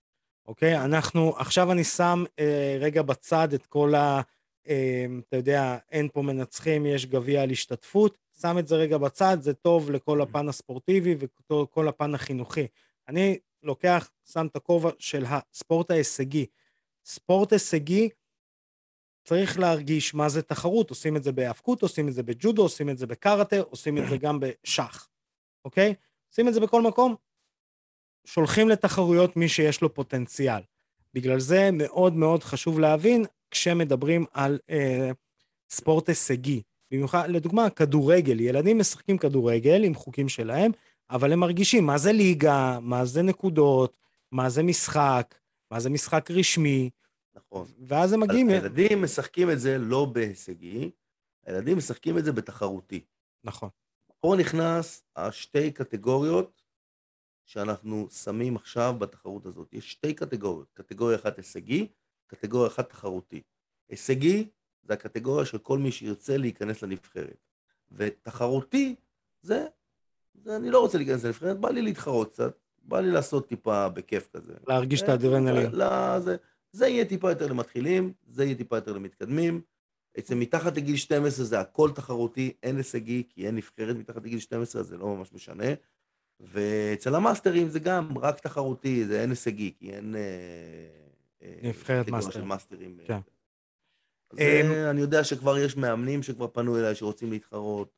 אוקיי? 0.46 0.84
אנחנו, 0.84 1.36
עכשיו 1.36 1.72
אני 1.72 1.84
שם 1.84 2.24
אה, 2.38 2.76
רגע 2.80 3.02
בצד 3.02 3.52
את 3.52 3.66
כל 3.66 3.94
ה... 3.94 4.20
אה, 4.68 5.06
אתה 5.28 5.36
יודע, 5.36 5.78
אין 5.90 6.08
פה 6.12 6.22
מנצחים, 6.22 6.86
יש 6.86 7.06
גביע 7.06 7.42
על 7.42 7.50
השתתפות, 7.50 8.18
שם 8.40 8.58
את 8.58 8.68
זה 8.68 8.76
רגע 8.76 8.98
בצד, 8.98 9.36
זה 9.40 9.54
טוב 9.54 9.90
לכל 9.90 10.20
הפן 10.20 10.48
הספורטיבי 10.48 11.16
וכל 11.20 11.88
הפן 11.88 12.14
החינוכי. 12.14 12.66
אני 13.08 13.38
לוקח, 13.62 14.10
שם 14.24 14.46
את 14.46 14.56
הכובע 14.56 14.90
של 14.98 15.24
הספורט 15.28 15.90
ההישגי. 15.90 16.46
ספורט 17.04 17.52
הישגי, 17.52 18.08
צריך 19.24 19.58
להרגיש 19.58 20.14
מה 20.14 20.28
זה 20.28 20.42
תחרות, 20.42 20.90
עושים 20.90 21.16
את 21.16 21.22
זה 21.22 21.32
בהאבקות, 21.32 21.82
עושים 21.82 22.08
את 22.08 22.14
זה 22.14 22.22
בג'ודו, 22.22 22.62
עושים 22.62 22.90
את 22.90 22.98
זה 22.98 23.06
בקארטה, 23.06 23.60
עושים 23.60 23.98
את 23.98 24.02
זה 24.10 24.16
גם 24.16 24.40
בשח, 24.40 25.08
אוקיי? 25.64 25.94
עושים 26.30 26.48
את 26.48 26.54
זה 26.54 26.60
בכל 26.60 26.82
מקום, 26.82 27.14
שולחים 28.24 28.68
לתחרויות 28.68 29.36
מי 29.36 29.48
שיש 29.48 29.80
לו 29.80 29.94
פוטנציאל. 29.94 30.60
בגלל 31.14 31.40
זה 31.40 31.70
מאוד 31.72 32.14
מאוד 32.14 32.42
חשוב 32.42 32.80
להבין 32.80 33.24
כשמדברים 33.50 34.24
על 34.32 34.58
אה, 34.70 35.10
ספורט 35.70 36.08
הישגי. 36.08 36.62
במיוחד, 36.94 37.28
לדוגמה, 37.28 37.70
כדורגל, 37.70 38.40
ילדים 38.40 38.78
משחקים 38.78 39.18
כדורגל 39.18 39.84
עם 39.84 39.94
חוקים 39.94 40.28
שלהם, 40.28 40.72
אבל 41.10 41.32
הם 41.32 41.40
מרגישים 41.40 41.86
מה 41.86 41.98
זה 41.98 42.12
ליגה, 42.12 42.78
מה 42.82 43.04
זה 43.04 43.22
נקודות, 43.22 43.96
מה 44.32 44.50
זה 44.50 44.62
משחק, 44.62 45.34
מה 45.70 45.80
זה 45.80 45.90
משחק 45.90 46.30
רשמי, 46.30 46.90
נכון. 47.34 47.66
ואז 47.86 48.12
הם 48.12 48.20
מגיעים... 48.20 48.48
הילדים 48.48 49.02
משחקים 49.02 49.50
את 49.50 49.60
זה 49.60 49.78
לא 49.78 50.04
בהישגי, 50.04 50.90
הילדים 51.46 51.76
משחקים 51.76 52.18
את 52.18 52.24
זה 52.24 52.32
בתחרותי. 52.32 53.04
נכון. 53.44 53.68
פה 54.20 54.34
נכנס 54.38 55.02
השתי 55.16 55.72
קטגוריות 55.72 56.62
שאנחנו 57.46 58.08
שמים 58.10 58.56
עכשיו 58.56 58.94
בתחרות 58.98 59.46
הזאת. 59.46 59.72
יש 59.72 59.90
שתי 59.90 60.14
קטגוריות, 60.14 60.72
קטגוריה 60.74 61.16
אחת 61.16 61.36
הישגי, 61.36 61.88
קטגוריה 62.26 62.68
אחת 62.68 62.88
תחרותי. 62.88 63.42
הישגי 63.88 64.48
זה 64.84 64.94
הקטגוריה 64.94 65.44
של 65.44 65.58
כל 65.58 65.78
מי 65.78 65.92
שירצה 65.92 66.36
להיכנס 66.36 66.82
לנבחרת. 66.82 67.46
ותחרותי 67.92 68.94
זה, 69.42 69.66
זה 70.34 70.56
אני 70.56 70.70
לא 70.70 70.80
רוצה 70.80 70.98
להיכנס 70.98 71.24
לנבחרת, 71.24 71.60
בא 71.60 71.70
לי 71.70 71.82
להתחרות 71.82 72.32
קצת, 72.32 72.58
בא 72.82 73.00
לי 73.00 73.10
לעשות 73.10 73.48
טיפה 73.48 73.88
בכיף 73.88 74.28
כזה. 74.36 74.52
להרגיש 74.66 75.02
את 75.02 75.08
אה, 75.08 75.12
האדרנלין. 75.12 75.70
לא, 75.72 76.20
זה, 76.20 76.36
זה 76.72 76.88
יהיה 76.88 77.04
טיפה 77.04 77.30
יותר 77.30 77.46
למתחילים, 77.46 78.12
זה 78.26 78.44
יהיה 78.44 78.54
טיפה 78.54 78.76
יותר 78.76 78.92
למתקדמים. 78.92 79.60
אצל 80.18 80.34
מתחת 80.34 80.76
לגיל 80.76 80.96
12 80.96 81.44
זה 81.44 81.60
הכל 81.60 81.90
תחרותי, 81.90 82.52
אין 82.62 82.76
הישגי, 82.76 83.22
כי 83.28 83.46
אין 83.46 83.56
נבחרת 83.56 83.96
מתחת 83.96 84.24
לגיל 84.24 84.38
12, 84.38 84.80
אז 84.80 84.86
זה 84.86 84.96
לא 84.96 85.06
ממש 85.06 85.32
משנה. 85.32 85.64
ואצל 86.40 87.14
המאסטרים 87.14 87.68
זה 87.68 87.78
גם 87.78 88.18
רק 88.18 88.40
תחרותי, 88.40 89.04
זה 89.04 89.20
אין 89.20 89.30
הישגי, 89.30 89.72
כי 89.78 89.90
אין... 89.90 90.14
אה, 90.14 90.20
אה, 91.42 91.68
נבחרת 91.68 92.02
קטגוריה 92.02 92.24
master. 92.24 92.40
של 92.40 92.44
מאסטרים. 92.44 92.96
אה. 93.00 93.06
כן. 93.06 93.20
אז 94.38 94.66
אמ, 94.66 94.72
אה, 94.72 94.90
אני 94.90 95.00
יודע 95.00 95.24
שכבר 95.24 95.58
יש 95.58 95.76
מאמנים 95.76 96.22
שכבר 96.22 96.46
פנו 96.48 96.78
אליי 96.78 96.94
שרוצים 96.94 97.30
להתחרות 97.30 97.88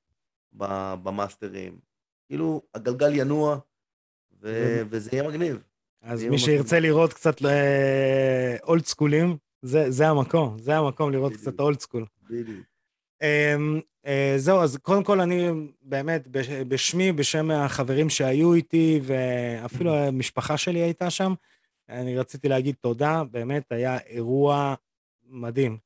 במאסטרים. 1.02 1.78
כאילו, 2.28 2.62
הגלגל 2.74 3.14
ינוע, 3.14 3.58
ו- 4.42 4.82
וזה 4.90 5.10
יהיה 5.12 5.28
מגניב. 5.28 5.62
אז 6.02 6.24
מי 6.24 6.38
שירצה. 6.38 6.80
לראות 6.80 7.12
קצת 7.12 7.36
old 8.62 8.84
school 8.84 9.19
ים, 9.19 9.36
זה, 9.62 9.90
זה 9.90 10.08
המקום, 10.08 10.58
זה 10.58 10.76
המקום 10.76 11.12
לראות 11.12 11.32
בדיוק. 11.32 11.48
קצת 11.48 11.60
old 11.60 11.80
school. 11.80 12.04
בדיוק. 12.30 12.66
אמ, 13.22 13.80
אה, 14.06 14.34
זהו, 14.36 14.60
אז 14.60 14.76
קודם 14.82 15.04
כל 15.04 15.20
אני 15.20 15.48
באמת, 15.82 16.28
בש- 16.28 16.48
בשמי, 16.50 17.12
בשם 17.12 17.50
החברים 17.50 18.10
שהיו 18.10 18.54
איתי, 18.54 19.00
ואפילו 19.02 19.94
המשפחה 19.94 20.56
שלי 20.56 20.78
הייתה 20.78 21.10
שם, 21.10 21.34
אני 21.88 22.18
רציתי 22.18 22.48
להגיד 22.48 22.74
תודה, 22.80 23.22
באמת 23.30 23.72
היה 23.72 23.98
אירוע 23.98 24.74
מדהים. 25.28 25.78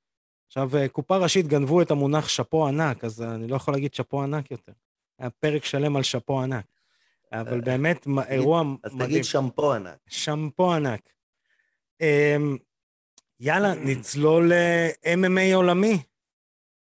עכשיו, 0.51 0.77
אה, 0.77 0.89
קופה 0.89 1.17
ראשית 1.17 1.47
גנבו 1.47 1.83
את 1.83 1.91
המונח 1.91 2.29
שאפו 2.29 2.67
ענק, 2.69 3.05
אז 3.05 3.23
אני 3.23 3.49
לא 3.49 3.57
יכול 3.57 3.75
להגיד 3.75 3.95
שאפו 3.95 4.23
ענק 4.23 4.51
יותר. 4.51 4.73
היה 5.19 5.31
פרק 5.31 5.65
שלם 5.65 5.97
על 5.97 6.03
שאפו 6.03 6.41
ענק. 6.43 6.65
אבל 7.33 7.61
באמת, 7.61 8.07
מ- 8.07 8.19
אירוע 8.19 8.63
אז 8.83 8.95
מדהים. 8.95 9.11
תגיד 9.11 9.25
שמפו 9.25 9.73
ענק. 9.73 9.97
שמפו 10.09 10.73
ענק. 10.73 11.01
אמ, 12.01 12.57
יאללה, 13.41 13.75
נצלול 13.87 14.53
ל-MMA 14.53 15.55
עולמי. 15.55 16.03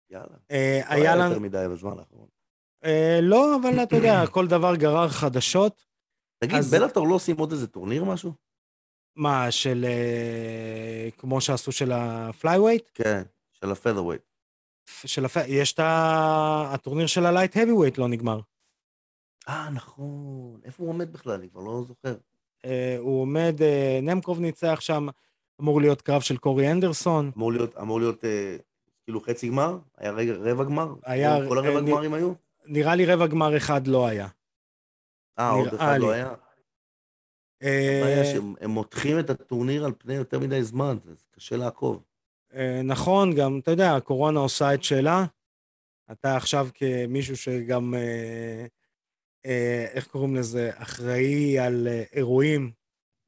יאללה. 0.09 0.25
אה, 0.51 0.81
לא 0.89 0.93
היה 0.95 1.15
לנו... 1.15 1.29
יותר 1.29 1.39
מדי 1.39 1.65
בזמן 1.71 1.99
האחרון. 1.99 2.27
אה, 2.85 3.19
לא, 3.21 3.55
אבל 3.61 3.83
אתה 3.83 3.95
יודע, 3.95 4.23
כל 4.33 4.47
דבר 4.47 4.75
גרר 4.75 5.09
חדשות. 5.09 5.85
תגיד, 6.39 6.57
אז- 6.57 6.73
Bellator 6.73 7.07
לא 7.07 7.15
עושים 7.15 7.37
עוד 7.37 7.51
איזה 7.51 7.67
טורניר 7.67 8.03
משהו? 8.03 8.31
מה, 9.15 9.51
של... 9.51 9.85
אה, 9.87 11.09
כמו 11.17 11.41
שעשו 11.41 11.71
של 11.71 11.91
ה 11.91 12.00
flyweight? 12.00 12.89
כן, 12.93 13.23
של 13.65 13.71
ה 13.71 13.74
featherweight. 13.74 14.21
של 15.05 15.25
הפ... 15.25 15.37
יש 15.47 15.73
את 15.73 15.79
ה- 15.79 16.69
הטורניר 16.73 17.07
של 17.07 17.25
ה 17.25 17.30
light 17.30 17.57
heavyweight 17.57 17.97
לא 17.97 18.07
נגמר. 18.07 18.39
אה, 19.49 19.69
נכון. 19.69 20.59
איפה 20.63 20.83
הוא 20.83 20.89
עומד 20.89 21.13
בכלל? 21.13 21.33
אני 21.33 21.49
כבר 21.49 21.61
לא 21.61 21.83
זוכר. 21.87 22.15
אה, 22.65 22.95
הוא 22.99 23.21
עומד, 23.21 23.55
אה, 23.61 23.99
נמקוב 24.01 24.39
ניצח 24.39 24.77
שם, 24.79 25.07
אמור 25.61 25.81
להיות 25.81 26.01
קרב 26.01 26.21
של 26.21 26.37
קורי 26.37 26.71
אנדרסון. 26.71 27.31
אמור 27.37 27.51
להיות, 27.51 27.77
אמור 27.77 27.99
להיות 27.99 28.25
אה, 28.25 28.57
כאילו 29.03 29.21
חצי 29.21 29.47
גמר? 29.49 29.77
היה 29.97 30.11
רגע, 30.11 30.33
רבע 30.33 30.63
גמר? 30.63 30.93
היה, 31.03 31.35
כל 31.47 31.57
הרבע 31.57 31.75
אה, 31.75 31.81
נ- 31.81 31.85
גמרים 31.91 32.13
היו? 32.13 32.33
נראה 32.65 32.95
לי 32.95 33.05
רבע 33.05 33.27
גמר 33.27 33.57
אחד 33.57 33.87
לא 33.87 34.07
היה. 34.07 34.27
אה, 35.39 35.49
עוד 35.49 35.73
אחד 35.73 35.93
לי. 35.93 35.99
לא 35.99 36.11
היה? 36.11 36.33
אה, 37.63 37.99
הבעיה 38.01 38.25
שהם 38.25 38.53
הם 38.61 38.69
מותחים 38.69 39.19
את 39.19 39.29
הטורניר 39.29 39.85
על 39.85 39.91
פני 39.97 40.13
יותר 40.13 40.39
מדי 40.39 40.63
זמן, 40.63 40.97
זה 41.03 41.13
קשה 41.31 41.57
לעקוב. 41.57 42.03
אה, 42.55 42.81
נכון, 42.83 43.35
גם, 43.35 43.59
אתה 43.59 43.71
יודע, 43.71 43.95
הקורונה 43.95 44.39
עושה 44.39 44.73
את 44.73 44.83
שלה. 44.83 45.25
אתה 46.11 46.35
עכשיו 46.37 46.67
כמישהו 46.73 47.37
שגם, 47.37 47.93
אה, 47.95 48.65
אה, 49.45 49.85
איך 49.93 50.07
קוראים 50.07 50.35
לזה, 50.35 50.71
אחראי 50.73 51.59
על 51.59 51.87
אה, 51.87 52.03
אירועים, 52.13 52.71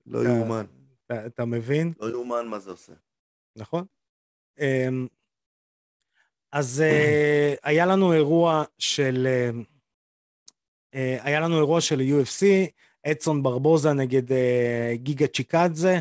לא 0.06 0.22
אתה- 0.22 0.30
יאומן. 0.30 0.66
אתה, 1.06 1.26
אתה 1.26 1.46
מבין? 1.46 1.94
לא 2.00 2.10
יאומן 2.10 2.48
מה 2.48 2.60
זה 2.60 2.72
עושה. 2.72 2.94
נכון? 3.56 3.86
אמ, 4.60 5.08
אז 6.52 6.82
אה, 6.82 7.54
היה 7.64 7.86
לנו 7.86 8.14
אירוע 8.14 8.64
של... 8.78 9.28
אה, 9.28 9.50
אה, 10.94 11.18
היה 11.24 11.40
לנו 11.40 11.58
אירוע 11.58 11.82
של 11.82 12.00
UFC, 12.00 12.46
אדסון 13.12 13.44
ברבוזה 13.44 13.94
נגד 13.94 14.32
אה, 14.32 14.92
גיגה 14.96 15.28
צ'יקדזה. 15.28 16.00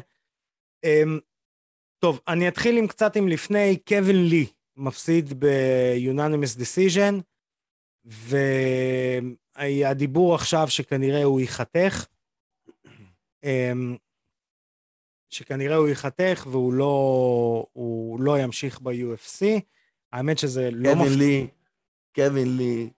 טוב, 1.98 2.20
אני 2.28 2.48
אתחיל 2.48 2.78
עם 2.78 2.86
קצת 2.86 3.16
עם 3.16 3.28
לפני, 3.28 3.78
קווין 3.88 4.28
לי 4.28 4.46
מפסיד 4.76 5.34
ב-Unanimous 5.38 6.60
Decision, 6.60 7.22
והדיבור 9.54 10.34
עכשיו 10.34 10.68
שכנראה 10.68 11.24
הוא 11.24 11.40
ייחתך. 11.40 12.06
אמ, 13.44 13.96
שכנראה 15.28 15.76
הוא 15.76 15.88
ייחתך 15.88 16.46
והוא 16.50 16.72
לא, 16.72 17.66
הוא 17.72 18.20
לא 18.20 18.38
ימשיך 18.38 18.80
ב-UFC. 18.80 19.60
האמת 20.12 20.38
שזה 20.38 20.70
לא 20.72 20.88
קווין 20.94 21.08
מפתיע. 21.08 21.18
לי, 21.18 21.46
קווין 22.14 22.56
לי, 22.56 22.90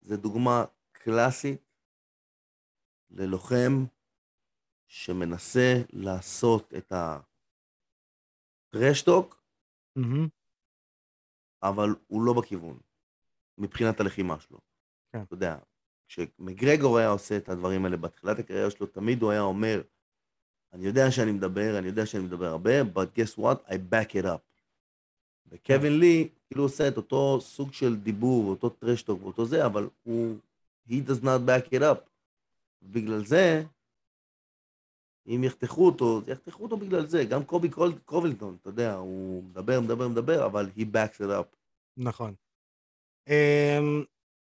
זה 0.00 0.16
דוגמה 0.16 0.64
קלאסית 0.92 1.60
ללוחם 3.10 3.84
שמנסה 4.86 5.82
לעשות 5.92 6.74
את 6.76 6.92
הטרשטוק, 8.70 9.42
מהמם, 9.96 10.28
אבל 11.62 11.94
הוא 12.06 12.22
לא 12.22 12.32
בכיוון, 12.32 12.78
מבחינת 13.58 14.00
הלחימה 14.00 14.40
שלו. 14.40 14.58
כן. 15.12 15.22
אתה 15.22 15.34
יודע, 15.34 15.56
כשמגרגור 16.08 16.98
היה 16.98 17.08
עושה 17.08 17.36
את 17.36 17.48
הדברים 17.48 17.84
האלה 17.84 17.96
בתחילת 17.96 18.38
הקריירה 18.38 18.70
שלו, 18.70 18.86
תמיד 18.86 19.22
הוא 19.22 19.30
היה 19.30 19.40
אומר, 19.40 19.82
אני 20.72 20.86
יודע 20.86 21.10
שאני 21.10 21.32
מדבר, 21.32 21.78
אני 21.78 21.86
יודע 21.86 22.06
שאני 22.06 22.24
מדבר 22.24 22.46
הרבה, 22.46 22.82
but 22.82 23.18
guess 23.18 23.38
what? 23.38 23.70
I 23.70 23.74
back 23.74 24.12
it 24.12 24.24
up. 24.24 24.40
וקווין 25.46 25.98
לי, 25.98 26.28
כאילו 26.46 26.62
עושה 26.62 26.88
את 26.88 26.96
אותו 26.96 27.40
סוג 27.40 27.72
של 27.72 27.96
דיבור, 27.96 28.50
אותו 28.50 28.68
טרשטוק 28.68 29.22
ואותו 29.22 29.44
זה, 29.44 29.66
אבל 29.66 29.88
הוא, 30.02 30.38
he 30.88 30.92
does 30.92 31.22
not 31.22 31.48
back 31.48 31.72
it 31.72 31.80
up. 31.80 31.98
בגלל 32.82 33.24
זה, 33.24 33.64
אם 35.30 35.44
יחתכו 35.44 35.86
אותו, 35.86 36.20
יחתכו 36.26 36.62
אותו 36.62 36.76
בגלל 36.76 37.06
זה. 37.06 37.24
גם 37.24 37.44
קובי 37.44 37.68
קול- 37.70 37.98
קובלטון, 38.04 38.56
אתה 38.60 38.68
יודע, 38.68 38.94
הוא 38.94 39.42
מדבר, 39.44 39.80
מדבר, 39.80 40.08
מדבר, 40.08 40.46
אבל 40.46 40.70
he 40.76 40.80
backs 40.80 41.16
it 41.20 41.30
up. 41.40 41.56
נכון. 41.96 42.34
אמ, 43.28 44.04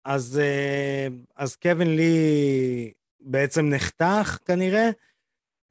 אז, 0.04 0.38
אה, 0.42 1.06
אז 1.36 1.56
קווין 1.56 1.96
לי 1.96 2.12
בעצם 3.20 3.64
נחתך 3.68 4.38
כנראה. 4.44 4.90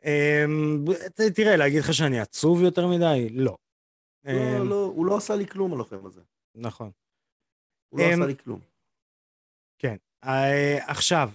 אמ, 0.06 0.86
תראה, 1.36 1.56
להגיד 1.56 1.80
לך 1.80 1.93
שאני 1.93 2.20
עצוב 2.20 2.62
יותר 2.62 2.88
מדי? 2.88 3.30
לא. 3.32 3.58
לא, 4.24 4.32
אמ, 4.32 4.70
לא, 4.70 4.84
הוא 4.86 5.06
לא 5.06 5.18
עשה 5.18 5.36
לי 5.36 5.47
כלום, 5.47 5.74
הלוחם 5.74 6.06
הזה. 6.06 6.22
נכון. 6.56 6.91
הוא 7.89 7.99
לא 7.99 8.06
עשה 8.06 8.26
לי 8.26 8.36
כלום. 8.38 8.60
כן. 9.80 9.95
אה, 10.24 10.78
עכשיו, 10.88 11.30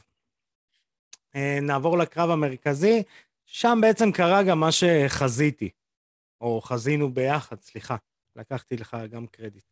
אה, 1.34 1.58
נעבור 1.62 1.98
לקרב 1.98 2.30
המרכזי, 2.30 3.02
שם 3.47 3.78
בעצם 3.82 4.12
קרה 4.12 4.42
גם 4.42 4.61
מה 4.61 4.72
שחזיתי, 4.72 5.70
או 6.40 6.61
חזינו 6.61 7.14
ביחד, 7.14 7.61
סליחה, 7.61 7.97
לקחתי 8.36 8.76
לך 8.76 8.97
גם 9.11 9.26
קרדיט. 9.26 9.64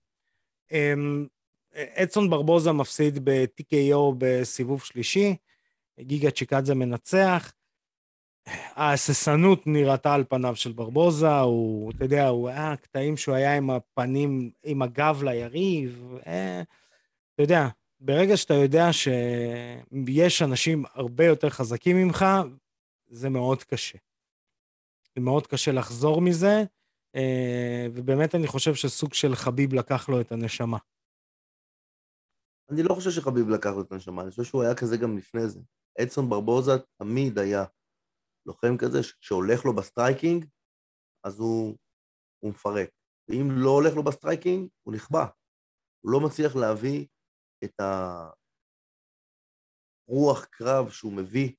אמ, 0.72 1.27
אדסון 1.75 2.31
ברבוזה 2.31 2.72
מפסיד 2.72 3.25
ב-TKO 3.25 4.14
בסיבוב 4.18 4.83
שלישי, 4.83 5.37
גיגה 6.01 6.31
צ'יקדזה 6.31 6.75
מנצח. 6.75 7.53
ההססנות 8.75 9.66
נראתה 9.66 10.14
על 10.14 10.25
פניו 10.29 10.57
של 10.57 10.72
ברבוזה, 10.72 11.39
הוא, 11.39 11.91
אתה 11.91 12.05
יודע, 12.05 12.29
הוא 12.29 12.49
היה 12.49 12.77
קטעים 12.77 13.16
שהוא 13.16 13.35
היה 13.35 13.57
עם 13.57 13.70
הפנים, 13.70 14.51
עם 14.64 14.83
הגב 14.83 15.22
ליריב, 15.22 16.14
אה, 16.27 16.62
אתה 17.35 17.43
יודע, 17.43 17.68
ברגע 18.01 18.37
שאתה 18.37 18.55
יודע 18.55 18.89
שיש 18.93 20.43
אנשים 20.43 20.85
הרבה 20.95 21.25
יותר 21.27 21.51
חזקים 21.51 21.97
ממך, 21.97 22.25
זה 23.15 23.29
מאוד 23.31 23.62
קשה. 23.62 23.99
זה 25.15 25.21
מאוד 25.21 25.47
קשה 25.47 25.73
לחזור 25.73 26.21
מזה, 26.21 26.55
אה, 27.17 27.87
ובאמת 27.95 28.35
אני 28.35 28.47
חושב 28.47 28.75
שסוג 28.75 29.15
של 29.15 29.35
חביב 29.35 29.75
לקח 29.75 30.09
לו 30.09 30.21
את 30.21 30.33
הנשמה. 30.33 30.79
אני 32.71 32.83
לא 32.83 32.95
חושב 32.95 33.11
שחביב 33.11 33.49
לקח 33.49 33.71
לו 33.71 33.81
את 33.83 33.93
הנשמה, 33.93 34.23
אני 34.23 34.31
חושב 34.31 34.45
שהוא 34.45 34.62
היה 34.62 34.75
כזה 34.75 34.97
גם 34.97 35.19
לפני 35.19 35.49
זה. 35.49 35.61
אדסון 36.03 36.31
ברבוזה 36.31 36.73
תמיד 36.99 37.39
היה 37.39 37.65
לוחם 38.47 38.77
כזה, 38.79 39.03
שכשהולך 39.03 39.65
לו 39.65 39.77
ב 39.76 39.84
striking, 39.84 40.47
אז 41.25 41.39
הוא, 41.39 41.77
הוא 42.41 42.51
מפרק. 42.51 42.91
ואם 43.29 43.49
לא 43.51 43.71
הולך 43.71 43.95
לו 43.95 44.03
ב 44.03 44.09
striking, 44.09 44.68
הוא 44.83 44.95
נכבה. 44.95 45.27
הוא 46.01 46.12
לא 46.12 46.21
מצליח 46.21 46.57
להביא 46.57 47.07
את 47.65 47.81
הרוח 50.09 50.45
קרב 50.45 50.91
שהוא 50.91 51.12
מביא 51.12 51.53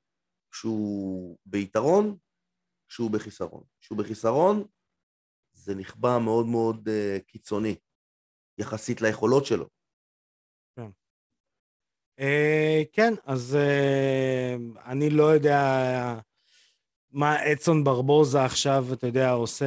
כשהוא 0.55 1.37
ביתרון, 1.45 2.17
כשהוא 2.89 3.11
בחיסרון. 3.11 3.63
כשהוא 3.81 3.97
בחיסרון, 3.97 4.65
זה 5.53 5.75
נכבה 5.75 6.19
מאוד 6.19 6.45
מאוד 6.45 6.89
uh, 6.89 7.21
קיצוני, 7.27 7.75
יחסית 8.57 9.01
ליכולות 9.01 9.45
שלו. 9.45 9.67
אה, 12.19 12.83
כן, 12.91 13.13
אז 13.25 13.55
אה, 13.55 14.55
אני 14.85 15.09
לא 15.09 15.23
יודע 15.23 16.19
מה 17.11 17.51
אדסון 17.51 17.83
ברבוזה 17.83 18.45
עכשיו, 18.45 18.85
אתה 18.93 19.07
יודע, 19.07 19.31
עושה 19.31 19.65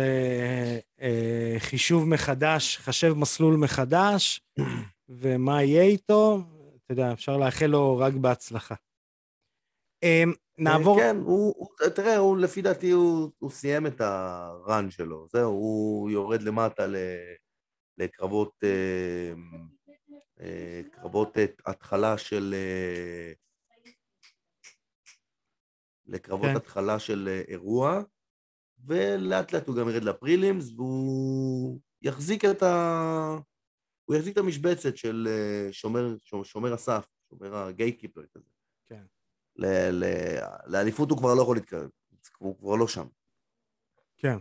אה, 1.00 1.56
חישוב 1.58 2.08
מחדש, 2.08 2.76
חשב 2.76 3.12
מסלול 3.12 3.56
מחדש, 3.56 4.40
ומה 5.08 5.62
יהיה 5.62 5.82
איתו, 5.82 6.42
אתה 6.76 6.92
יודע, 6.92 7.12
אפשר 7.12 7.36
לאחל 7.36 7.66
לו 7.66 7.98
רק 7.98 8.12
בהצלחה. 8.12 8.74
אה, 10.04 10.22
נעבור... 10.58 10.98
כן, 11.00 11.16
הוא, 11.16 11.54
הוא, 11.56 11.88
תראה, 11.94 12.16
הוא, 12.16 12.36
לפי 12.36 12.62
דעתי 12.62 12.90
הוא, 12.90 13.30
הוא 13.38 13.50
סיים 13.50 13.86
את 13.86 14.00
הראן 14.00 14.90
שלו, 14.90 15.26
זהו, 15.32 15.50
הוא 15.50 16.10
יורד 16.10 16.42
למטה 16.42 16.86
ל, 16.86 16.96
לקרבות, 17.98 18.52
אה, 18.64 19.32
אה, 20.40 20.80
קרבות 20.92 21.36
התחלה 21.66 22.18
של... 22.18 22.54
לקרבות 26.06 26.50
כן. 26.50 26.56
התחלה 26.56 26.98
של 26.98 27.42
אירוע, 27.48 28.00
ולאט 28.86 29.52
לאט 29.52 29.68
הוא 29.68 29.76
גם 29.76 29.88
ירד 29.88 30.04
לפרילימס, 30.04 30.72
והוא 30.76 31.80
יחזיק 32.02 32.44
את 32.44 32.62
ה... 32.62 33.36
הוא 34.04 34.16
יחזיק 34.16 34.32
את 34.32 34.38
המשבצת 34.38 34.96
של 34.96 35.28
שומר, 35.72 36.14
שומר 36.44 36.72
הסף, 36.72 37.06
שומר 37.30 37.56
הגייטקיפר 37.56 38.22
כזה. 38.34 38.57
ל- 39.58 39.90
ל- 39.90 40.38
לאליפות 40.66 41.10
הוא 41.10 41.18
כבר 41.18 41.34
לא 41.34 41.42
יכול 41.42 41.56
להתקרב, 41.56 41.88
הוא 42.38 42.58
כבר 42.58 42.76
לא 42.76 42.88
שם. 42.88 43.06
כן. 44.16 44.36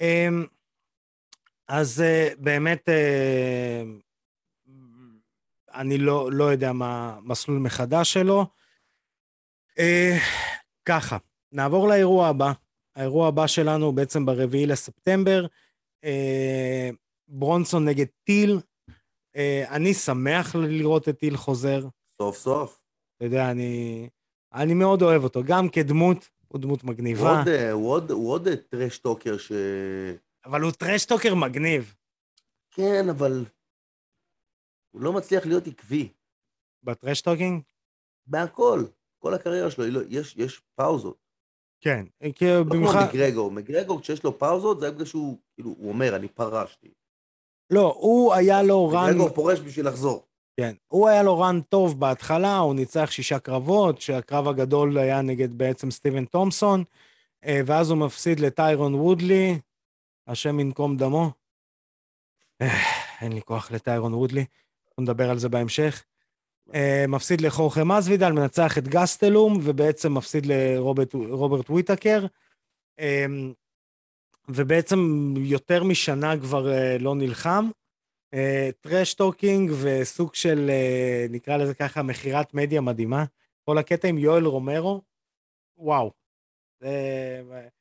אמ, 0.00 0.46
אז 1.68 2.02
uh, 2.02 2.36
באמת, 2.38 2.88
uh, 2.88 4.70
אני 5.74 5.98
לא, 5.98 6.32
לא 6.32 6.44
יודע 6.44 6.72
מה 6.72 7.18
מסלול 7.22 7.58
מחדש 7.58 8.12
שלו. 8.12 8.46
Uh, 9.70 9.82
ככה, 10.84 11.16
נעבור 11.52 11.88
לאירוע 11.88 12.28
הבא. 12.28 12.52
האירוע 12.96 13.28
הבא 13.28 13.46
שלנו 13.46 13.86
הוא 13.86 13.94
בעצם 13.94 14.26
ברביעי 14.26 14.66
לספטמבר. 14.66 15.46
ברונסון 17.28 17.88
נגד 17.88 18.06
טיל. 18.24 18.60
אני 19.68 19.94
שמח 19.94 20.54
לראות 20.54 21.08
את 21.08 21.18
טיל 21.18 21.36
חוזר. 21.36 21.86
סוף 22.22 22.36
סוף. 22.36 22.80
אתה 23.16 23.24
יודע, 23.24 23.50
אני, 23.50 24.08
אני 24.54 24.74
מאוד 24.74 25.02
אוהב 25.02 25.24
אותו, 25.24 25.42
גם 25.44 25.68
כדמות, 25.68 26.28
הוא 26.48 26.60
דמות 26.60 26.84
מגניבה. 26.84 27.30
הוא 27.30 27.38
עוד, 27.40 27.48
הוא 27.72 27.90
עוד, 27.90 28.10
הוא 28.10 28.30
עוד 28.30 28.48
trash 28.68 29.00
talker 29.00 29.38
ש... 29.38 29.52
אבל 30.44 30.60
הוא 30.60 30.72
trash 30.72 31.00
talker 31.00 31.34
מגניב. 31.34 31.94
כן, 32.70 33.08
אבל 33.08 33.44
הוא 34.90 35.02
לא 35.02 35.12
מצליח 35.12 35.46
להיות 35.46 35.66
עקבי. 35.66 36.08
ב 36.82 36.88
trash 36.88 37.16
talking? 37.16 37.62
בהכל. 38.26 38.84
כל 39.18 39.34
הקריירה 39.34 39.70
שלו, 39.70 39.86
לא, 39.86 40.00
יש, 40.08 40.36
יש 40.36 40.62
פאוזות. 40.74 41.22
כן, 41.80 42.06
כי 42.34 42.44
לא 42.46 42.62
במיוחד... 42.62 42.98
כמו 42.98 43.08
מגרגור. 43.08 43.50
מגרגור, 43.50 44.00
כשיש 44.00 44.24
לו 44.24 44.38
פאוזות, 44.38 44.80
זה 44.80 44.86
היה 44.86 44.92
בגלל 44.92 45.06
שהוא, 45.06 45.38
כאילו, 45.54 45.74
הוא 45.78 45.88
אומר, 45.88 46.16
אני 46.16 46.28
פרשתי. 46.28 46.88
לא, 47.70 47.94
הוא 48.00 48.34
היה 48.34 48.62
לו 48.62 48.88
רן... 48.88 49.10
מגרגור 49.10 49.28
פורש 49.28 49.60
בשביל 49.60 49.88
לחזור. 49.88 50.26
כן, 50.56 50.74
הוא 50.88 51.08
היה 51.08 51.22
לו 51.22 51.38
רן 51.38 51.60
טוב 51.60 52.00
בהתחלה, 52.00 52.58
הוא 52.58 52.74
ניצח 52.74 53.10
שישה 53.10 53.38
קרבות, 53.38 54.00
שהקרב 54.00 54.48
הגדול 54.48 54.98
היה 54.98 55.22
נגד 55.22 55.58
בעצם 55.58 55.90
סטיבן 55.90 56.24
תומסון, 56.24 56.84
אה, 57.44 57.60
ואז 57.66 57.90
הוא 57.90 57.98
מפסיד 57.98 58.40
לטיירון 58.40 58.94
וודלי, 58.94 59.58
השם 60.26 60.60
ינקום 60.60 60.96
דמו. 60.96 61.30
אה, 62.62 62.82
אין 63.20 63.32
לי 63.32 63.42
כוח 63.42 63.70
לטיירון 63.70 64.14
וודלי, 64.14 64.44
נדבר 65.00 65.30
על 65.30 65.38
זה 65.38 65.48
בהמשך. 65.48 66.04
אה, 66.74 67.04
מפסיד 67.08 67.40
לחורכה 67.40 67.84
מזוידל, 67.84 68.32
מנצח 68.32 68.78
את 68.78 68.88
גסטלום, 68.88 69.58
ובעצם 69.62 70.14
מפסיד 70.14 70.46
לרוברט 70.46 71.70
וויטקר. 71.70 72.26
ובעצם 74.48 74.98
יותר 75.36 75.84
משנה 75.84 76.40
כבר 76.40 76.66
לא 77.00 77.14
נלחם. 77.14 77.68
trash 78.80 79.17
talking 79.17 79.70
uh, 79.70 79.74
וסוג 79.82 80.34
של, 80.34 80.70
uh, 80.70 81.32
נקרא 81.32 81.56
לזה 81.56 81.74
ככה, 81.74 82.02
מכירת 82.02 82.54
מדיה 82.54 82.80
מדהימה. 82.80 83.24
כל 83.64 83.78
הקטע 83.78 84.08
עם 84.08 84.18
יואל 84.18 84.44
רומרו, 84.44 85.02
וואו. 85.76 86.12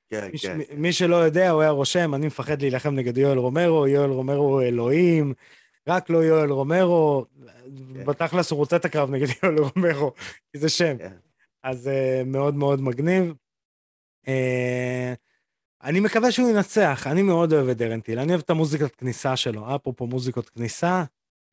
כן, 0.09 0.29
מי, 0.31 0.39
כן. 0.39 0.57
מי, 0.77 0.93
שלא 0.93 1.15
יודע, 1.15 1.49
הוא 1.49 1.61
היה 1.61 1.71
רושם, 1.71 2.15
אני 2.15 2.27
מפחד 2.27 2.61
להילחם 2.61 2.95
נגד 2.95 3.17
יואל 3.17 3.37
רומרו, 3.37 3.87
יואל 3.87 4.09
רומרו 4.09 4.43
הוא 4.43 4.61
אלוהים, 4.61 5.33
רק 5.87 6.09
לא 6.09 6.17
יואל 6.17 6.49
רומרו. 6.49 7.25
כן. 7.93 8.05
בתכלס 8.05 8.51
הוא 8.51 8.57
רוצה 8.57 8.75
את 8.75 8.85
הקרב 8.85 9.09
נגד 9.09 9.27
יואל 9.43 9.55
רומרו, 9.59 10.11
כי 10.51 10.59
זה 10.59 10.69
שם. 10.69 10.97
כן. 10.97 11.17
אז 11.63 11.89
מאוד 12.25 12.55
מאוד 12.55 12.81
מגניב. 12.81 13.33
Uh, 14.25 15.15
אני 15.83 15.99
מקווה 15.99 16.31
שהוא 16.31 16.49
ינצח, 16.49 17.07
אני 17.07 17.21
מאוד 17.21 17.53
אוהב 17.53 17.67
את 17.67 17.77
דרנטיל, 17.77 18.19
אני 18.19 18.29
אוהב 18.29 18.41
את 18.41 18.49
המוזיקת 18.49 18.95
כניסה 18.95 19.35
שלו, 19.35 19.75
אפרופו 19.75 20.07
מוזיקות 20.07 20.49
כניסה, 20.49 21.03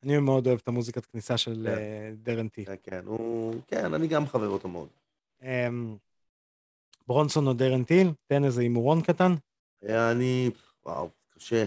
אני 0.03 0.17
מאוד 0.17 0.47
אוהב 0.47 0.59
את 0.63 0.67
המוזיקת 0.67 1.05
כניסה 1.05 1.37
של 1.37 1.61
כן. 1.65 1.77
אה, 1.77 2.11
דרנטיל. 2.23 2.65
כן, 2.65 2.75
כן, 2.83 3.01
הוא... 3.05 3.55
כן, 3.67 3.93
אני 3.93 4.07
גם 4.07 4.27
חבר 4.27 4.47
אותו 4.47 4.67
מאוד. 4.67 4.87
Um, 5.41 5.45
ברונסון 7.07 7.47
או 7.47 7.53
דרנטיל? 7.53 8.11
תן 8.27 8.43
איזה 8.43 8.61
הימורון 8.61 9.01
קטן. 9.01 9.35
אה, 9.89 10.11
אני... 10.11 10.49
וואו, 10.85 11.09
קשה. 11.29 11.65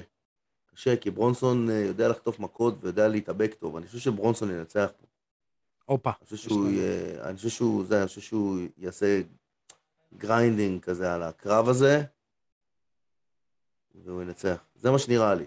קשה, 0.74 0.96
כי 0.96 1.10
ברונסון 1.10 1.70
אה, 1.70 1.74
יודע 1.74 2.08
לחטוף 2.08 2.38
מכות 2.38 2.74
ויודע 2.80 3.08
להתאבק 3.08 3.54
טוב. 3.54 3.76
אני 3.76 3.86
חושב 3.86 3.98
שברונסון 3.98 4.50
ינצח 4.50 4.90
פה. 5.00 5.06
הופה. 5.84 6.10
אני 6.10 6.24
חושב 6.24 6.36
שהוא, 6.36 6.68
אני 7.22 7.36
חושב 7.36 7.48
שהוא, 7.48 7.84
זה, 7.84 7.98
אני 7.98 8.06
חושב 8.06 8.20
שהוא 8.20 8.58
יעשה 8.78 9.20
grinding 10.16 10.80
כזה 10.80 11.14
על 11.14 11.22
הקרב 11.22 11.68
הזה. 11.68 12.02
והוא 13.94 14.22
ינצח. 14.22 14.64
זה 14.74 14.90
מה 14.90 14.98
שנראה 14.98 15.34
לי. 15.34 15.44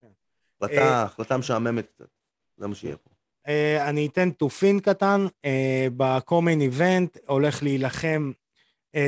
כן. 0.00 0.08
החלטה, 0.60 0.82
אה, 0.82 1.02
החלטה 1.02 1.36
משעממת 1.36 1.86
קצת, 1.86 2.08
זה 2.56 2.66
מה 2.66 2.74
שיהיה 2.74 2.96
פה. 2.96 3.10
אה, 3.48 3.88
אני 3.88 4.06
אתן 4.06 4.30
טופין 4.30 4.80
קטן, 4.80 5.26
אה, 5.44 5.86
ב 5.96 6.04
co-main 6.04 6.60
event 6.60 7.18
הולך 7.26 7.62
להילחם 7.62 8.32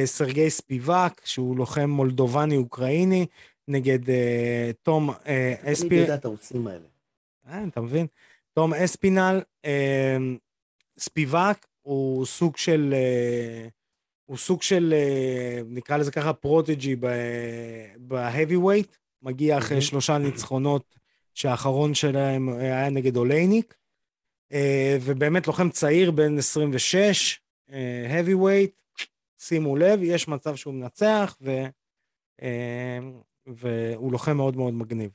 סרגיי 0.05 0.51
ספיבק, 0.50 1.20
שהוא 1.24 1.57
לוחם 1.57 1.90
מולדובני 1.90 2.57
אוקראיני, 2.57 3.26
נגד 3.68 3.98
טום 4.82 5.11
אספינל. 5.62 5.92
אני 5.92 6.00
יודע 6.00 6.14
את 6.14 6.24
הרוסים 6.24 6.66
האלה. 6.66 7.66
אתה 7.68 7.80
מבין? 7.80 8.07
טום 8.53 8.74
אספינל, 8.74 9.40
ספיבק 10.98 11.66
הוא 11.82 12.26
סוג 12.26 12.57
של 12.57 12.94
הוא 14.27 14.37
סוג 14.37 14.62
של, 14.62 14.95
אה, 14.97 15.61
נקרא 15.66 15.97
לזה 15.97 16.12
ככה, 16.12 16.33
prodigy 16.32 16.97
ב 17.99 18.57
heavyweight, 18.57 18.97
מגיע 19.22 19.59
אחרי 19.59 19.83
שלושה 19.83 20.18
ניצחונות 20.18 20.97
שהאחרון 21.35 21.95
שלהם 21.95 22.49
היה 22.49 22.91
נגד 22.91 23.16
אולייניק, 23.16 23.74
אה, 24.53 24.97
ובאמת 25.01 25.47
לוחם 25.47 25.70
צעיר 25.70 26.11
בן 26.11 26.39
26, 26.39 27.41
heavyweight, 28.09 28.80
שימו 29.39 29.77
לב, 29.77 30.03
יש 30.03 30.29
מצב 30.29 30.57
שהוא 30.57 30.74
מנצח, 30.74 31.37
ו, 31.41 31.51
אה, 32.43 32.99
והוא 33.47 34.12
לוחם 34.12 34.37
מאוד 34.37 34.57
מאוד 34.57 34.74
מגניב. 34.74 35.11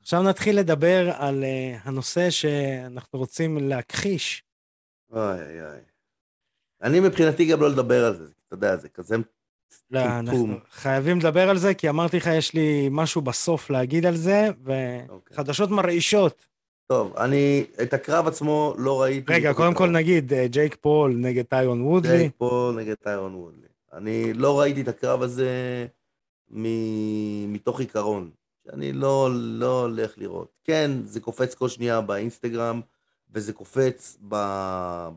עכשיו 0.00 0.22
נתחיל 0.22 0.58
לדבר 0.58 1.10
על 1.18 1.44
הנושא 1.82 2.30
שאנחנו 2.30 3.18
רוצים 3.18 3.58
להכחיש. 3.58 4.44
אוי 5.10 5.20
אוי 5.20 5.60
אוי. 5.60 5.91
אני 6.82 7.00
מבחינתי 7.00 7.44
גם 7.44 7.60
לא 7.60 7.70
לדבר 7.70 8.04
על 8.04 8.16
זה, 8.16 8.24
אתה 8.46 8.54
יודע, 8.54 8.76
זה 8.76 8.88
כזה 8.88 9.16
לא, 9.90 10.00
אנחנו 10.00 10.56
חייבים 10.70 11.18
לדבר 11.18 11.50
על 11.50 11.58
זה, 11.58 11.74
כי 11.74 11.88
אמרתי 11.88 12.16
לך, 12.16 12.26
יש 12.26 12.54
לי 12.54 12.88
משהו 12.90 13.20
בסוף 13.20 13.70
להגיד 13.70 14.06
על 14.06 14.16
זה, 14.16 14.48
וחדשות 14.64 15.70
אוקיי. 15.70 15.76
מרעישות. 15.76 16.46
טוב, 16.86 17.16
אני 17.16 17.64
את 17.82 17.94
הקרב 17.94 18.26
עצמו 18.26 18.74
לא 18.78 19.02
ראיתי. 19.02 19.32
רגע, 19.32 19.52
קודם 19.52 19.74
כל 19.74 19.88
נגיד, 19.88 20.32
אה, 20.32 20.46
ג'ייק 20.48 20.76
פול 20.80 21.16
נגד 21.16 21.44
טיירון 21.44 21.82
וודלי. 21.82 22.18
ג'ייק 22.18 22.32
פול 22.38 22.74
נגד 22.74 22.94
טיירון 22.94 23.34
וודלי. 23.34 23.68
אני 23.92 24.32
לא 24.32 24.60
ראיתי 24.60 24.80
את 24.82 24.88
הקרב 24.88 25.22
הזה 25.22 25.50
מ... 26.50 26.62
מתוך 27.52 27.80
עיקרון, 27.80 28.30
שאני 28.64 28.92
לא, 28.92 29.28
לא 29.32 29.80
הולך 29.80 30.18
לראות. 30.18 30.48
כן, 30.64 30.90
זה 31.04 31.20
קופץ 31.20 31.54
כל 31.54 31.68
שנייה 31.68 32.00
באינסטגרם, 32.00 32.80
וזה 33.32 33.52
קופץ 33.52 34.18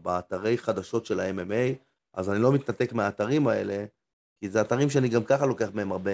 באתרי 0.02 0.58
חדשות 0.58 1.06
של 1.06 1.20
ה-MMA, 1.20 1.76
אז 2.14 2.30
אני 2.30 2.40
לא 2.40 2.54
מתנתק 2.54 2.94
מהאתרים 2.94 3.48
האלה, 3.48 3.86
כי 4.40 4.50
זה 4.50 4.62
אתרים 4.62 4.90
שאני 4.90 5.10
גם 5.10 5.24
ככה 5.24 5.46
לוקח 5.46 5.70
מהם 5.74 5.92
הרבה 5.92 6.12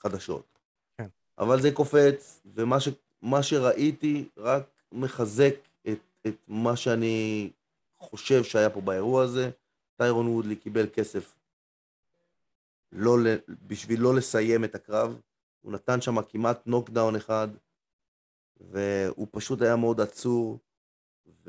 חדשות. 0.00 0.58
כן. 0.98 1.06
אבל 1.38 1.62
זה 1.62 1.72
קופץ, 1.72 2.40
ומה 2.54 2.80
ש, 2.80 2.88
שראיתי 3.42 4.28
רק 4.36 4.62
מחזק 4.92 5.54
את, 5.88 5.98
את 6.26 6.36
מה 6.48 6.76
שאני 6.76 7.50
חושב 7.98 8.44
שהיה 8.44 8.70
פה 8.70 8.80
באירוע 8.80 9.22
הזה. 9.22 9.50
טיירון 9.96 10.26
וודלי 10.26 10.56
קיבל 10.56 10.86
כסף 10.92 11.34
לא, 12.92 13.16
בשביל 13.66 14.00
לא 14.00 14.14
לסיים 14.14 14.64
את 14.64 14.74
הקרב. 14.74 15.20
הוא 15.62 15.72
נתן 15.72 16.00
שם 16.00 16.22
כמעט 16.22 16.66
knockdown 16.66 17.16
אחד, 17.16 17.48
והוא 18.60 19.26
פשוט 19.30 19.62
היה 19.62 19.76
מאוד 19.76 20.00
עצור. 20.00 20.58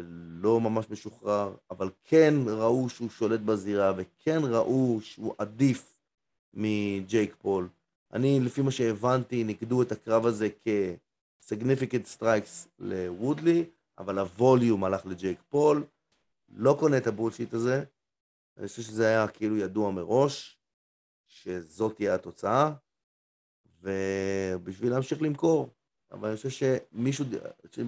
ולא 0.02 0.62
ממש 0.62 0.89
משוחרר, 0.89 1.56
אבל 1.72 1.89
כן 2.04 2.34
ראו 2.47 2.89
שהוא 2.89 3.10
שולט 3.10 3.39
בזירה, 3.39 3.93
וכן 3.97 4.39
ראו 4.43 4.99
שהוא 5.02 5.34
עדיף 5.38 5.97
מג'ייק 6.54 7.36
פול. 7.41 7.68
אני, 8.14 8.39
לפי 8.39 8.62
מה 8.62 8.72
שהבנתי, 8.72 9.43
ניקדו 9.44 9.82
את 9.82 9.91
הקרב 9.91 10.26
הזה 10.26 10.49
כ-significant 10.64 12.20
strikes 12.20 12.68
לוודלי, 12.80 13.66
אבל 13.97 14.20
ה 14.20 14.29
volume 14.29 14.84
הלך 14.84 15.06
לג'ייק 15.06 15.39
פול. 15.49 15.84
לא 16.49 16.78
קונה 16.80 16.97
את 16.97 17.08
ה 17.08 17.13
bullshit 17.13 17.54
הזה. 17.54 17.84
אני 18.58 18.68
חושב 18.68 18.82
שזה 18.82 19.08
היה 19.08 19.28
כאילו 19.28 19.58
ידוע 19.58 19.91
מראש, 19.91 20.58
שזאת 21.28 21.95
תהיה 21.95 22.16
התוצאה, 22.16 22.74
ובשביל 23.82 24.91
להמשיך 24.91 25.22
למכור. 25.22 25.70
אבל 26.12 26.28
אני 26.28 26.38
חושב 26.38 26.49
שמישהו, 26.49 27.26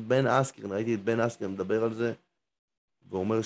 בן 0.07 0.27
אסקרן, 0.27 0.71
ראיתי 0.71 0.95
את 0.95 1.03
בן 1.03 1.19
אסקרן 1.19 1.51
מדבר 1.51 1.83
על 1.83 1.93
זה, 1.93 2.13
ואומר 3.09 3.39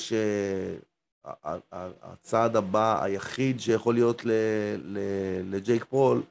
שהצעד 1.24 2.56
הבא, 2.56 3.04
היחיד 3.04 3.60
שיכול 3.60 3.94
להיות 3.94 4.22
לג'ייק 5.44 5.86
פול, 5.86 6.24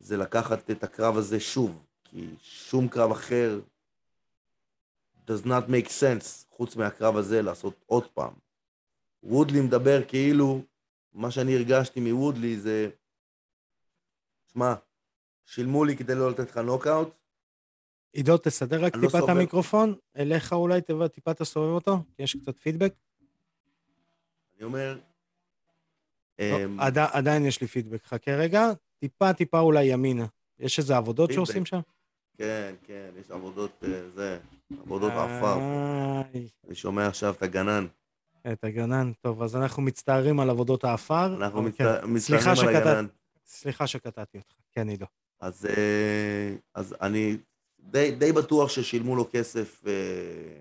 זה 0.00 0.16
לקחת 0.16 0.70
את 0.70 0.84
הקרב 0.84 1.16
הזה 1.16 1.40
שוב, 1.40 1.84
כי 2.04 2.28
שום 2.42 2.88
קרב 2.88 3.10
אחר 3.10 3.60
does 5.26 5.44
not 5.44 5.68
make 5.68 5.88
sense, 5.88 6.46
חוץ 6.50 6.76
מהקרב 6.76 7.16
הזה, 7.16 7.42
לעשות 7.42 7.74
עוד 7.86 8.06
פעם. 8.06 8.32
וודלי 9.22 9.60
מדבר 9.60 10.04
כאילו, 10.08 10.62
מה 11.12 11.30
שאני 11.30 11.56
הרגשתי 11.56 12.00
מוודלי 12.00 12.58
זה, 12.58 12.90
שמע, 14.52 14.74
שילמו 15.46 15.84
לי 15.84 15.96
כדי 15.96 16.14
לא 16.14 16.30
לתת 16.30 16.50
לך 16.50 16.56
נוקאוט. 16.56 17.17
עידו, 18.12 18.38
תסדר 18.38 18.84
רק 18.84 18.96
לא 18.96 19.00
טיפה 19.00 19.18
את. 19.18 19.28
המיקרופון, 19.28 19.94
אליך 20.16 20.52
אולי 20.52 20.80
טיפה 21.14 21.34
תסובב 21.34 21.72
אותו, 21.74 22.02
כי 22.16 22.22
יש 22.22 22.36
קצת 22.36 22.58
פידבק. 22.58 22.94
אני 24.56 24.64
אומר... 24.64 24.98
לא, 26.38 26.44
אמ, 26.64 26.80
עדי- 26.80 27.00
עדיין 27.12 27.44
יש 27.46 27.60
לי 27.60 27.66
פידבק, 27.66 28.04
חכה 28.04 28.30
רגע, 28.32 28.66
טיפה 28.98 29.32
טיפה 29.32 29.60
אולי 29.60 29.84
ימינה. 29.84 30.26
יש 30.58 30.78
איזה 30.78 30.96
עבודות. 30.96 31.32
שעושים 31.32 31.66
שם? 31.66 31.80
כן, 32.38 32.74
כן, 32.86 33.10
יש 33.20 33.30
עבודות, 33.30 33.84
אה, 33.84 34.08
זה, 34.14 34.38
עבודות 34.80 35.12
עפר. 35.12 35.58
אני 36.66 36.74
שומע 36.74 37.06
עכשיו 37.06 37.34
את 37.34 37.42
הגנן. 37.42 37.86
את 38.52 38.64
הגנן. 38.64 39.12
טוב, 39.20 39.42
אז 39.42 39.56
אנחנו 39.56 39.82
מצטערים 39.82 40.40
על 40.40 40.50
עבודות 40.50 40.84
העפר. 40.84 41.34
אנחנו 41.36 41.68
כן, 41.76 41.84
מצטערים 42.04 42.68
על 42.68 42.76
הגנן. 42.76 43.06
סליחה 43.46 43.86
שקטעתי 43.86 44.38
אותך. 44.38 44.54
כן, 44.72 44.88
עידו. 44.88 45.06
אז, 45.40 45.66
אה, 45.66 46.54
אז 46.74 46.94
אני 47.00 47.36
די, 47.90 48.10
די 48.10 48.32
בטוח 48.32 48.68
ששילמו 48.68 49.16
לו 49.16 49.28
כסף 49.32 49.86
אה, 49.86 50.60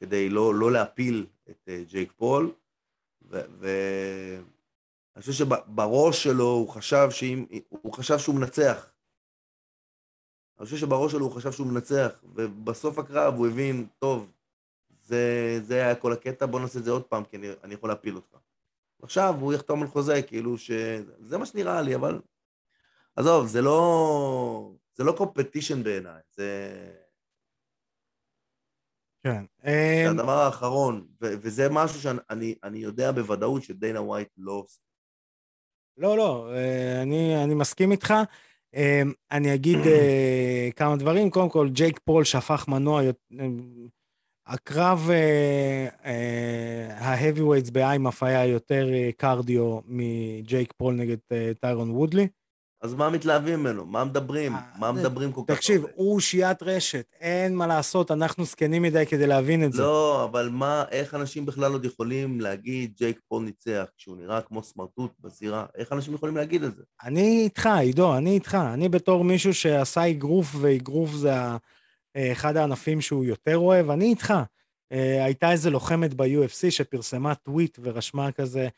כדי 0.00 0.28
לא, 0.28 0.54
לא 0.54 0.72
להפיל 0.72 1.26
את 1.50 1.68
אה, 1.68 1.82
ג'ייק 1.88 2.12
פול, 2.16 2.52
ואני 3.30 4.42
חושב 5.20 5.32
שבראש 5.32 6.22
שלו 6.22 6.44
הוא 6.44 6.68
חשב, 6.68 7.08
שאם, 7.10 7.46
הוא 7.68 7.92
חשב 7.92 8.18
שהוא 8.18 8.34
מנצח. 8.34 8.90
אני 10.58 10.64
חושב 10.64 10.76
שבראש 10.76 11.12
שלו 11.12 11.24
הוא 11.24 11.32
חשב 11.32 11.52
שהוא 11.52 11.66
מנצח, 11.66 12.12
ובסוף 12.34 12.98
הקרב 12.98 13.34
הוא 13.34 13.46
הבין, 13.46 13.86
טוב, 13.98 14.32
זה, 15.02 15.58
זה 15.62 15.74
היה 15.74 15.94
כל 15.94 16.12
הקטע, 16.12 16.46
בוא 16.46 16.60
נעשה 16.60 16.78
את 16.78 16.84
זה 16.84 16.90
עוד 16.90 17.02
פעם, 17.02 17.24
כי 17.24 17.36
אני, 17.36 17.48
אני 17.64 17.74
יכול 17.74 17.90
להפיל 17.90 18.16
אותך. 18.16 18.36
עכשיו 19.02 19.34
הוא 19.40 19.54
יחתום 19.54 19.82
על 19.82 19.88
חוזה, 19.88 20.22
כאילו 20.22 20.58
ש... 20.58 20.70
זה 21.18 21.38
מה 21.38 21.46
שנראה 21.46 21.82
לי, 21.82 21.94
אבל... 21.94 22.20
עזוב, 23.16 23.46
זה 23.46 23.62
לא... 23.62 24.72
זה 24.96 25.04
לא 25.04 25.12
קומפטישן 25.12 25.82
בעיניי, 25.82 26.20
זה... 26.36 26.70
כן. 29.26 29.44
זה 29.62 29.70
אה, 29.70 30.10
הדבר 30.10 30.38
האחרון, 30.38 31.06
ו- 31.22 31.34
וזה 31.42 31.68
משהו 31.70 32.00
שאני 32.00 32.54
אני 32.62 32.78
יודע 32.78 33.12
בוודאות 33.12 33.62
שדיינה 33.62 34.00
ווייט 34.00 34.28
לא 34.38 34.52
עושה. 34.52 34.80
לא, 35.98 36.16
לא, 36.16 36.50
אה, 36.52 37.02
אני, 37.02 37.44
אני 37.44 37.54
מסכים 37.54 37.92
איתך. 37.92 38.14
אה, 38.74 39.02
אני 39.30 39.54
אגיד 39.54 39.78
אה, 39.86 40.68
כמה 40.76 40.96
דברים. 40.96 41.30
קודם 41.30 41.48
כל, 41.48 41.68
ג'ייק 41.72 42.00
פול 42.04 42.24
שהפך 42.24 42.64
מנוע, 42.68 43.02
אה, 43.02 43.10
הקרב 44.46 45.10
ה-heavyweights 46.00 47.72
ב-IMMAF 47.72 48.22
היה 48.22 48.46
יותר 48.46 48.86
קרדיו 49.16 49.80
מג'ייק 49.86 50.72
פול 50.76 50.94
נגד 50.94 51.16
טיירון 51.60 51.90
וודלי. 51.90 52.28
אז 52.86 52.94
מה 52.94 53.10
מתלהבים 53.10 53.60
ממנו? 53.60 53.86
מה 53.86 54.04
מדברים? 54.04 54.54
אה, 54.54 54.60
מה 54.78 54.92
מדברים 54.92 55.32
כל 55.32 55.40
כך 55.48 55.54
תקשיב, 55.54 55.80
הרבה? 55.80 55.92
הוא 55.96 56.20
שיית 56.20 56.62
רשת, 56.62 57.06
אין 57.20 57.56
מה 57.56 57.66
לעשות, 57.66 58.10
אנחנו 58.10 58.44
זקנים 58.44 58.82
מדי 58.82 59.06
כדי 59.06 59.26
להבין 59.26 59.64
את 59.64 59.72
זה. 59.72 59.82
לא, 59.82 60.24
אבל 60.24 60.48
מה, 60.52 60.84
איך 60.90 61.14
אנשים 61.14 61.46
בכלל 61.46 61.72
עוד 61.72 61.84
יכולים 61.84 62.40
להגיד 62.40 62.92
ג'ייק 62.96 63.20
פול 63.28 63.44
ניצח 63.44 63.84
כשהוא 63.98 64.16
נראה 64.16 64.40
כמו 64.40 64.62
סמרטוט 64.62 65.12
בזירה? 65.20 65.66
איך 65.76 65.92
אנשים 65.92 66.14
יכולים 66.14 66.36
להגיד 66.36 66.62
את 66.62 66.76
זה? 66.76 66.82
אני 67.04 67.42
איתך, 67.44 67.66
עידו, 67.66 68.16
אני 68.16 68.30
איתך. 68.30 68.54
אני 68.74 68.88
בתור 68.88 69.24
מישהו 69.24 69.54
שעשה 69.54 70.10
אגרוף, 70.10 70.54
ואגרוף 70.60 71.10
זה 71.10 71.32
אה, 72.16 72.32
אחד 72.32 72.56
הענפים 72.56 73.00
שהוא 73.00 73.24
יותר 73.24 73.56
אוהב, 73.58 73.90
אני 73.90 74.04
איתך. 74.04 74.34
אה, 74.92 75.24
הייתה 75.24 75.52
איזה 75.52 75.70
לוחמת 75.70 76.14
ב-UFC 76.14 76.70
שפרסמה 76.70 77.34
טוויט 77.34 77.78
ורשמה 77.82 78.32
כזה, 78.32 78.68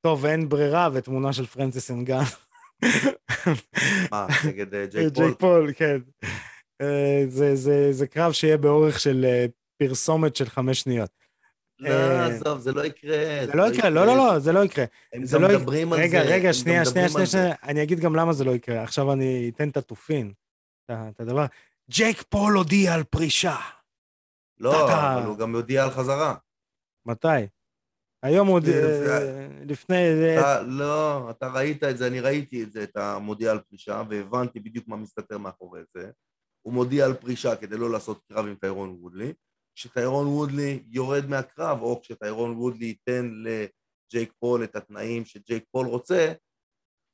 טוב, 0.00 0.26
אין 0.26 0.48
ברירה, 0.48 0.88
ותמונה 0.92 1.32
של 1.32 1.46
פרנסיס 1.46 1.90
נגאנו. 1.90 2.22
מה, 4.10 4.26
נגד 4.48 4.74
אה, 4.74 4.86
ג'ייק 4.86 5.14
פול? 5.14 5.24
ג'ייק 5.26 5.38
פול, 5.38 5.72
כן. 5.76 5.96
אה, 6.80 7.24
זה- 7.28 7.56
זה- 7.56 7.92
זה 7.92 8.06
קרב 8.06 8.32
שיהיה 8.32 8.56
באורך 8.56 9.00
של 9.00 9.24
אה, 9.24 9.46
פרסומת 9.78 10.36
של 10.36 10.44
חמש 10.48 10.80
שניות. 10.80 11.10
לא, 11.78 11.88
אה, 11.88 12.26
עזוב, 12.26 12.58
זה 12.58 12.72
לא 12.72 12.84
יקרה. 12.84 13.46
זה 13.46 13.52
לא 13.54 13.72
יקרה, 13.74 13.90
לא, 13.90 14.06
לא, 14.06 14.16
לא, 14.16 14.38
זה 14.38 14.52
לא 14.52 14.64
יקרה. 14.64 14.84
הם 15.12 15.22
גם 15.32 15.42
לא 15.42 15.48
מדברים 15.48 15.92
על 15.92 15.98
זה. 15.98 16.04
רגע, 16.04 16.22
רגע, 16.22 16.52
שנייה, 16.52 16.84
שנייה, 16.84 17.08
שנייה, 17.08 17.54
אני 17.62 17.82
אגיד 17.82 18.00
גם 18.00 18.16
למה 18.16 18.32
זה 18.32 18.44
לא 18.44 18.50
יקרה. 18.50 18.82
עכשיו 18.82 19.12
אני 19.12 19.50
אתן 19.54 19.68
את 19.68 19.76
התופין, 19.76 20.32
את 20.90 21.20
הדבר. 21.20 21.46
ג'ייק 21.90 22.22
פול 22.22 22.52
הודיע 22.54 22.94
על 22.94 23.04
פרישה. 23.04 23.56
לא, 24.60 24.92
אבל 25.18 25.26
הוא 25.26 25.38
גם 25.38 25.54
יודיע 25.54 25.84
על 25.84 25.90
חזרה. 25.90 26.34
מתי? 27.06 27.28
היום 28.24 28.48
הוא... 28.48 28.60
זה- 28.60 29.06
אה, 29.10 29.48
לפני... 29.68 29.96
אה, 29.96 30.40
אתה, 30.40 30.62
לא, 30.62 31.30
אתה 31.30 31.48
ראית 31.48 31.84
את 31.84 31.98
זה, 31.98 32.06
אני 32.06 32.20
ראיתי 32.20 32.62
את 32.62 32.72
זה, 32.72 32.82
את 32.82 32.96
המודיע 32.96 33.50
על 33.50 33.60
פרישה, 33.60 34.02
והבנתי 34.10 34.60
בדיוק 34.60 34.88
מה 34.88 34.96
מסתתר 34.96 35.38
מאחורי 35.38 35.80
זה. 35.96 36.10
הוא 36.66 36.74
מודיע 36.74 37.04
על 37.04 37.14
פרישה 37.14 37.56
כדי 37.56 37.76
לא 37.76 37.90
לעשות 37.90 38.20
קרב 38.28 38.46
עם 38.46 38.54
טיירון 38.54 38.96
וודלי. 39.00 39.32
כשטיירון 39.76 40.26
וודלי 40.26 40.82
יורד 40.90 41.26
מהקרב, 41.26 41.82
או 41.82 42.00
כשטיירון 42.02 42.52
וודלי 42.56 42.86
ייתן 42.86 43.30
לג'ייק 43.34 44.32
פול 44.40 44.64
את 44.64 44.76
התנאים 44.76 45.24
שג'ייק 45.24 45.64
פול 45.70 45.86
רוצה, 45.86 46.32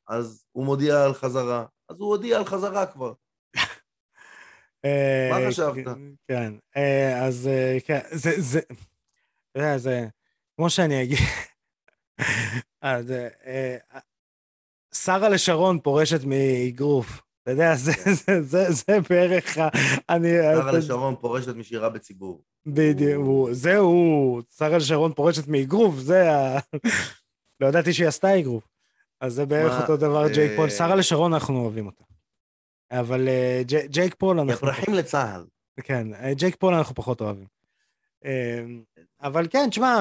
אז 0.08 0.44
הוא 0.52 0.64
מודיע 0.64 1.04
על 1.04 1.14
חזרה. 1.14 1.66
אז 1.88 2.00
הוא 2.00 2.08
הודיע 2.08 2.38
על 2.38 2.44
חזרה 2.44 2.86
כבר. 2.86 3.12
אה, 4.84 5.28
מה 5.30 5.48
חשבת? 5.48 5.86
כן, 6.28 6.52
אז 7.22 7.48
כן, 7.86 8.00
זה, 8.10 8.30
זה, 8.38 8.58
אתה 8.58 9.58
יודע, 9.58 9.78
זה, 9.78 10.06
כמו 10.60 10.70
שאני 10.70 11.02
אגיד, 11.02 11.18
אז, 12.82 13.10
אה, 13.10 13.28
אה, 13.46 13.76
שרה 14.94 15.28
לשרון 15.28 15.80
פורשת 15.80 16.20
מאגרוף. 16.24 17.20
אתה 17.42 17.50
יודע, 17.50 17.74
זה, 17.74 17.92
זה, 18.26 18.42
זה, 18.42 18.66
זה 18.72 18.98
בערך, 19.10 19.58
ה- 19.58 19.68
אני... 20.08 20.28
שרה 20.56 20.72
לשרון 20.72 21.14
פורשת 21.20 21.54
משירה 21.54 21.88
בציבור. 21.90 22.42
בדיוק, 22.66 23.48
זהו, 23.52 24.40
שרה 24.56 24.76
לשרון 24.76 25.12
פורשת 25.12 25.48
מאגרוף, 25.48 25.94
זה 25.98 26.32
ה... 26.32 26.58
לא 27.60 27.66
ידעתי 27.66 27.92
שהיא 27.92 28.08
עשתה 28.08 28.38
אגרוף. 28.38 28.64
אז 29.20 29.34
זה 29.34 29.46
בערך 29.46 29.82
אותו 29.82 29.96
דבר, 29.96 30.28
ג'ייק 30.28 30.52
פול. 30.56 30.64
אה, 30.64 30.70
שרהל'ה 30.70 30.94
שרון, 30.94 31.34
אנחנו 31.34 31.60
אוהבים 31.62 31.86
אותה. 31.86 32.04
אבל 32.90 33.28
אה, 33.28 33.62
ג'י- 33.66 33.88
ג'ייק 33.88 34.14
פול, 34.14 34.36
אנחנו... 34.40 34.52
פרחים 34.52 34.94
לצה"ל. 34.94 35.44
כן, 35.82 36.14
אה, 36.14 36.34
ג'ייק 36.34 36.56
פול 36.56 36.74
אנחנו 36.74 36.94
פחות 36.94 37.20
אוהבים. 37.20 37.59
אה, 38.24 38.64
אבל 39.20 39.46
כן, 39.50 39.66
תשמע, 39.70 39.96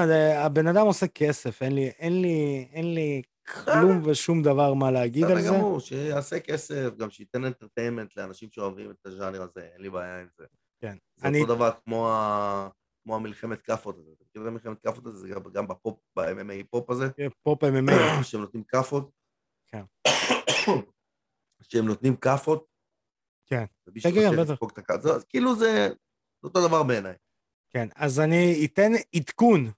הבן 0.46 0.68
אדם 0.68 0.86
עושה 0.86 1.08
כסף, 1.08 1.62
אין 1.62 1.76
לי, 1.76 1.88
אין 2.00 2.22
לי, 2.22 2.68
אין 2.72 2.94
לי 2.94 3.22
כלום 3.64 4.02
ושום 4.06 4.44
דבר 4.44 4.74
מה 4.74 4.92
להגיד 4.92 5.24
על 5.24 5.36
בסדר 5.36 5.52
זה. 5.52 5.58
גמור, 5.58 5.80
שיעשה 5.80 6.40
כסף, 6.40 6.90
גם 6.98 7.10
שייתן 7.10 7.46
entertainment 7.46 8.16
לאנשים 8.18 8.50
שאוהבים 8.52 8.92
את 8.92 9.06
הז'אנר 9.06 9.42
הזה, 9.42 9.70
אין 9.74 9.82
לי 9.82 9.90
בעיה 9.90 10.22
עם 10.22 10.28
זה. 10.38 10.46
כן. 10.82 10.98
זה 11.16 11.28
אני- 11.28 11.42
אותו 11.42 11.56
דבר 11.56 11.72
כמו 11.86 12.10
ה- 12.10 12.70
כמו 13.04 13.16
המלחמת 13.16 13.62
כאפות 13.62 13.98
הזה. 13.98 14.12
אתה 14.18 14.24
מכיר 14.26 14.42
את 14.42 14.48
המלחמת 14.48 14.80
כאפות 14.84 15.06
הזה? 15.06 15.18
זה 15.20 15.30
גם- 15.30 15.52
גם 15.54 15.68
בפופ, 15.68 16.00
ב-MMA 16.16 16.64
פופ 16.70 16.90
הזה, 16.90 17.08
פופ 17.44 17.64
MMA, 17.64 17.92
שהם 18.24 18.42
נותנים 18.42 18.64
כאפות. 18.64 19.12
כן. 19.68 19.84
שהם 21.70 21.86
נותנים 21.86 22.16
כאפות. 22.16 22.66
כן. 23.46 23.66
כן, 24.02 24.10
כן, 24.14 24.32
בטח. 24.42 24.56
כאילו 25.30 25.56
זה 25.56 25.90
זה 26.42 26.48
אותו 26.48 26.68
דבר 26.68 26.84
בעיניי. 26.84 27.16
כן, 27.74 27.88
אז 27.96 28.20
אני 28.20 28.66
אתן 28.66 28.92
עדכון 29.16 29.72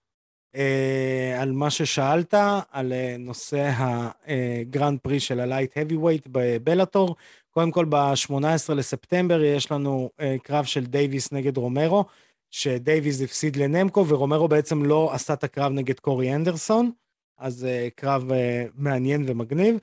אה, 0.56 1.42
על 1.42 1.52
מה 1.52 1.70
ששאלת, 1.70 2.34
על 2.72 2.94
אה, 2.94 3.16
נושא 3.20 3.72
הגרנד 3.76 5.00
פרי 5.00 5.20
של 5.20 5.40
ה 5.40 5.46
light 5.46 5.78
heavyweight 5.78 6.28
בבלאטור. 6.32 7.16
קודם 7.52 7.72
כל, 7.72 7.86
ב-18 7.90 8.74
לספטמבר 8.74 9.44
יש 9.44 9.72
לנו 9.72 10.10
אה, 10.20 10.36
קרב 10.44 10.66
של 10.66 10.86
דייוויס 10.86 11.32
נגד 11.32 11.58
רומרו, 11.58 12.06
שדייוויס 12.52 13.22
הפסיד 13.22 13.56
לנמקוב, 13.56 14.08
ורומרו 14.08 14.48
בעצם 14.48 14.86
לא 14.86 15.14
עשה 15.14 15.34
את 15.34 15.44
הקרב 15.44 15.72
נגד 15.72 16.00
קורי 16.00 16.36
אנדרסון, 16.36 16.92
אז 17.38 17.66
אה, 17.66 17.88
קרב 17.96 18.32
אה, 18.32 18.66
מעניין 18.76 19.24
ומגניב. 19.28 19.78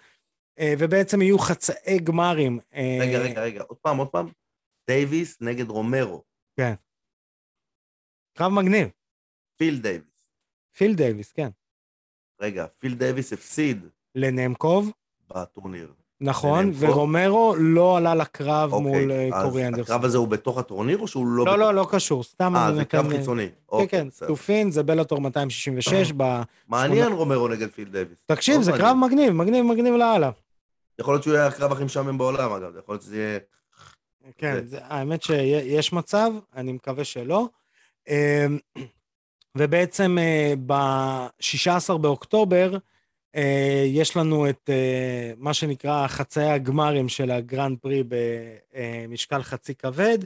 אה, 0.58 0.74
ובעצם 0.78 1.22
יהיו 1.22 1.38
חצאי 1.38 1.98
גמרים. 1.98 2.58
אה, 2.74 2.98
רגע, 3.00 3.18
רגע, 3.18 3.42
רגע, 3.42 3.62
עוד 3.62 3.78
פעם, 3.78 3.98
עוד 3.98 4.08
פעם. 4.08 4.28
דייוויס 4.90 5.40
נגד 5.40 5.68
רומרו. 5.68 6.22
קרב 8.38 8.52
מגניב. 8.52 8.88
פיל 9.56 9.78
דייוויס. 9.78 10.22
פיל 10.76 10.94
דייוויס, 10.94 11.32
כן. 11.32 11.48
רגע, 12.40 12.66
פיל 12.78 12.94
דייוויס 12.94 13.32
הפסיד 13.32 13.86
לנמקוב, 14.14 14.90
בטורניר. 15.30 15.92
נכון, 16.20 16.64
לנמקוב? 16.66 16.82
ורומרו 16.88 17.54
לא 17.58 17.96
עלה 17.96 18.14
לקרב 18.14 18.72
אוקיי, 18.72 18.90
מול 19.02 19.12
אה, 19.12 19.28
קורי 19.42 19.66
אנדרסון. 19.66 19.94
הקרב 19.94 20.04
הזה 20.04 20.18
הוא 20.18 20.28
בתוך 20.28 20.58
הטורניר 20.58 20.98
או 20.98 21.08
שהוא 21.08 21.26
לא 21.26 21.36
לא, 21.46 21.52
בתוך? 21.52 21.60
לא, 21.60 21.74
לא 21.74 21.86
קשור, 21.90 22.22
סתם 22.24 22.56
אה, 22.56 22.74
זה. 22.74 22.84
קרב 22.84 23.08
חיצוני. 23.08 23.46
כן, 23.48 23.54
אוקיי, 23.68 23.88
כן, 23.88 24.08
בסדר. 24.08 24.28
תופין, 24.28 24.70
זה 24.70 24.82
בלאטור 24.82 25.20
266, 25.20 26.12
ב... 26.16 26.42
מעניין 26.68 27.12
רומרו 27.12 27.48
נגד 27.48 27.70
פיל 27.70 27.88
דייוויס. 27.88 28.18
תקשיב, 28.26 28.54
מאוד 28.54 28.64
זה 28.64 28.70
מעניין. 28.70 28.86
קרב 28.88 28.96
מגניב, 28.96 29.32
מגניב, 29.32 29.64
מגניב 29.64 29.94
לאללה. 29.94 30.30
יכול 31.00 31.14
להיות 31.14 31.22
שהוא 31.22 31.34
יהיה 31.34 31.46
הקרב 31.46 31.72
הכי 31.72 31.84
משעמם 31.84 32.18
בעולם, 32.18 32.52
אגב. 32.52 32.76
יכול 32.78 32.92
להיות 32.92 33.02
שזה 33.02 33.16
יהיה... 33.16 33.38
כן, 34.38 34.54
זה- 34.54 34.66
זה- 34.66 34.78
האמת 34.84 35.22
שיש 35.22 35.92
מצב, 35.92 36.30
אני 36.56 36.72
מקווה 36.72 37.04
שלא. 37.04 37.48
אמ, 38.08 38.58
ובעצם 39.56 40.16
ב-16 40.66 41.96
באוקטובר 41.96 42.76
אה, 43.36 43.84
יש 43.86 44.16
לנו 44.16 44.48
את 44.50 44.70
אה, 44.70 45.32
מה 45.36 45.54
שנקרא 45.54 46.06
חצאי 46.06 46.50
הגמרים 46.50 47.08
של 47.08 47.30
הגרנד 47.30 47.78
פרי 47.78 48.02
במשקל 48.08 49.42
חצי 49.42 49.74
כבד. 49.74 50.18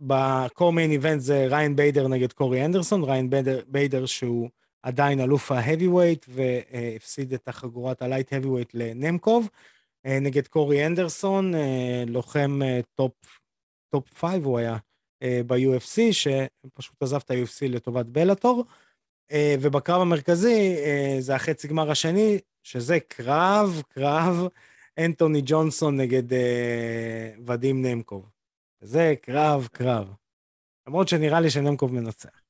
ב 0.00 0.72
co-main 0.72 0.90
event 0.90 1.20
זה 1.20 1.46
ריאן 1.50 1.76
ביידר 1.76 2.08
נגד 2.08 2.32
קורי 2.32 2.64
אנדרסון, 2.64 3.04
ריאן 3.04 3.30
ביידר, 3.30 3.60
ביידר 3.68 4.06
שהוא 4.06 4.48
עדיין 4.82 5.20
אלוף 5.20 5.52
ה 5.52 5.86
heavyweight 5.86 6.26
והפסיד 6.28 7.32
את 7.32 7.48
החגורת 7.48 8.02
ה 8.02 8.32
light 8.32 8.46
heavyweight 8.46 8.70
לנמקוב. 8.74 9.48
נגד 10.06 10.46
קורי 10.46 10.86
אנדרסון, 10.86 11.52
לוחם 12.06 12.60
top, 12.94 13.12
top 13.90 14.08
five 14.08 14.44
הוא 14.44 14.58
היה 14.58 14.76
ב-UFC, 15.22 16.12
שפשוט 16.12 17.02
עזב 17.02 17.16
את 17.16 17.30
ה-UFC 17.30 17.68
לטובת 17.68 18.06
בלאטור. 18.06 18.64
אה, 19.32 19.56
ובקרב 19.60 20.00
המרכזי 20.00 20.76
אה, 20.78 21.16
זה 21.20 21.34
החצי 21.34 21.68
גמר 21.68 21.90
השני, 21.90 22.38
שזה 22.62 23.00
קרב, 23.00 23.82
קרב, 23.88 24.48
אנטוני 24.98 25.42
ג'ונסון 25.44 25.96
נגד 26.00 26.32
אה, 26.32 27.34
ודים 27.46 27.86
נמקוב. 27.86 28.30
זה 28.80 29.14
קרב, 29.22 29.68
קרב. 29.72 30.14
למרות 30.86 31.08
שנראה 31.08 31.40
לי 31.40 31.50
שנמקוב 31.50 31.92
מנצח. 31.92 32.40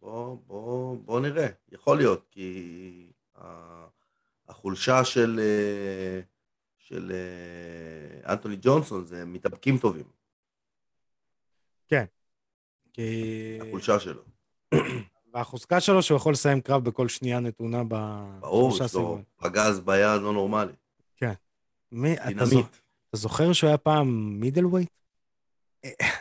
בוא, 0.00 0.36
בוא, 0.46 0.96
בוא 0.96 1.20
נראה, 1.20 1.46
יכול 1.72 1.96
להיות, 1.96 2.26
כי 2.30 3.12
החולשה 4.48 5.04
של, 5.04 5.40
של 6.88 7.12
אנטוני 8.28 8.56
ג'ונסון 8.60 9.04
זה 9.04 9.24
מתאבקים 9.24 9.78
טובים. 9.78 10.04
כן, 11.88 12.04
כי... 12.92 13.58
החולשה 13.68 14.00
שלו. 14.00 14.22
והחוזקה 15.34 15.80
שלו 15.80 16.02
שהוא 16.02 16.16
יכול 16.16 16.32
לסיים 16.32 16.60
קרב 16.60 16.84
בכל 16.84 17.08
שנייה 17.08 17.40
נתונה 17.40 17.82
ב... 17.88 17.94
ברור, 18.40 18.76
יש 18.84 18.94
לו 18.94 19.18
פגז 19.36 19.80
ביד 19.80 20.20
לא 20.22 20.32
נורמלי. 20.32 20.72
כן. 21.16 21.32
מי, 21.92 22.14
אתה, 22.14 22.44
זו... 22.44 22.60
אתה 22.60 23.16
זוכר 23.16 23.52
שהוא 23.52 23.68
היה 23.68 23.78
פעם 23.78 24.36
middleweight? 24.40 24.90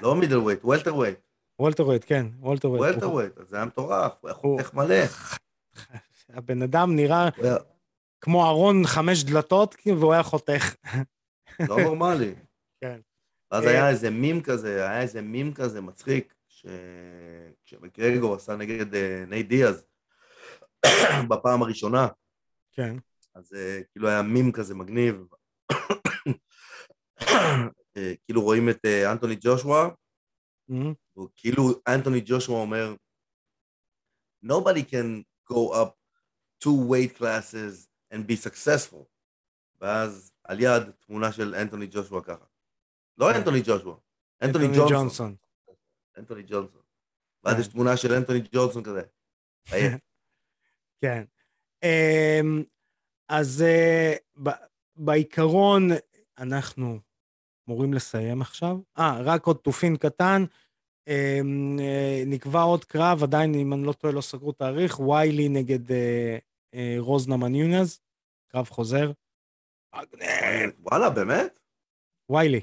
לא 0.02 0.16
middleweight, 0.16 0.60
welterweight. 0.64 1.20
welterweight, 1.60 2.04
כן, 2.08 2.28
welterweight. 2.40 2.84
welterweight, 2.84 3.34
זה 3.48 3.56
היה 3.56 3.66
מטורף, 3.66 4.12
הוא 4.22 4.30
היה 4.30 4.36
חותך 4.36 4.74
מלא. 4.74 4.96
הבן 6.38 6.62
אדם 6.62 6.96
נראה 6.96 7.30
כמו 8.26 8.48
ארון 8.48 8.88
חמש 8.88 9.24
דלתות, 9.24 9.76
והוא 9.86 10.14
היה 10.14 10.24
חותך. 10.24 10.76
לא 11.70 11.82
נורמלי. 11.84 12.36
כן. 12.82 13.00
אז 13.52 13.64
היה 13.64 13.90
איזה 13.90 14.10
מים 14.10 14.42
כזה, 14.42 14.90
היה 14.90 15.02
איזה 15.02 15.22
מים 15.22 15.54
כזה 15.54 15.82
מצחיק, 15.82 16.34
כשמקרגור 17.66 18.36
עשה 18.36 18.56
נגד 18.56 18.96
אה, 18.96 19.24
נייט 19.28 19.48
דיאז 19.48 19.86
בפעם 21.30 21.64
הראשונה. 21.64 22.08
כן. 22.72 22.96
אז 23.36 23.54
אה, 23.54 23.80
כאילו 23.92 24.08
היה 24.08 24.22
מים 24.22 24.52
כזה 24.52 24.76
מגניב. 24.76 25.26
אה, 27.98 28.14
כאילו 28.26 28.42
רואים 28.42 28.70
את 28.70 28.86
אנטוני 29.12 29.36
ג'ושוע, 29.40 29.90
mm-hmm. 30.72 31.20
כאילו 31.36 31.70
אנטוני 31.88 32.22
ג'ושוע 32.26 32.62
אומר, 32.62 32.96
nobody 34.46 34.84
can 34.92 35.24
go 35.52 35.74
up 35.74 35.90
two 36.64 36.90
weight 36.92 37.18
classes 37.20 37.95
and 38.16 38.18
be 38.18 38.48
successful. 38.48 39.04
ואז 39.82 40.32
על 40.44 40.60
יד 40.60 40.84
תמונה 41.08 41.32
של 41.32 41.56
אנטוני 41.56 41.88
ג'ושוע 41.92 42.24
ככה. 42.24 42.46
לא 43.18 43.32
כן. 43.32 43.38
אנטוני 43.38 43.62
ג'ושוע, 43.66 43.98
אנטוני 44.42 44.68
ג'ונסון. 44.90 45.36
אנטוני 46.18 46.44
ג'ונסון. 46.48 46.82
ואז 47.44 47.60
יש 47.60 47.68
תמונה 47.68 47.98
של 47.98 48.14
אנטוני 48.14 48.40
ג'ונסון 48.52 48.84
כזה. 48.84 49.02
כן. 51.02 51.24
אמ, 51.84 52.64
אז 53.30 53.62
אה, 53.62 54.14
בעיקרון 54.96 55.90
אנחנו 56.38 57.00
אמורים 57.70 57.94
לסיים 57.94 58.42
עכשיו. 58.42 58.78
אה, 58.98 59.22
רק 59.22 59.46
עוד 59.46 59.58
תופין 59.58 59.98
קטן. 59.98 60.46
אמ, 61.08 61.78
אה, 61.80 62.24
נקבע 62.26 62.62
עוד 62.62 62.86
קרב, 62.86 63.24
עדיין, 63.24 63.56
אם 63.56 63.74
אני 63.74 63.84
לא 63.84 63.94
טועה, 63.94 64.14
לא 64.14 64.22
סגרו 64.22 64.52
תאריך, 64.52 65.00
ויילי 65.00 65.50
נגד 65.50 65.92
אה, 65.92 66.96
רוזנמן 67.00 67.56
יונז, 67.56 68.00
קרב 68.56 68.70
חוזר. 68.70 69.12
וואלה, 70.80 71.10
באמת? 71.10 71.60
ויילי. 72.30 72.62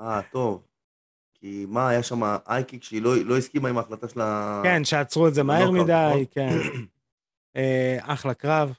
אה, 0.00 0.20
טוב. 0.32 0.66
כי 1.34 1.66
מה, 1.68 1.88
היה 1.88 2.02
שם 2.02 2.22
אייקיק 2.48 2.82
שהיא 2.82 3.02
לא, 3.02 3.16
לא 3.16 3.36
הסכימה 3.38 3.68
עם 3.68 3.78
ההחלטה 3.78 4.08
של 4.08 4.20
ה... 4.20 4.60
כן, 4.64 4.84
שעצרו 4.84 5.28
את 5.28 5.34
זה 5.34 5.42
מהר 5.42 5.70
מדי, 5.70 6.08
נכון? 6.10 6.24
כן. 6.30 6.48
אה, 7.56 7.98
אחלה 8.02 8.34
קרב, 8.34 8.72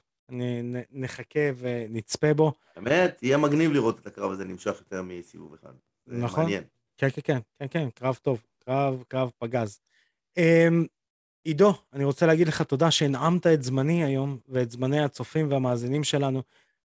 נחכה 0.90 1.40
ונצפה 1.56 2.34
בו. 2.34 2.52
באמת, 2.76 3.22
יהיה 3.22 3.38
מגניב 3.38 3.72
לראות 3.72 3.98
את 3.98 4.06
הקרב 4.06 4.30
הזה 4.30 4.44
נמשך 4.44 4.74
יותר 4.78 5.02
מסיבוב 5.02 5.54
אחד. 5.54 5.72
נכון. 6.06 6.42
מעניין. 6.42 6.64
כן, 6.96 7.08
כן, 7.10 7.20
כן, 7.24 7.38
כן, 7.58 7.66
כן, 7.70 7.90
קרב 7.90 8.18
טוב, 8.22 8.42
קרב, 8.64 9.02
קרב 9.08 9.30
פגז. 9.38 9.80
עידו, 11.44 11.74
אני 11.92 12.04
רוצה 12.04 12.26
להגיד 12.26 12.48
לך 12.48 12.62
תודה 12.62 12.90
שהנעמת 12.90 13.46
את 13.46 13.62
זמני 13.62 14.04
היום 14.04 14.38
ואת 14.48 14.70
זמני 14.70 15.00
הצופים 15.00 15.50
והמאזינים 15.50 16.04
שלנו. 16.04 16.42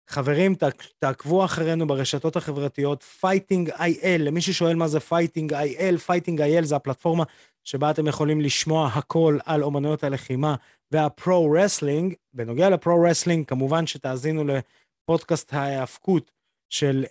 חברים, 0.08 0.54
תעקבו 0.98 1.44
אחרינו 1.44 1.86
ברשתות 1.86 2.36
החברתיות, 2.36 3.02
Fighting 3.02 3.70
IL, 3.70 4.20
למי 4.24 4.40
ששואל 4.40 4.76
מה 4.76 4.88
זה 4.88 5.00
Fighting 5.00 5.54
IL, 5.54 5.96
Fighting 5.96 6.40
IL 6.40 6.64
זה 6.64 6.76
הפלטפורמה 6.76 7.24
שבה 7.64 7.90
אתם 7.90 8.06
יכולים 8.06 8.40
לשמוע 8.40 8.86
הכל 8.86 9.38
על 9.44 9.62
אומנויות 9.62 10.04
הלחימה 10.04 10.54
וה 10.90 11.07
pro 11.07 11.32
wrestling. 11.32 12.14
בנוגע 12.34 12.70
ל 12.70 12.76
pro 12.76 12.92
wrestling, 12.92 13.46
כמובן 13.46 13.86
שתאזינו 13.86 14.44
לפודקאסט 14.44 15.54
ההאבקות 15.54 16.30
של 16.68 17.04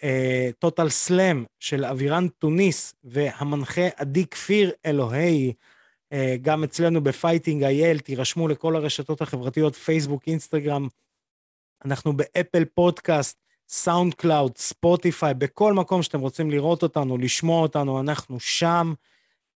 אה, 0.65 0.89
סלאם, 0.89 1.43
של 1.59 1.85
אבירן 1.85 2.27
טוניס 2.27 2.95
והמנחה 3.03 3.87
עדי 3.95 4.25
כפיר 4.25 4.71
אלוהי, 4.85 5.53
גם 6.41 6.63
אצלנו 6.63 7.01
ב 7.03 7.10
Fighting 7.10 7.63
IL, 7.63 7.99
תירשמו 7.99 8.47
לכל 8.47 8.75
הרשתות 8.75 9.21
החברתיות, 9.21 9.75
פייסבוק, 9.75 10.23
אינסטגרם, 10.27 10.87
אנחנו 11.85 12.17
באפל 12.17 12.65
פודקאסט, 12.65 13.43
סאונד 13.69 14.13
קלאוד, 14.13 14.57
ספוטיפיי, 14.57 15.33
בכל 15.33 15.73
מקום 15.73 16.03
שאתם 16.03 16.19
רוצים 16.19 16.51
לראות 16.51 16.83
אותנו, 16.83 17.17
לשמוע 17.17 17.61
אותנו, 17.61 17.99
אנחנו 17.99 18.39
שם. 18.39 18.93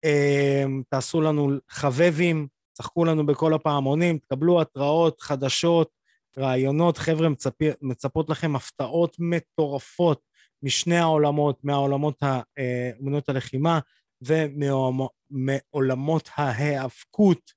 אמ, 0.04 0.82
תעשו 0.88 1.20
לנו 1.20 1.50
חבבים, 1.68 2.46
לחצו 2.72 3.04
לנו 3.04 3.26
בכל 3.26 3.54
הפעמונים, 3.54 4.18
תקבלו 4.18 4.60
התראות, 4.60 5.20
חדשות, 5.20 5.90
רעיונות. 6.38 6.98
חבר'ה, 6.98 7.28
מצפ... 7.28 7.52
מצפות 7.82 8.30
לכם 8.30 8.56
הפתעות 8.56 9.16
מטורפות 9.18 10.20
משני 10.62 10.98
העולמות, 10.98 11.64
מהעולמות 11.64 12.22
אומנויות 12.22 13.28
הלחימה 13.28 13.78
ומעולמות 14.20 16.28
ההיאבקות. 16.36 17.52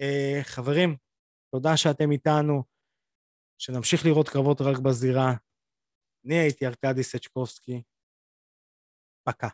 אה, 0.00 0.40
חברים, 0.42 0.96
תודה 1.54 1.76
שאתם 1.76 2.12
איתנו. 2.12 2.62
שנמשיך 3.58 4.06
לראות 4.06 4.28
קרבות 4.28 4.60
רק 4.60 4.78
בזירה. 4.78 5.32
אני 6.26 6.34
הייתי 6.34 6.66
ארכדי 6.66 7.02
סצ'קובסקי. 7.02 7.82
פקה. 9.24 9.48